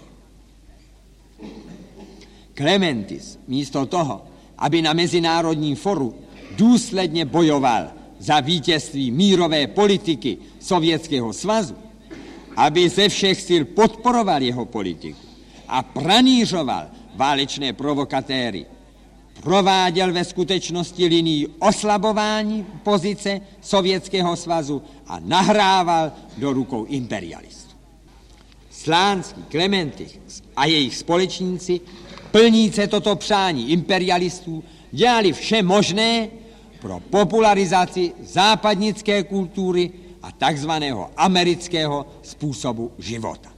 Clementis 2.55 3.39
místo 3.49 3.87
toho, 3.87 4.23
aby 4.59 4.83
na 4.83 4.93
mezinárodním 4.93 5.77
foru 5.77 6.15
důsledně 6.57 7.25
bojoval 7.25 7.91
za 8.19 8.41
vítězství 8.41 9.11
mírové 9.11 9.67
politiky 9.67 10.39
Sovětského 10.61 11.33
svazu, 11.33 11.75
aby 12.57 12.89
ze 12.89 13.09
všech 13.09 13.41
sil 13.49 13.63
podporoval 13.65 14.43
jeho 14.43 14.65
politiku 14.65 15.27
a 15.69 15.83
pranířoval 15.83 16.87
válečné 17.17 17.73
provokatéry. 17.73 18.67
Prováděl 19.43 20.13
ve 20.13 20.25
skutečnosti 20.25 21.07
linii 21.07 21.47
oslabování 21.59 22.67
pozice 22.83 23.41
Sovětského 23.61 24.37
svazu 24.37 24.83
a 25.07 25.19
nahrával 25.25 26.13
do 26.39 26.53
rukou 26.53 26.85
imperialistů. 26.85 27.75
Slánský, 28.71 29.43
Klementich 29.43 30.21
a 30.57 30.67
jejich 30.67 30.97
společníci, 30.97 31.81
plníce 32.31 32.87
toto 32.87 33.17
přání 33.17 33.71
imperialistů, 33.71 34.65
dělali 34.93 35.33
vše 35.33 35.63
možné 35.63 36.29
pro 36.81 37.01
popularizaci 37.01 38.13
západnické 38.23 39.23
kultury 39.23 39.91
a 40.23 40.33
takzvaného 40.33 41.11
amerického 41.17 42.07
způsobu 42.23 42.93
života. 42.99 43.51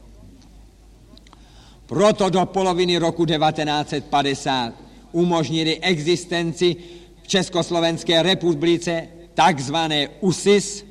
Proto 1.86 2.30
do 2.30 2.46
poloviny 2.46 2.98
roku 2.98 3.26
1950 3.26 4.83
umožnili 5.14 5.78
existenci 5.78 6.76
v 7.22 7.28
Československé 7.28 8.22
republice 8.22 9.08
takzvané 9.34 10.08
USIS, 10.20 10.84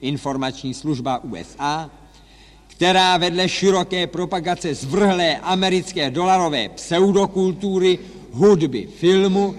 informační 0.00 0.74
služba 0.74 1.24
USA, 1.24 1.90
která 2.66 3.16
vedle 3.16 3.48
široké 3.48 4.06
propagace 4.06 4.74
zvrhlé 4.74 5.36
americké 5.36 6.10
dolarové 6.10 6.68
pseudokultury, 6.68 7.98
hudby, 8.32 8.88
filmu, 8.98 9.54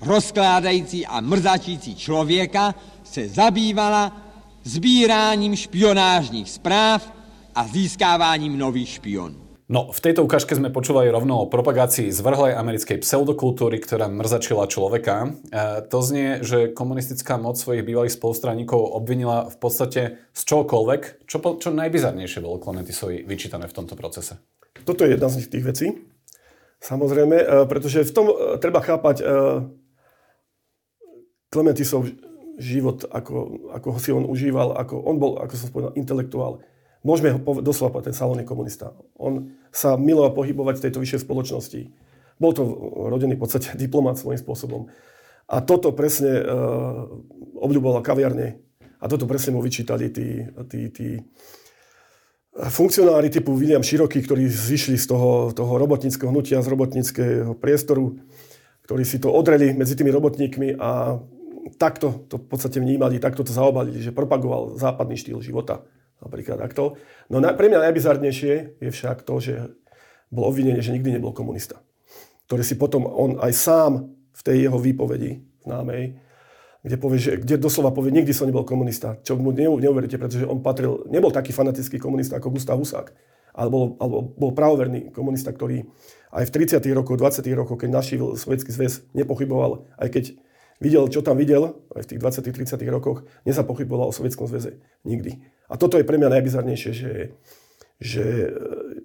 rozkládající 0.00 1.06
a 1.06 1.20
mrzačící 1.20 1.94
člověka, 1.94 2.74
se 3.04 3.28
zabývala 3.28 4.16
sbíráním 4.64 5.56
špionážních 5.56 6.50
zpráv 6.50 7.12
a 7.54 7.68
získáváním 7.68 8.58
nových 8.58 8.88
špionů. 8.88 9.43
No, 9.74 9.90
v 9.90 9.98
tejto 9.98 10.22
ukážke 10.22 10.54
sme 10.54 10.70
počúvali 10.70 11.10
rovno 11.10 11.42
o 11.42 11.50
propagácii 11.50 12.14
zvrhlej 12.14 12.54
americkej 12.54 13.02
pseudokultúry, 13.02 13.82
ktorá 13.82 14.06
mrzačila 14.06 14.70
človeka. 14.70 15.34
E, 15.50 15.82
to 15.90 15.98
znie, 15.98 16.46
že 16.46 16.70
komunistická 16.70 17.42
moc 17.42 17.58
svojich 17.58 17.82
bývalých 17.82 18.14
spolustraníkov 18.14 18.78
obvinila 18.78 19.50
v 19.50 19.56
podstate 19.58 20.22
z 20.30 20.40
čokoľvek. 20.46 21.26
Čo, 21.26 21.58
čo 21.58 21.74
najbizarnejšie 21.74 22.38
bolo 22.38 22.62
Klementisovi 22.62 23.26
vyčítané 23.26 23.66
v 23.66 23.74
tomto 23.74 23.98
procese? 23.98 24.38
Toto 24.86 25.02
je 25.02 25.18
jedna 25.18 25.26
z 25.26 25.42
tých 25.50 25.66
vecí. 25.66 25.86
Samozrejme, 26.78 27.34
e, 27.42 27.46
pretože 27.66 28.06
v 28.06 28.14
tom 28.14 28.30
e, 28.30 28.62
treba 28.62 28.78
chápať 28.78 29.16
e, 29.18 29.24
Klementisov 31.50 32.14
život, 32.62 33.10
ako, 33.10 33.66
ako 33.74 33.98
si 33.98 34.14
on 34.14 34.22
užíval, 34.22 34.78
ako 34.78 35.02
on 35.02 35.18
bol, 35.18 35.42
ako 35.42 35.54
som 35.58 35.66
spomenul, 35.66 35.98
intelektuál. 35.98 36.62
Môžeme 37.04 37.36
ho 37.36 37.38
doslova 37.60 37.92
povedať, 37.92 38.16
ten 38.16 38.16
Salón 38.16 38.40
komunista. 38.48 38.96
On 39.20 39.52
sa 39.68 40.00
miloval 40.00 40.32
pohybovať 40.32 40.80
v 40.80 40.84
tejto 40.88 40.98
vyššej 41.04 41.24
spoločnosti. 41.28 41.80
Bol 42.40 42.52
to 42.56 42.64
rodený 43.12 43.36
v 43.36 43.42
podstate 43.44 43.76
diplomat 43.84 44.16
svojím 44.16 44.40
spôsobom. 44.40 44.82
A 45.44 45.60
toto 45.60 45.92
presne 45.92 46.40
uh, 46.40 47.04
obľúboval 47.60 48.00
kaviarne. 48.00 48.56
A 48.96 49.04
toto 49.04 49.28
presne 49.28 49.52
mu 49.52 49.60
vyčítali 49.60 50.08
tí, 50.08 50.48
tí, 50.72 50.80
tí 50.88 51.08
funkcionári 52.56 53.28
typu 53.28 53.52
William 53.52 53.84
Široký, 53.84 54.24
ktorí 54.24 54.48
zišli 54.48 54.96
z 54.96 55.04
toho, 55.12 55.52
toho 55.52 55.76
robotníckého 55.76 56.32
hnutia, 56.32 56.64
z 56.64 56.72
robotníckého 56.72 57.52
priestoru, 57.52 58.16
ktorí 58.88 59.04
si 59.04 59.20
to 59.20 59.28
odreli 59.28 59.76
medzi 59.76 59.92
tými 59.92 60.08
robotníkmi 60.08 60.80
a 60.80 61.20
takto 61.76 62.24
to 62.30 62.40
v 62.40 62.46
podstate 62.46 62.78
vnímali, 62.78 63.20
takto 63.20 63.42
to 63.42 63.50
zaobalili, 63.50 64.00
že 64.00 64.14
propagoval 64.14 64.78
západný 64.80 65.18
štýl 65.18 65.42
života. 65.44 65.82
Napríklad 66.24 66.56
takto. 66.56 66.96
No 67.28 67.38
na, 67.38 67.52
pre 67.52 67.68
mňa 67.68 67.84
najbizarnejšie 67.90 68.80
je 68.80 68.90
však 68.90 69.22
to, 69.28 69.34
že 69.38 69.54
bol 70.32 70.48
obvinený, 70.48 70.80
že 70.80 70.96
nikdy 70.96 71.20
nebol 71.20 71.36
komunista. 71.36 71.84
Ktorý 72.48 72.64
si 72.64 72.80
potom 72.80 73.04
on 73.04 73.36
aj 73.38 73.52
sám 73.52 73.92
v 74.34 74.40
tej 74.42 74.56
jeho 74.66 74.78
výpovedi 74.80 75.44
známej, 75.62 76.18
kde, 76.84 76.96
povie, 77.00 77.16
že, 77.16 77.40
kde 77.40 77.56
doslova 77.56 77.96
povie, 77.96 78.12
nikdy 78.12 78.36
som 78.36 78.44
nebol 78.44 78.68
komunista. 78.68 79.16
Čo 79.24 79.40
mu 79.40 79.56
neuveríte, 79.56 80.20
pretože 80.20 80.44
on 80.44 80.60
patril, 80.60 81.08
nebol 81.08 81.32
taký 81.32 81.56
fanatický 81.56 81.96
komunista 81.96 82.36
ako 82.36 82.52
Gustav 82.52 82.76
Husák, 82.76 83.08
ale 83.56 83.68
bol, 83.72 83.96
alebo 83.96 84.20
bol 84.36 84.52
pravoverný 84.52 85.08
komunista, 85.08 85.48
ktorý 85.48 85.88
aj 86.34 86.44
v 86.44 86.54
30. 86.66 86.84
rokoch, 86.92 87.16
20. 87.16 87.40
rokoch, 87.56 87.80
keď 87.80 87.88
našivil 87.88 88.36
Sovietský 88.36 88.68
zväz, 88.74 89.06
nepochyboval, 89.16 89.88
aj 89.96 90.08
keď 90.12 90.24
videl, 90.82 91.08
čo 91.08 91.24
tam 91.24 91.40
videl, 91.40 91.72
aj 91.96 92.04
v 92.04 92.08
tých 92.12 92.20
20. 92.20 92.52
30. 92.52 92.76
rokoch, 92.92 93.24
nezapochyboval 93.48 94.10
o 94.10 94.14
Sovietskom 94.14 94.44
zväze. 94.44 94.82
Nikdy. 95.08 95.53
A 95.68 95.74
toto 95.80 95.96
je 95.96 96.04
pre 96.04 96.20
mňa 96.20 96.40
najbizarnejšie, 96.40 96.90
že, 96.92 97.12
že 98.00 98.24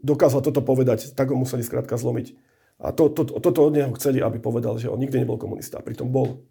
dokázal 0.04 0.44
toto 0.44 0.60
povedať, 0.60 1.16
tak 1.16 1.32
ho 1.32 1.38
museli 1.40 1.64
skrátka 1.64 1.96
zlomiť. 1.96 2.36
A 2.80 2.96
to, 2.96 3.12
to, 3.12 3.28
toto 3.28 3.60
od 3.68 3.76
neho 3.76 3.92
chceli, 4.00 4.24
aby 4.24 4.40
povedal, 4.40 4.80
že 4.80 4.88
on 4.88 5.00
nikdy 5.00 5.24
nebol 5.24 5.36
komunista. 5.36 5.84
Pritom 5.84 6.08
bol. 6.08 6.48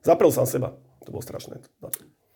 Zaprel 0.00 0.32
sám 0.32 0.48
seba. 0.48 0.68
To 1.04 1.12
bolo 1.12 1.20
strašné. 1.20 1.60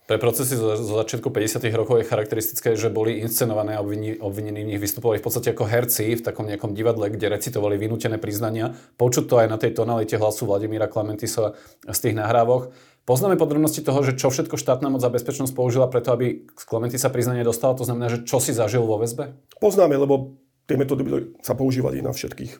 Pre 0.02 0.18
procesy 0.18 0.58
zo, 0.58 0.76
začiatku 0.76 1.30
50. 1.30 1.62
rokov 1.72 2.02
je 2.02 2.10
charakteristické, 2.10 2.74
že 2.74 2.92
boli 2.92 3.22
inscenované 3.22 3.78
a 3.78 3.84
obvinení 4.20 4.66
v 4.66 4.74
nich 4.74 4.82
vystupovali 4.82 5.22
v 5.22 5.24
podstate 5.24 5.54
ako 5.54 5.64
herci 5.64 6.18
v 6.18 6.24
takom 6.26 6.44
nejakom 6.44 6.74
divadle, 6.76 7.08
kde 7.08 7.32
recitovali 7.32 7.78
vynútené 7.78 8.18
priznania. 8.18 8.74
Počuť 9.00 9.24
to 9.30 9.40
aj 9.40 9.48
na 9.48 9.56
tej 9.56 9.72
tonalite 9.72 10.18
hlasu 10.18 10.44
Vladimíra 10.44 10.90
Klementisa 10.90 11.54
z 11.86 11.98
tých 12.02 12.18
nahrávok. 12.18 12.74
Poznáme 13.02 13.34
podrobnosti 13.34 13.82
toho, 13.82 14.00
že 14.06 14.14
čo 14.14 14.30
všetko 14.30 14.54
štátna 14.54 14.86
moc 14.86 15.02
za 15.02 15.10
bezpečnosť 15.10 15.52
použila 15.58 15.90
preto, 15.90 16.14
aby 16.14 16.46
Klementisa 16.54 17.10
priznanie 17.10 17.42
dostala, 17.42 17.74
to 17.74 17.82
znamená, 17.82 18.06
že 18.06 18.22
čo 18.22 18.38
si 18.38 18.54
zažil 18.54 18.86
vo 18.86 19.02
väzbe? 19.02 19.34
Poznáme, 19.58 19.98
lebo 19.98 20.38
tie 20.70 20.78
metódy 20.78 21.02
sa 21.42 21.58
používali 21.58 21.98
na 21.98 22.14
všetkých 22.14 22.52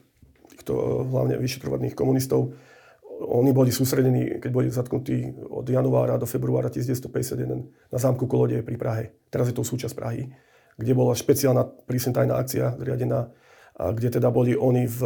týchto 0.51 0.73
hlavne 1.11 1.39
vyšetrovaných 1.39 1.95
komunistov 1.95 2.55
oni 3.23 3.55
boli 3.55 3.71
sústredení, 3.71 4.43
keď 4.43 4.51
boli 4.51 4.67
zatknutí 4.71 5.47
od 5.51 5.67
januára 5.69 6.19
do 6.19 6.27
februára 6.27 6.69
1951 6.69 7.93
na 7.93 7.99
zámku 7.99 8.27
Kolodie 8.27 8.67
pri 8.67 8.77
Prahe. 8.77 9.05
Teraz 9.31 9.47
je 9.49 9.55
to 9.55 9.63
súčasť 9.63 9.95
Prahy, 9.95 10.35
kde 10.75 10.93
bola 10.93 11.15
špeciálna 11.15 11.87
prísentajná 11.87 12.35
akcia 12.35 12.75
zriadená, 12.83 13.31
a 13.79 13.95
kde 13.95 14.21
teda 14.21 14.29
boli 14.29 14.59
oni 14.59 14.85
v, 14.85 15.01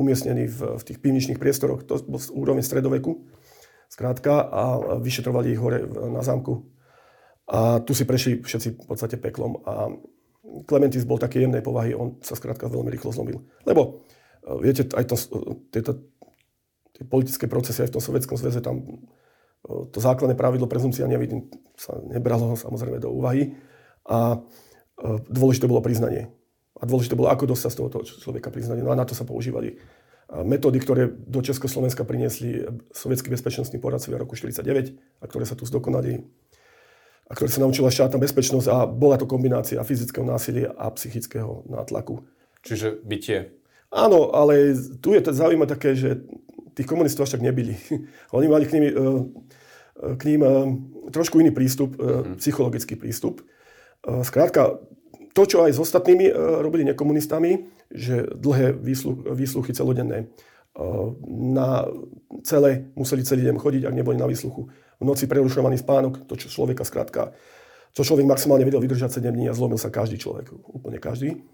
umiestnení 0.00 0.48
v, 0.48 0.80
v 0.80 0.82
tých 0.82 0.98
pivničných 0.98 1.38
priestoroch, 1.38 1.84
to 1.84 2.00
bol 2.08 2.18
úroveň 2.32 2.64
stredoveku, 2.64 3.22
skrátka, 3.92 4.48
a 4.48 4.62
vyšetrovali 4.96 5.52
ich 5.52 5.60
hore 5.60 5.84
na 6.08 6.24
zámku. 6.24 6.64
A 7.52 7.84
tu 7.84 7.92
si 7.92 8.08
prešli 8.08 8.40
všetci 8.40 8.68
v 8.80 8.86
podstate 8.88 9.20
peklom. 9.20 9.60
A 9.68 9.92
Klementis 10.64 11.04
bol 11.04 11.20
také 11.20 11.44
jemnej 11.44 11.60
povahy, 11.60 11.92
on 11.92 12.16
sa 12.24 12.32
skrátka 12.32 12.72
veľmi 12.72 12.88
rýchlo 12.88 13.12
zlomil. 13.12 13.44
Lebo 13.68 14.08
viete, 14.64 14.88
aj 14.96 15.04
to, 15.12 15.16
tieto 15.68 16.08
tie 16.96 17.04
politické 17.04 17.44
procesy 17.44 17.84
aj 17.84 17.92
v 17.92 17.94
tom 18.00 18.04
Sovietskom 18.04 18.36
zväze, 18.40 18.64
tam 18.64 19.04
to 19.62 19.98
základné 20.00 20.34
pravidlo 20.34 20.66
prezumcia 20.66 21.06
nevidím, 21.06 21.52
sa 21.76 21.94
nebralo 22.02 22.56
samozrejme 22.56 22.98
do 22.98 23.12
úvahy. 23.12 23.54
A 24.08 24.40
dôležité 25.28 25.68
bolo 25.68 25.84
priznanie. 25.84 26.32
A 26.80 26.88
dôležité 26.88 27.14
bolo, 27.14 27.30
ako 27.30 27.54
dostať 27.54 27.70
z 27.70 27.76
toho 27.78 28.02
človeka 28.02 28.50
priznanie. 28.50 28.82
No 28.82 28.90
a 28.90 28.98
na 28.98 29.06
to 29.06 29.14
sa 29.14 29.22
používali 29.22 29.78
metódy, 30.40 30.80
ktoré 30.80 31.12
do 31.12 31.44
Československa 31.44 32.08
priniesli 32.08 32.64
sovietskí 32.96 33.28
bezpečnostní 33.28 33.76
poradcovia 33.76 34.16
v 34.16 34.24
roku 34.24 34.32
1949 34.32 35.20
a 35.20 35.24
ktoré 35.28 35.44
sa 35.44 35.52
tu 35.52 35.68
zdokonali 35.68 36.24
a 37.28 37.32
ktoré 37.36 37.52
sa 37.52 37.60
naučila 37.60 37.92
štátna 37.92 38.16
bezpečnosť 38.16 38.66
a 38.72 38.88
bola 38.88 39.20
to 39.20 39.28
kombinácia 39.28 39.80
fyzického 39.84 40.24
násilia 40.24 40.72
a 40.72 40.88
psychického 40.92 41.68
nátlaku. 41.68 42.24
Čiže 42.64 43.04
bytie. 43.04 43.52
Áno, 43.92 44.32
ale 44.32 44.72
tu 45.04 45.12
je 45.12 45.20
to 45.20 45.36
zaujímavé 45.36 45.68
také, 45.68 45.92
že 45.92 46.24
tých 46.72 46.88
komunistov 46.88 47.28
až 47.28 47.36
tak 47.36 47.44
nebili. 47.44 47.76
Oni 48.36 48.48
mali 48.48 48.64
k 48.64 48.80
ním, 48.80 48.84
eh, 48.88 48.96
k 50.16 50.22
ním 50.28 50.40
eh, 50.44 50.52
trošku 51.12 51.40
iný 51.40 51.52
prístup, 51.52 51.96
mm-hmm. 51.96 52.40
psychologický 52.40 52.96
prístup. 52.96 53.44
Skrátka, 54.02 54.82
to, 55.30 55.42
čo 55.46 55.62
aj 55.62 55.78
s 55.78 55.78
ostatnými 55.78 56.26
robili 56.58 56.82
nekomunistami, 56.90 57.70
že 57.92 58.26
dlhé 58.32 58.72
výsluch, 58.72 59.28
výsluchy 59.30 59.72
celodenné 59.76 60.32
na 61.28 61.84
celé, 62.48 62.88
museli 62.96 63.20
celý 63.28 63.44
deň 63.44 63.56
chodiť, 63.60 63.82
ak 63.84 63.94
neboli 63.94 64.16
na 64.16 64.24
výsluchu. 64.24 64.72
V 64.72 65.04
noci 65.04 65.28
prerušovaný 65.28 65.76
spánok, 65.76 66.24
to 66.24 66.40
čo 66.40 66.48
človeka 66.48 66.88
skrátka, 66.88 67.36
čo 67.92 68.00
človek 68.00 68.24
maximálne 68.24 68.64
vedel 68.64 68.80
vydržať 68.80 69.20
7 69.20 69.28
dní 69.36 69.52
a 69.52 69.56
zlomil 69.56 69.76
sa 69.76 69.92
každý 69.92 70.16
človek, 70.16 70.48
úplne 70.48 70.96
každý. 70.96 71.44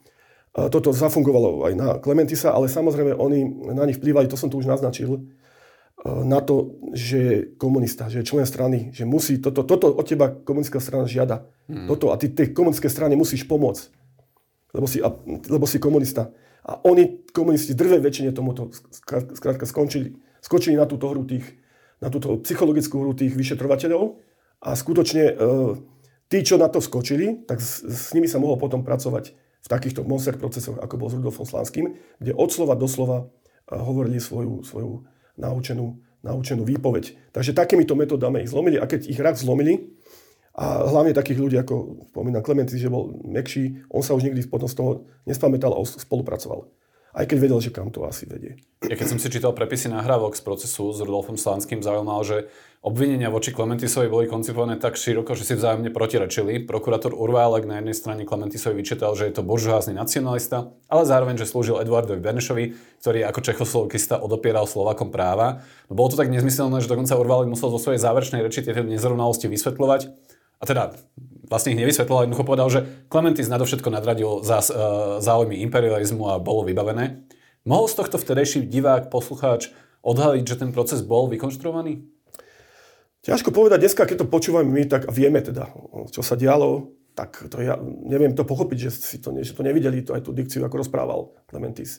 Toto 0.54 0.94
zafungovalo 0.94 1.66
aj 1.66 1.74
na 1.74 1.88
Klementisa, 1.98 2.54
ale 2.54 2.70
samozrejme 2.70 3.18
oni 3.18 3.74
na 3.74 3.82
nich 3.90 3.98
vplývali, 3.98 4.30
to 4.30 4.38
som 4.38 4.46
tu 4.46 4.62
už 4.62 4.70
naznačil, 4.70 5.26
na 6.06 6.38
to, 6.38 6.78
že 6.94 7.18
je 7.18 7.36
komunista, 7.58 8.06
že 8.06 8.22
je 8.22 8.28
člen 8.30 8.46
strany, 8.46 8.94
že 8.94 9.02
musí, 9.02 9.42
toto, 9.42 9.66
toto 9.66 9.90
od 9.90 10.06
teba 10.06 10.30
komunistická 10.30 10.78
strana 10.78 11.10
žiada. 11.10 11.42
Hmm. 11.66 11.90
Toto, 11.90 12.14
a 12.14 12.16
ty 12.16 12.30
tej 12.30 12.54
komunistické 12.54 12.86
strane 12.86 13.18
musíš 13.18 13.42
pomôcť, 13.50 13.90
lebo 14.74 14.86
si, 14.86 15.00
lebo 15.48 15.64
si 15.64 15.78
komunista. 15.80 16.32
A 16.68 16.84
oni, 16.84 17.24
komunisti, 17.32 17.72
drve 17.72 18.02
väčšine 18.04 18.36
tomuto 18.36 18.68
skrátka 19.32 19.64
skončili, 19.64 20.12
skočili 20.44 20.76
na 20.76 20.84
túto 20.84 21.08
hru 21.08 21.24
tých, 21.24 21.44
na 22.04 22.12
túto 22.12 22.36
psychologickú 22.44 23.00
hru 23.00 23.16
tých 23.16 23.32
vyšetrovateľov 23.32 24.20
a 24.60 24.76
skutočne 24.76 25.24
e, 25.24 25.34
tí, 26.28 26.44
čo 26.44 26.60
na 26.60 26.68
to 26.68 26.84
skočili, 26.84 27.48
tak 27.48 27.64
s, 27.64 27.80
s 27.80 28.12
nimi 28.12 28.28
sa 28.28 28.36
mohol 28.36 28.60
potom 28.60 28.84
pracovať 28.84 29.32
v 29.64 29.66
takýchto 29.66 30.04
monster 30.04 30.36
procesoch, 30.36 30.76
ako 30.76 30.94
bol 31.00 31.08
s 31.08 31.16
Rudolfom 31.16 31.48
Slanským, 31.48 31.96
kde 32.20 32.36
od 32.36 32.52
slova 32.52 32.76
do 32.76 32.86
slova 32.86 33.32
hovorili 33.68 34.20
svoju, 34.20 34.64
svoju 34.64 35.04
naučenú, 35.36 36.00
naučenú 36.24 36.64
výpoveď. 36.64 37.32
Takže 37.32 37.56
takýmito 37.56 37.96
metodami 37.96 38.44
ich 38.44 38.52
zlomili 38.52 38.76
a 38.80 38.88
keď 38.88 39.08
ich 39.08 39.20
raz 39.20 39.40
zlomili, 39.40 39.92
a 40.58 40.90
hlavne 40.90 41.14
takých 41.14 41.38
ľudí, 41.38 41.56
ako 41.62 42.02
spomínam 42.10 42.42
Klementy, 42.42 42.74
že 42.74 42.90
bol 42.90 43.14
mekší, 43.22 43.86
on 43.94 44.02
sa 44.02 44.18
už 44.18 44.26
nikdy 44.26 44.42
potom 44.50 44.66
z 44.66 44.74
toho 44.74 45.06
nespamätal 45.22 45.70
a 45.70 45.78
spolupracoval 45.86 46.66
aj 47.18 47.24
keď 47.26 47.38
vedel, 47.42 47.58
že 47.58 47.74
kam 47.74 47.90
to 47.90 48.06
asi 48.06 48.30
vedie. 48.30 48.60
Ja 48.86 48.94
keď 48.94 49.16
som 49.16 49.18
si 49.18 49.26
čítal 49.26 49.50
prepisy 49.50 49.90
nahrávok 49.90 50.38
z 50.38 50.42
procesu 50.46 50.94
s 50.94 51.02
Rudolfom 51.02 51.34
Slánským, 51.34 51.82
zaujímal, 51.82 52.22
že 52.22 52.46
obvinenia 52.78 53.26
voči 53.26 53.50
Klementisovi 53.50 54.06
boli 54.06 54.30
koncipované 54.30 54.78
tak 54.78 54.94
široko, 54.94 55.34
že 55.34 55.42
si 55.42 55.58
vzájomne 55.58 55.90
protirečili. 55.90 56.62
Prokurátor 56.62 57.16
Urválek 57.16 57.66
na 57.66 57.82
jednej 57.82 57.96
strane 57.98 58.22
Klementisovi 58.22 58.78
vyčítal, 58.78 59.18
že 59.18 59.26
je 59.26 59.34
to 59.34 59.42
buržoázny 59.42 59.98
nacionalista, 59.98 60.70
ale 60.86 61.02
zároveň, 61.02 61.42
že 61.42 61.50
slúžil 61.50 61.82
Eduardovi 61.82 62.22
Benešovi, 62.22 62.64
ktorý 63.02 63.26
ako 63.26 63.40
čechoslovakista 63.42 64.22
odopieral 64.22 64.70
Slovakom 64.70 65.10
práva. 65.10 65.66
No 65.90 65.98
bolo 65.98 66.14
to 66.14 66.20
tak 66.20 66.30
nezmyselné, 66.30 66.78
že 66.84 66.92
dokonca 66.92 67.18
Urválek 67.18 67.50
musel 67.50 67.72
vo 67.72 67.82
svojej 67.82 67.98
záverečnej 67.98 68.46
reči 68.46 68.62
tieto 68.62 68.86
nezrovnalosti 68.86 69.50
vysvetľovať. 69.50 70.27
A 70.58 70.64
teda 70.66 70.98
vlastne 71.46 71.72
ich 71.72 71.80
nevysvetlil, 71.80 72.28
jednoducho 72.28 72.44
povedal, 72.44 72.68
že 72.68 72.84
Clementis 73.08 73.48
nadovšetko 73.48 73.88
nadradil 73.88 74.44
za, 74.44 74.60
uh, 74.60 75.22
záujmy 75.22 75.62
imperializmu 75.64 76.24
a 76.28 76.42
bolo 76.42 76.66
vybavené. 76.66 77.24
Mohol 77.64 77.86
z 77.88 77.94
tohto 78.04 78.16
vtedejší 78.20 78.68
divák, 78.68 79.08
poslucháč 79.08 79.72
odhaliť, 80.02 80.44
že 80.44 80.60
ten 80.60 80.70
proces 80.70 81.04
bol 81.04 81.26
vykonštruovaný? 81.30 82.04
Ťažko 83.26 83.50
povedať, 83.50 83.84
dneska, 83.84 84.06
keď 84.06 84.24
to 84.24 84.30
počúvame 84.30 84.70
my, 84.70 84.84
tak 84.88 85.10
vieme 85.10 85.42
teda, 85.42 85.68
čo 86.08 86.22
sa 86.22 86.38
dialo, 86.38 86.96
tak 87.18 87.50
to 87.50 87.58
ja 87.58 87.74
neviem 87.82 88.30
to 88.32 88.46
pochopiť, 88.46 88.78
že, 88.78 88.90
si 88.94 89.16
to, 89.18 89.34
že 89.42 89.58
to 89.58 89.66
nevideli, 89.66 90.06
to 90.06 90.14
aj 90.14 90.22
tú 90.22 90.30
dikciu, 90.30 90.62
ako 90.62 90.86
rozprával 90.86 91.34
Clementis. 91.50 91.98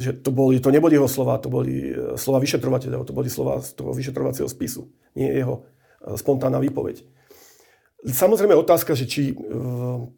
Že 0.00 0.24
to, 0.24 0.32
boli, 0.32 0.64
to 0.64 0.72
neboli 0.72 0.96
jeho 0.96 1.04
slova, 1.04 1.36
to 1.36 1.52
boli 1.52 1.92
e, 1.92 2.16
slova 2.16 2.40
vyšetrovateľov, 2.40 3.04
to 3.04 3.12
boli 3.12 3.28
slova 3.28 3.60
z 3.60 3.76
toho 3.76 3.92
vyšetrovacieho 3.92 4.48
spisu, 4.48 4.88
nie 5.12 5.28
jeho 5.28 5.60
e, 6.00 6.16
spontánna 6.16 6.56
výpoveď. 6.56 7.04
Samozrejme 8.02 8.58
otázka, 8.58 8.98
že 8.98 9.06
či 9.06 9.30
e, 9.30 9.34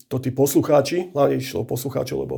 to 0.09 0.16
tí 0.16 0.32
poslucháči, 0.32 1.12
hlavne 1.12 1.37
išlo 1.37 1.68
poslucháčov, 1.68 2.18
lebo 2.24 2.37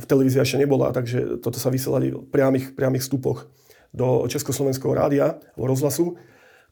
v 0.00 0.04
televízii 0.08 0.40
ešte 0.40 0.56
nebola, 0.56 0.88
takže 0.88 1.40
toto 1.44 1.60
sa 1.60 1.68
vysielali 1.68 2.16
v 2.16 2.24
priamých, 2.32 2.72
priamých 2.72 3.04
vstupoch 3.04 3.52
do 3.92 4.24
Československého 4.24 4.96
rádia 4.96 5.36
alebo 5.36 5.68
rozhlasu. 5.68 6.16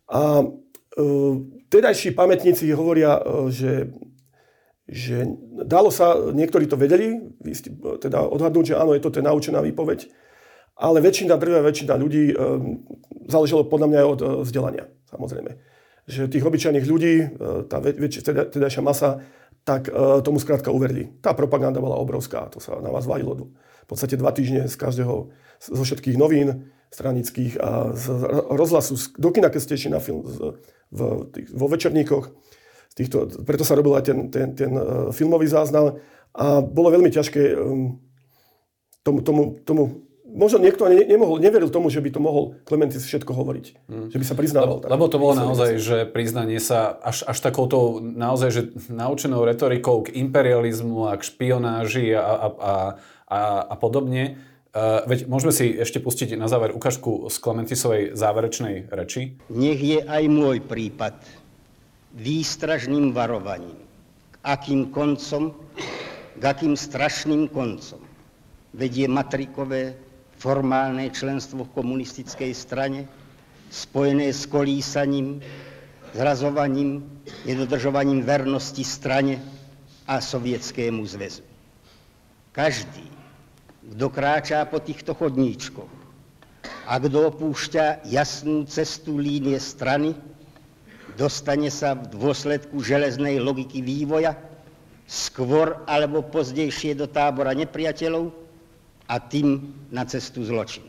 A 0.08 0.48
tedajší 1.68 2.16
pamätníci 2.16 2.72
hovoria, 2.72 3.20
že, 3.52 3.92
že 4.88 5.28
dalo 5.68 5.92
sa, 5.92 6.16
niektorí 6.32 6.64
to 6.64 6.80
vedeli, 6.80 7.28
teda 8.00 8.24
odhadnúť, 8.24 8.72
že 8.72 8.78
áno, 8.80 8.96
je 8.96 9.04
to 9.04 9.12
tá 9.12 9.20
naučená 9.20 9.60
výpoveď, 9.60 10.08
ale 10.78 11.04
väčšina, 11.04 11.36
drvia 11.36 11.60
väčšina 11.60 11.92
ľudí 11.92 12.32
záležalo 13.28 13.68
podľa 13.68 13.86
mňa 13.90 13.98
aj 14.00 14.08
od 14.08 14.20
vzdelania, 14.48 14.84
samozrejme 15.12 15.67
že 16.08 16.32
tých 16.32 16.42
obyčajných 16.42 16.88
ľudí, 16.88 17.14
e, 17.20 17.26
tá 17.68 17.84
väčšia 17.84 18.22
teda, 18.24 18.42
tedajšia 18.48 18.80
masa, 18.80 19.20
tak 19.62 19.92
e, 19.92 20.24
tomu 20.24 20.40
skrátka 20.40 20.72
uverili. 20.72 21.12
Tá 21.20 21.36
propaganda 21.36 21.84
bola 21.84 22.00
obrovská, 22.00 22.48
to 22.48 22.58
sa 22.58 22.80
na 22.80 22.88
vás 22.88 23.04
valilo 23.04 23.52
v 23.88 23.96
podstate 23.96 24.16
dva 24.16 24.32
týždne 24.32 24.68
z 24.68 24.76
každého, 24.76 25.14
zo 25.60 25.82
všetkých 25.84 26.16
novín 26.16 26.72
stranických 26.88 27.60
a 27.60 27.92
z 27.92 28.04
rozhlasu, 28.48 28.96
do 29.20 29.28
kina, 29.32 29.52
keď 29.52 29.60
ste 29.60 29.76
išli 29.76 29.90
na 29.92 30.00
film, 30.00 30.24
z, 30.24 30.56
v, 30.92 31.00
tých, 31.32 31.48
vo 31.52 31.68
večerníkoch. 31.68 32.32
Týchto, 32.96 33.44
preto 33.44 33.64
sa 33.64 33.76
robil 33.76 33.92
aj 33.96 34.04
ten, 34.08 34.18
ten, 34.32 34.48
ten 34.56 34.72
uh, 34.72 35.12
filmový 35.12 35.46
záznam 35.46 36.00
a 36.32 36.64
bolo 36.64 36.90
veľmi 36.90 37.12
ťažké 37.12 37.54
um, 37.54 38.00
tomu, 39.04 39.20
tomu, 39.20 39.42
tomu 39.62 40.07
možno 40.28 40.60
niekto 40.60 40.84
ani 40.84 41.08
nemohol, 41.08 41.40
neveril 41.40 41.72
tomu, 41.72 41.88
že 41.88 42.04
by 42.04 42.10
to 42.12 42.20
mohol 42.20 42.56
Klementis 42.68 43.08
všetko 43.08 43.32
hovoriť. 43.32 43.66
Hmm. 43.88 44.08
Že 44.12 44.18
by 44.20 44.24
sa 44.28 44.36
priznával. 44.36 44.76
Lebo, 44.84 44.92
lebo 44.92 45.04
to 45.08 45.18
bolo 45.20 45.34
naozaj, 45.34 45.80
že 45.80 45.96
priznanie 46.04 46.60
sa 46.60 46.92
až, 47.00 47.24
až 47.24 47.38
takouto 47.40 48.00
naozaj, 48.00 48.48
že 48.52 48.62
naučenou 48.92 49.42
retorikou 49.48 50.04
k 50.04 50.14
imperializmu 50.20 51.08
a 51.08 51.16
k 51.16 51.22
špionáži 51.24 52.12
a, 52.12 52.20
a, 52.20 52.48
a, 52.48 52.74
a, 53.28 53.40
a 53.72 53.74
podobne. 53.80 54.36
Uh, 54.68 55.00
veď 55.08 55.32
môžeme 55.32 55.50
si 55.50 55.72
ešte 55.72 55.96
pustiť 55.96 56.36
na 56.36 56.44
záver 56.44 56.76
ukážku 56.76 57.32
z 57.32 57.36
Klementisovej 57.40 58.12
záverečnej 58.12 58.92
reči. 58.92 59.40
Nech 59.48 59.80
je 59.80 60.04
aj 60.04 60.28
môj 60.28 60.60
prípad 60.60 61.16
výstražným 62.14 63.16
varovaním. 63.16 63.80
K 64.32 64.36
akým 64.44 64.92
koncom, 64.92 65.56
k 66.36 66.42
akým 66.44 66.76
strašným 66.76 67.48
koncom 67.48 67.98
vedie 68.76 69.08
matrikové 69.08 69.96
formálne 70.38 71.10
členstvo 71.10 71.66
v 71.66 71.74
komunistickej 71.74 72.54
strane, 72.54 73.10
spojené 73.68 74.30
s 74.30 74.46
kolísaním, 74.46 75.42
zrazovaním, 76.14 77.04
nedodržovaním 77.44 78.22
vernosti 78.22 78.86
strane 78.86 79.42
a 80.08 80.22
sovietskému 80.22 81.04
zväzu. 81.04 81.44
Každý, 82.54 83.04
kto 83.92 84.06
kráčá 84.08 84.64
po 84.64 84.80
týchto 84.80 85.12
chodníčkoch 85.12 85.90
a 86.88 86.96
kto 86.96 87.28
opúšťa 87.34 88.08
jasnú 88.08 88.64
cestu 88.64 89.20
línie 89.20 89.60
strany, 89.60 90.16
dostane 91.18 91.68
sa 91.68 91.92
v 91.92 92.08
dôsledku 92.14 92.80
železnej 92.80 93.42
logiky 93.42 93.84
vývoja 93.84 94.32
skôr 95.04 95.82
alebo 95.84 96.24
pozdejšie 96.24 96.96
do 96.96 97.04
tábora 97.08 97.52
nepriateľov, 97.52 98.47
a 99.08 99.16
tým 99.18 99.74
na 99.88 100.04
cestu 100.04 100.44
zločinu. 100.44 100.86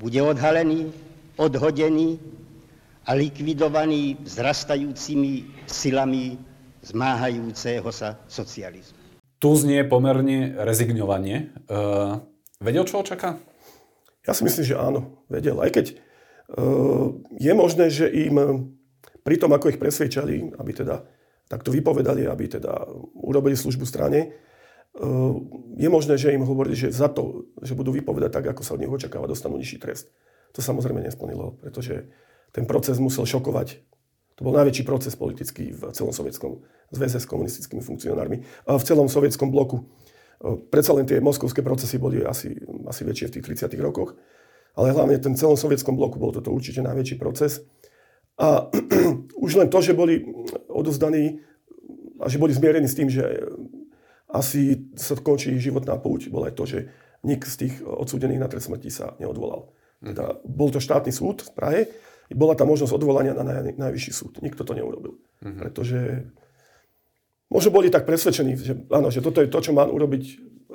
Bude 0.00 0.20
odhalený, 0.24 0.92
odhodený 1.36 2.16
a 3.06 3.14
likvidovaný 3.14 4.18
vzrastajúcimi 4.24 5.64
silami 5.68 6.40
zmáhajúceho 6.82 7.86
sa 7.92 8.16
socializmu. 8.26 8.96
Tu 9.36 9.48
znie 9.52 9.84
pomerne 9.84 10.56
rezignovanie. 10.64 11.52
Uh, 11.68 12.24
vedel, 12.56 12.88
čo 12.88 13.04
očaká? 13.04 13.36
Ja 14.24 14.32
si 14.32 14.42
myslím, 14.42 14.64
že 14.64 14.80
áno, 14.80 15.22
vedel. 15.28 15.60
Aj 15.60 15.68
keď 15.68 15.92
uh, 16.56 17.12
je 17.36 17.52
možné, 17.52 17.92
že 17.92 18.08
im 18.08 18.36
pri 19.20 19.36
tom, 19.36 19.52
ako 19.52 19.74
ich 19.74 19.82
presvedčali, 19.82 20.56
aby 20.56 20.72
teda 20.72 21.04
takto 21.46 21.70
vypovedali, 21.70 22.26
aby 22.26 22.58
teda 22.58 22.90
urobili 23.22 23.54
službu 23.54 23.84
strane, 23.86 24.34
je 25.76 25.88
možné, 25.92 26.16
že 26.16 26.32
im 26.32 26.44
hovorili, 26.48 26.72
že 26.72 26.88
za 26.88 27.12
to, 27.12 27.52
že 27.60 27.76
budú 27.76 27.92
vypovedať 27.92 28.40
tak, 28.40 28.46
ako 28.56 28.62
sa 28.64 28.74
od 28.74 28.80
nich 28.80 28.88
očakáva, 28.88 29.28
dostanú 29.28 29.60
nižší 29.60 29.76
trest. 29.76 30.08
To 30.56 30.64
samozrejme 30.64 31.04
nesplnilo, 31.04 31.60
pretože 31.60 32.08
ten 32.56 32.64
proces 32.64 32.96
musel 32.96 33.28
šokovať. 33.28 33.84
To 34.36 34.44
bol 34.44 34.56
najväčší 34.56 34.84
proces 34.88 35.16
politický 35.16 35.72
v 35.72 35.92
celom 35.92 36.12
sovietskom 36.12 36.64
zväze 36.92 37.20
s 37.20 37.28
komunistickými 37.28 37.80
funkcionármi. 37.84 38.44
V 38.64 38.84
celom 38.84 39.08
sovietskom 39.08 39.52
bloku. 39.52 39.84
Ehm, 40.40 40.64
predsa 40.68 40.92
len 40.96 41.08
tie 41.08 41.20
moskovské 41.20 41.60
procesy 41.60 42.00
boli 42.00 42.24
asi, 42.24 42.56
asi 42.88 43.02
väčšie 43.04 43.28
v 43.28 43.34
tých 43.40 43.68
30 43.68 43.80
rokoch. 43.80 44.16
Ale 44.76 44.92
hlavne 44.92 45.16
ten 45.20 45.36
celom 45.36 45.56
sovietskom 45.56 45.96
bloku 45.96 46.20
bol 46.20 46.32
toto 46.36 46.52
určite 46.52 46.84
najväčší 46.84 47.16
proces. 47.16 47.64
A 48.36 48.68
už 49.44 49.56
len 49.56 49.68
to, 49.72 49.80
že 49.80 49.96
boli 49.96 50.24
odozdaní 50.68 51.40
a 52.20 52.28
že 52.28 52.40
boli 52.40 52.52
zmierení 52.52 52.88
s 52.88 52.96
tým, 52.96 53.08
že 53.08 53.24
asi 54.26 54.90
sa 54.98 55.14
končí 55.18 55.54
životná 55.58 55.96
púť, 55.98 56.28
bolo 56.30 56.50
aj 56.50 56.54
to, 56.58 56.64
že 56.66 56.78
nik 57.22 57.42
z 57.46 57.56
tých 57.66 57.74
odsúdených 57.82 58.42
na 58.42 58.48
trest 58.50 58.70
smrti 58.70 58.90
sa 58.90 59.14
neodvolal. 59.22 59.70
Teda 60.02 60.38
bol 60.44 60.68
to 60.70 60.82
štátny 60.82 61.10
súd 61.10 61.46
v 61.46 61.50
Prahe, 61.56 61.80
bola 62.34 62.58
tam 62.58 62.70
možnosť 62.74 62.92
odvolania 62.92 63.32
na 63.38 63.46
naj, 63.46 63.78
najvyšší 63.78 64.12
súd. 64.12 64.32
Nikto 64.42 64.66
to 64.66 64.74
neurobil. 64.74 65.14
Uh-huh. 65.14 65.58
Pretože 65.62 66.26
možno 67.48 67.70
boli 67.70 67.86
tak 67.86 68.02
presvedčení, 68.02 68.58
že 68.58 68.74
áno, 68.90 69.14
že 69.14 69.22
toto 69.22 69.38
je 69.38 69.48
to, 69.48 69.58
čo 69.62 69.70
má 69.70 69.86
urobiť 69.86 70.24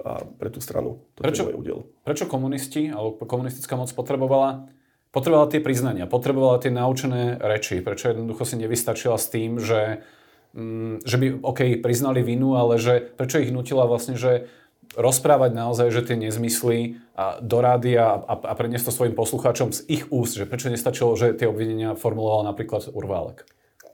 a 0.01 0.25
pre 0.25 0.49
tú 0.49 0.63
stranu. 0.63 1.05
To 1.19 1.21
prečo, 1.21 1.45
je 1.45 1.53
udiel. 1.53 1.85
prečo 2.01 2.25
komunisti 2.25 2.89
alebo 2.89 3.21
komunistická 3.27 3.77
moc 3.77 3.91
potrebovala 3.93 4.71
potrebovala 5.11 5.51
tie 5.51 5.59
priznania, 5.59 6.07
potrebovala 6.07 6.57
tie 6.63 6.71
naučené 6.71 7.35
reči, 7.37 7.83
prečo 7.83 8.09
jednoducho 8.09 8.47
si 8.47 8.55
nevystačila 8.55 9.19
s 9.19 9.27
tým, 9.27 9.59
že 9.59 10.07
že 11.01 11.15
by, 11.15 11.39
OK, 11.41 11.79
priznali 11.79 12.19
vinu, 12.23 12.59
ale 12.59 12.75
že 12.75 12.99
prečo 13.15 13.39
ich 13.39 13.55
nutila 13.55 13.87
vlastne, 13.87 14.19
že 14.19 14.51
rozprávať 14.99 15.55
naozaj, 15.55 15.87
že 15.87 16.01
tie 16.03 16.19
nezmysly 16.19 16.99
a 17.15 17.39
do 17.39 17.63
rádia 17.63 18.19
a, 18.19 18.33
a 18.35 18.53
preniesť 18.55 18.91
to 18.91 18.95
svojim 18.95 19.15
poslucháčom 19.15 19.71
z 19.71 19.87
ich 19.87 20.03
úst, 20.11 20.35
že 20.35 20.43
prečo 20.43 20.67
nestačilo, 20.67 21.15
že 21.15 21.31
tie 21.31 21.47
obvinenia 21.47 21.95
formuloval 21.95 22.43
napríklad 22.43 22.91
Urválek? 22.91 23.47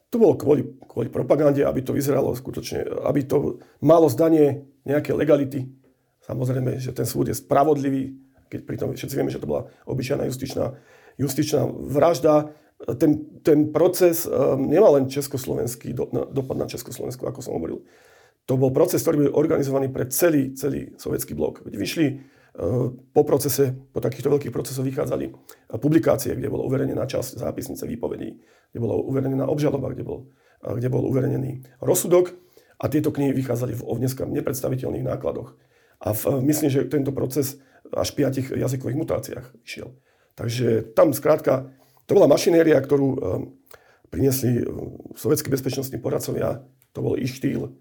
To 0.10 0.18
bolo 0.18 0.40
kvôli, 0.40 0.64
kvôli 0.88 1.12
propagande, 1.12 1.62
aby 1.68 1.84
to 1.84 1.92
vyzeralo 1.92 2.34
skutočne, 2.34 3.06
aby 3.06 3.28
to 3.28 3.60
malo 3.84 4.08
zdanie 4.08 4.66
nejaké 4.88 5.12
legality. 5.12 5.68
Samozrejme, 6.24 6.80
že 6.80 6.96
ten 6.96 7.04
súd 7.04 7.30
je 7.30 7.36
spravodlivý, 7.36 8.16
keď 8.48 8.60
pritom 8.64 8.88
všetci 8.96 9.16
vieme, 9.20 9.30
že 9.32 9.44
to 9.44 9.52
bola 9.52 9.68
obyčajná 9.86 10.24
justičná, 10.32 10.80
justičná 11.20 11.68
vražda 11.68 12.56
ten, 12.78 13.42
ten 13.42 13.74
proces 13.74 14.30
um, 14.30 14.70
nemal 14.70 14.94
len 14.94 15.10
československý 15.10 15.98
dopad 16.30 16.58
na 16.58 16.70
Československo, 16.70 17.26
ako 17.26 17.42
som 17.42 17.58
hovoril. 17.58 17.82
To 18.46 18.56
bol 18.56 18.70
proces, 18.70 19.02
ktorý 19.02 19.28
bol 19.28 19.42
organizovaný 19.42 19.90
pre 19.90 20.06
celý, 20.08 20.54
celý 20.54 20.94
sovietský 20.96 21.34
blok. 21.34 21.66
Veď 21.66 21.74
vyšli 21.74 22.06
uh, 22.14 22.94
po 22.94 23.26
procese, 23.26 23.74
po 23.74 23.98
takýchto 23.98 24.30
veľkých 24.30 24.54
procesoch 24.54 24.86
vychádzali 24.86 25.26
uh, 25.26 25.36
publikácie, 25.82 26.38
kde 26.38 26.54
bolo 26.54 26.70
uverejnená 26.70 27.10
časť 27.10 27.42
zápisnice 27.42 27.90
výpovedí, 27.90 28.30
kde 28.72 28.80
bolo 28.80 29.02
uverejnená 29.10 29.50
obžaloba, 29.50 29.90
kde 29.90 30.06
bol, 30.06 30.30
uh, 30.62 30.78
kde 30.78 30.88
bol 30.94 31.02
uverejnený 31.10 31.82
rozsudok 31.82 32.38
a 32.78 32.86
tieto 32.94 33.10
knihy 33.10 33.34
vychádzali 33.34 33.74
v, 33.74 33.82
dneska 34.06 34.30
nepredstaviteľných 34.30 35.18
nákladoch. 35.18 35.58
A 36.06 36.14
v, 36.14 36.22
uh, 36.30 36.38
myslím, 36.46 36.70
že 36.70 36.86
tento 36.86 37.10
proces 37.10 37.58
až 37.90 38.14
v 38.14 38.22
piatich 38.22 38.48
jazykových 38.54 39.00
mutáciách 39.02 39.46
išiel. 39.66 39.98
Takže 40.38 40.94
tam 40.94 41.18
skrátka 41.18 41.74
to 42.08 42.16
bola 42.16 42.32
mašinéria, 42.32 42.80
ktorú 42.80 43.08
ehm, 43.14 43.20
priniesli 44.08 44.64
ehm, 44.64 45.14
sovietskí 45.14 45.52
bezpečnostní 45.52 46.00
poradcovia, 46.00 46.64
to 46.96 47.00
bol 47.04 47.20
ich 47.20 47.36
štýl 47.36 47.68
ehm, 47.68 47.72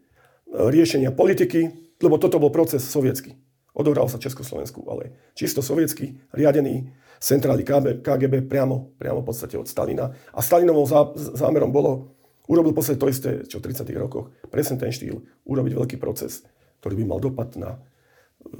riešenia 0.68 1.14
politiky, 1.14 1.70
lebo 2.02 2.18
toto 2.18 2.42
bol 2.42 2.50
proces 2.50 2.82
sovietský. 2.84 3.38
Odohral 3.76 4.08
sa 4.08 4.16
Československu, 4.16 4.88
ale 4.88 5.32
čisto 5.36 5.60
sovietský, 5.60 6.16
riadený 6.32 6.90
centrály 7.20 7.64
KGB 8.00 8.48
priamo, 8.48 8.96
priamo 8.96 9.20
v 9.20 9.28
podstate 9.28 9.56
od 9.60 9.68
Stalina. 9.68 10.12
A 10.32 10.40
Stalinovou 10.40 10.88
zámerom 11.16 11.72
bolo, 11.72 12.16
urobil 12.48 12.72
v 12.72 12.78
podstate 12.80 12.96
to 12.96 13.08
isté, 13.12 13.44
čo 13.44 13.60
v 13.60 13.68
30. 13.68 13.84
rokoch, 14.00 14.32
presne 14.48 14.80
ten 14.80 14.92
štýl, 14.92 15.20
urobiť 15.44 15.72
veľký 15.76 15.96
proces, 16.00 16.44
ktorý 16.80 17.04
by 17.04 17.04
mal 17.04 17.20
dopad 17.20 17.52
na, 17.60 17.76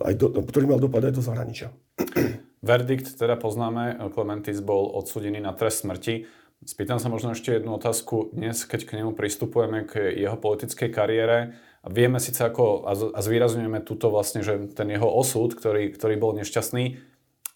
aj 0.05 0.15
do, 0.21 0.27
ktorý 0.45 0.69
mal 0.69 0.81
dopad 0.81 1.05
aj 1.05 1.17
do 1.17 1.25
zahraničia. 1.25 1.73
Verdikt 2.65 3.21
teda 3.21 3.37
poznáme, 3.37 4.01
Clementis 4.17 4.65
bol 4.65 4.89
odsudený 4.97 5.45
na 5.45 5.53
trest 5.53 5.85
smrti. 5.85 6.25
Spýtam 6.65 6.97
sa 6.97 7.13
možno 7.13 7.37
ešte 7.37 7.53
jednu 7.53 7.77
otázku. 7.77 8.33
Dnes, 8.33 8.65
keď 8.65 8.81
k 8.89 8.95
nemu 9.01 9.13
pristupujeme 9.13 9.85
k 9.85 10.17
jeho 10.17 10.41
politickej 10.41 10.89
kariére, 10.89 11.61
vieme 11.85 12.17
síce 12.17 12.41
ako, 12.41 12.89
a 13.13 13.21
zvýrazňujeme 13.21 13.85
túto 13.85 14.09
vlastne, 14.09 14.41
že 14.41 14.73
ten 14.73 14.89
jeho 14.89 15.05
osud, 15.05 15.53
ktorý, 15.53 15.93
ktorý 15.93 16.17
bol 16.17 16.33
nešťastný, 16.33 16.85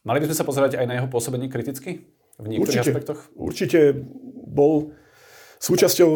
mali 0.05 0.19
by 0.21 0.27
sme 0.29 0.37
sa 0.37 0.45
pozerať 0.45 0.77
aj 0.77 0.87
na 0.87 0.95
jeho 1.01 1.09
pôsobenie 1.09 1.49
kriticky? 1.49 2.13
V 2.37 2.47
niektorých 2.47 2.85
určite, 2.85 2.93
aspektoch? 2.93 3.21
Určite 3.33 3.81
bol 4.49 4.93
súčasťou 5.61 6.09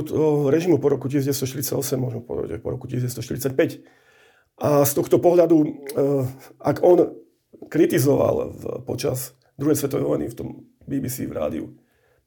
režimu 0.53 0.77
po 0.77 0.93
roku 0.93 1.09
1948, 1.09 2.01
možno 2.01 2.21
povedať 2.21 2.61
po 2.61 2.69
roku 2.73 2.85
1945. 2.85 3.81
A 4.61 4.87
z 4.87 4.93
tohto 4.95 5.19
pohľadu, 5.19 5.57
e, 5.61 5.69
ak 6.63 6.81
on 6.87 7.24
kritizoval 7.69 8.55
v, 8.55 8.63
počas 8.87 9.35
druhej 9.59 9.79
svetovej 9.79 10.07
vojny 10.07 10.27
v 10.31 10.39
tom 10.39 10.49
BBC 10.85 11.27
v 11.27 11.37
rádiu 11.37 11.65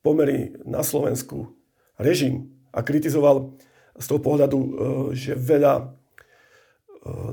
pomery 0.02 0.56
na 0.64 0.82
Slovensku, 0.82 1.52
režim 2.00 2.54
a 2.72 2.82
kritizoval 2.86 3.58
z 3.98 4.06
toho 4.06 4.20
pohľadu, 4.22 4.58
e, 4.58 4.70
že 5.18 5.36
veľa 5.36 5.74
e, 5.78 5.84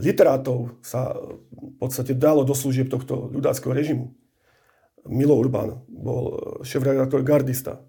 literátov 0.03 0.81
sa 0.83 1.15
v 1.53 1.75
podstate 1.79 2.17
dalo 2.17 2.43
do 2.43 2.57
služieb 2.57 2.91
tohto 2.91 3.31
ľudáckého 3.31 3.71
režimu. 3.71 4.11
Milo 5.05 5.37
Urban 5.37 5.85
bol 5.87 6.41
šéf-redaktor 6.65 7.21
Gardista, 7.21 7.85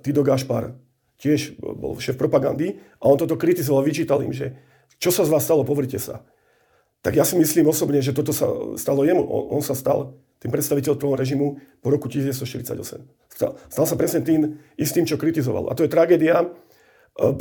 Tido 0.00 0.22
Gašpar 0.22 0.72
tiež 1.18 1.58
bol 1.58 1.98
šéf 1.98 2.18
propagandy 2.18 2.78
a 2.98 3.04
on 3.10 3.18
toto 3.18 3.38
kritizoval, 3.38 3.86
vyčítal 3.86 4.22
im, 4.22 4.34
že 4.34 4.54
čo 4.98 5.10
sa 5.10 5.26
z 5.26 5.32
vás 5.32 5.42
stalo, 5.42 5.66
povrite 5.66 5.98
sa. 5.98 6.22
Tak 7.04 7.12
ja 7.12 7.24
si 7.28 7.36
myslím 7.36 7.68
osobne, 7.68 8.00
že 8.00 8.16
toto 8.16 8.32
sa 8.32 8.48
stalo 8.80 9.04
jemu. 9.04 9.20
On, 9.20 9.60
on 9.60 9.62
sa 9.62 9.76
stal 9.76 10.16
tým 10.40 10.48
predstaviteľom 10.48 10.96
toho 10.96 11.14
režimu 11.20 11.60
po 11.84 11.92
roku 11.92 12.08
1948. 12.08 13.04
Stal, 13.28 13.60
stal 13.68 13.84
sa 13.84 13.96
presne 14.00 14.24
tým 14.24 14.56
istým, 14.80 15.04
čo 15.04 15.20
kritizoval. 15.20 15.68
A 15.68 15.76
to 15.76 15.84
je 15.84 15.92
tragédia. 15.92 16.48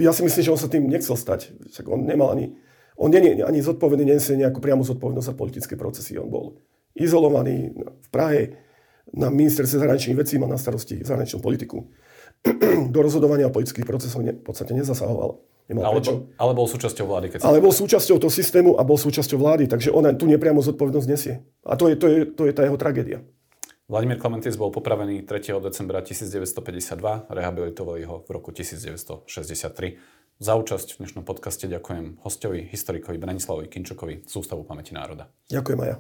Ja 0.04 0.12
si 0.12 0.22
myslím, 0.28 0.44
že 0.44 0.52
on 0.52 0.60
sa 0.60 0.68
tým 0.68 0.92
nechcel 0.92 1.16
stať. 1.16 1.56
Však 1.72 1.88
on 1.88 2.04
nemal 2.04 2.36
ani, 2.36 2.60
on 3.00 3.08
nie, 3.08 3.40
ani 3.40 3.64
zodpovedný, 3.64 4.04
nesie 4.04 4.36
nejakú 4.36 4.60
priamu 4.60 4.84
zodpovednosť 4.84 5.28
za 5.32 5.36
politické 5.36 5.74
procesy. 5.80 6.20
On 6.20 6.28
bol 6.28 6.60
izolovaný 6.92 7.72
v 7.80 8.08
Prahe 8.12 8.60
na 9.16 9.32
ministerstve 9.32 9.80
zahraničných 9.80 10.20
vecí, 10.20 10.36
mal 10.40 10.52
na 10.52 10.60
starosti 10.60 11.00
zahraničnú 11.08 11.40
politiku. 11.40 11.88
Do 12.94 13.00
rozhodovania 13.00 13.48
o 13.48 13.56
politických 13.56 13.88
procesov 13.88 14.28
ne, 14.28 14.36
v 14.36 14.44
podstate 14.44 14.76
nezasahoval. 14.76 15.53
Nemal 15.72 15.96
ale, 15.96 16.00
prečo. 16.04 16.28
ale 16.36 16.52
bol 16.52 16.68
súčasťou 16.68 17.06
vlády. 17.08 17.28
Keď 17.32 17.40
ale 17.48 17.64
bol 17.64 17.72
súčasťou 17.72 18.20
toho 18.20 18.34
systému 18.34 18.76
a 18.76 18.84
bol 18.84 19.00
súčasťou 19.00 19.40
vlády, 19.40 19.72
takže 19.72 19.96
ona 19.96 20.12
tu 20.12 20.28
nepriamo 20.28 20.60
zodpovednosť 20.60 21.08
nesie. 21.08 21.40
A 21.64 21.80
to 21.80 21.88
je, 21.88 21.96
to 21.96 22.06
je, 22.12 22.18
to 22.28 22.44
je 22.48 22.54
tá 22.54 22.68
jeho 22.68 22.76
tragédia. 22.76 23.24
Vladimír 23.88 24.16
Klementis 24.16 24.56
bol 24.56 24.72
popravený 24.72 25.28
3. 25.28 25.60
decembra 25.60 26.00
1952, 26.00 27.28
rehabilitovali 27.28 28.08
ho 28.08 28.24
v 28.24 28.30
roku 28.32 28.56
1963. 28.56 30.23
Za 30.44 30.60
účasť 30.60 31.00
v 31.00 31.08
dnešnom 31.08 31.24
podcaste 31.24 31.72
ďakujem 31.72 32.20
hostovi, 32.20 32.68
historikovi 32.68 33.16
Branislavovi 33.16 33.72
Kinčukovi 33.72 34.28
z 34.28 34.34
Ústavu 34.36 34.68
pamäti 34.68 34.92
národa. 34.92 35.32
Ďakujem 35.48 35.80
aj 35.80 35.88
ja. 35.88 35.98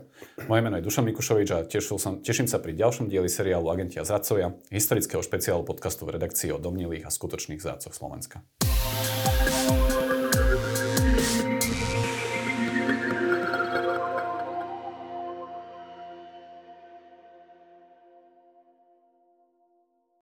Moje 0.52 0.62
meno 0.68 0.76
je 0.76 0.84
Dušan 0.84 1.08
Mikušovič 1.08 1.50
a 1.56 1.64
tešil 1.64 1.96
som, 1.96 2.20
teším 2.20 2.52
sa 2.52 2.60
pri 2.60 2.76
ďalšom 2.76 3.08
dieli 3.08 3.32
seriálu 3.32 3.72
Agenti 3.72 4.04
a 4.04 4.04
zradcovia, 4.04 4.52
historického 4.68 5.24
špeciálu 5.24 5.64
podcastu 5.64 6.04
v 6.04 6.20
redakcii 6.20 6.52
o 6.52 6.60
domnilých 6.60 7.08
a 7.08 7.16
skutočných 7.16 7.64
zradcoch 7.64 7.96
Slovenska. 7.96 8.44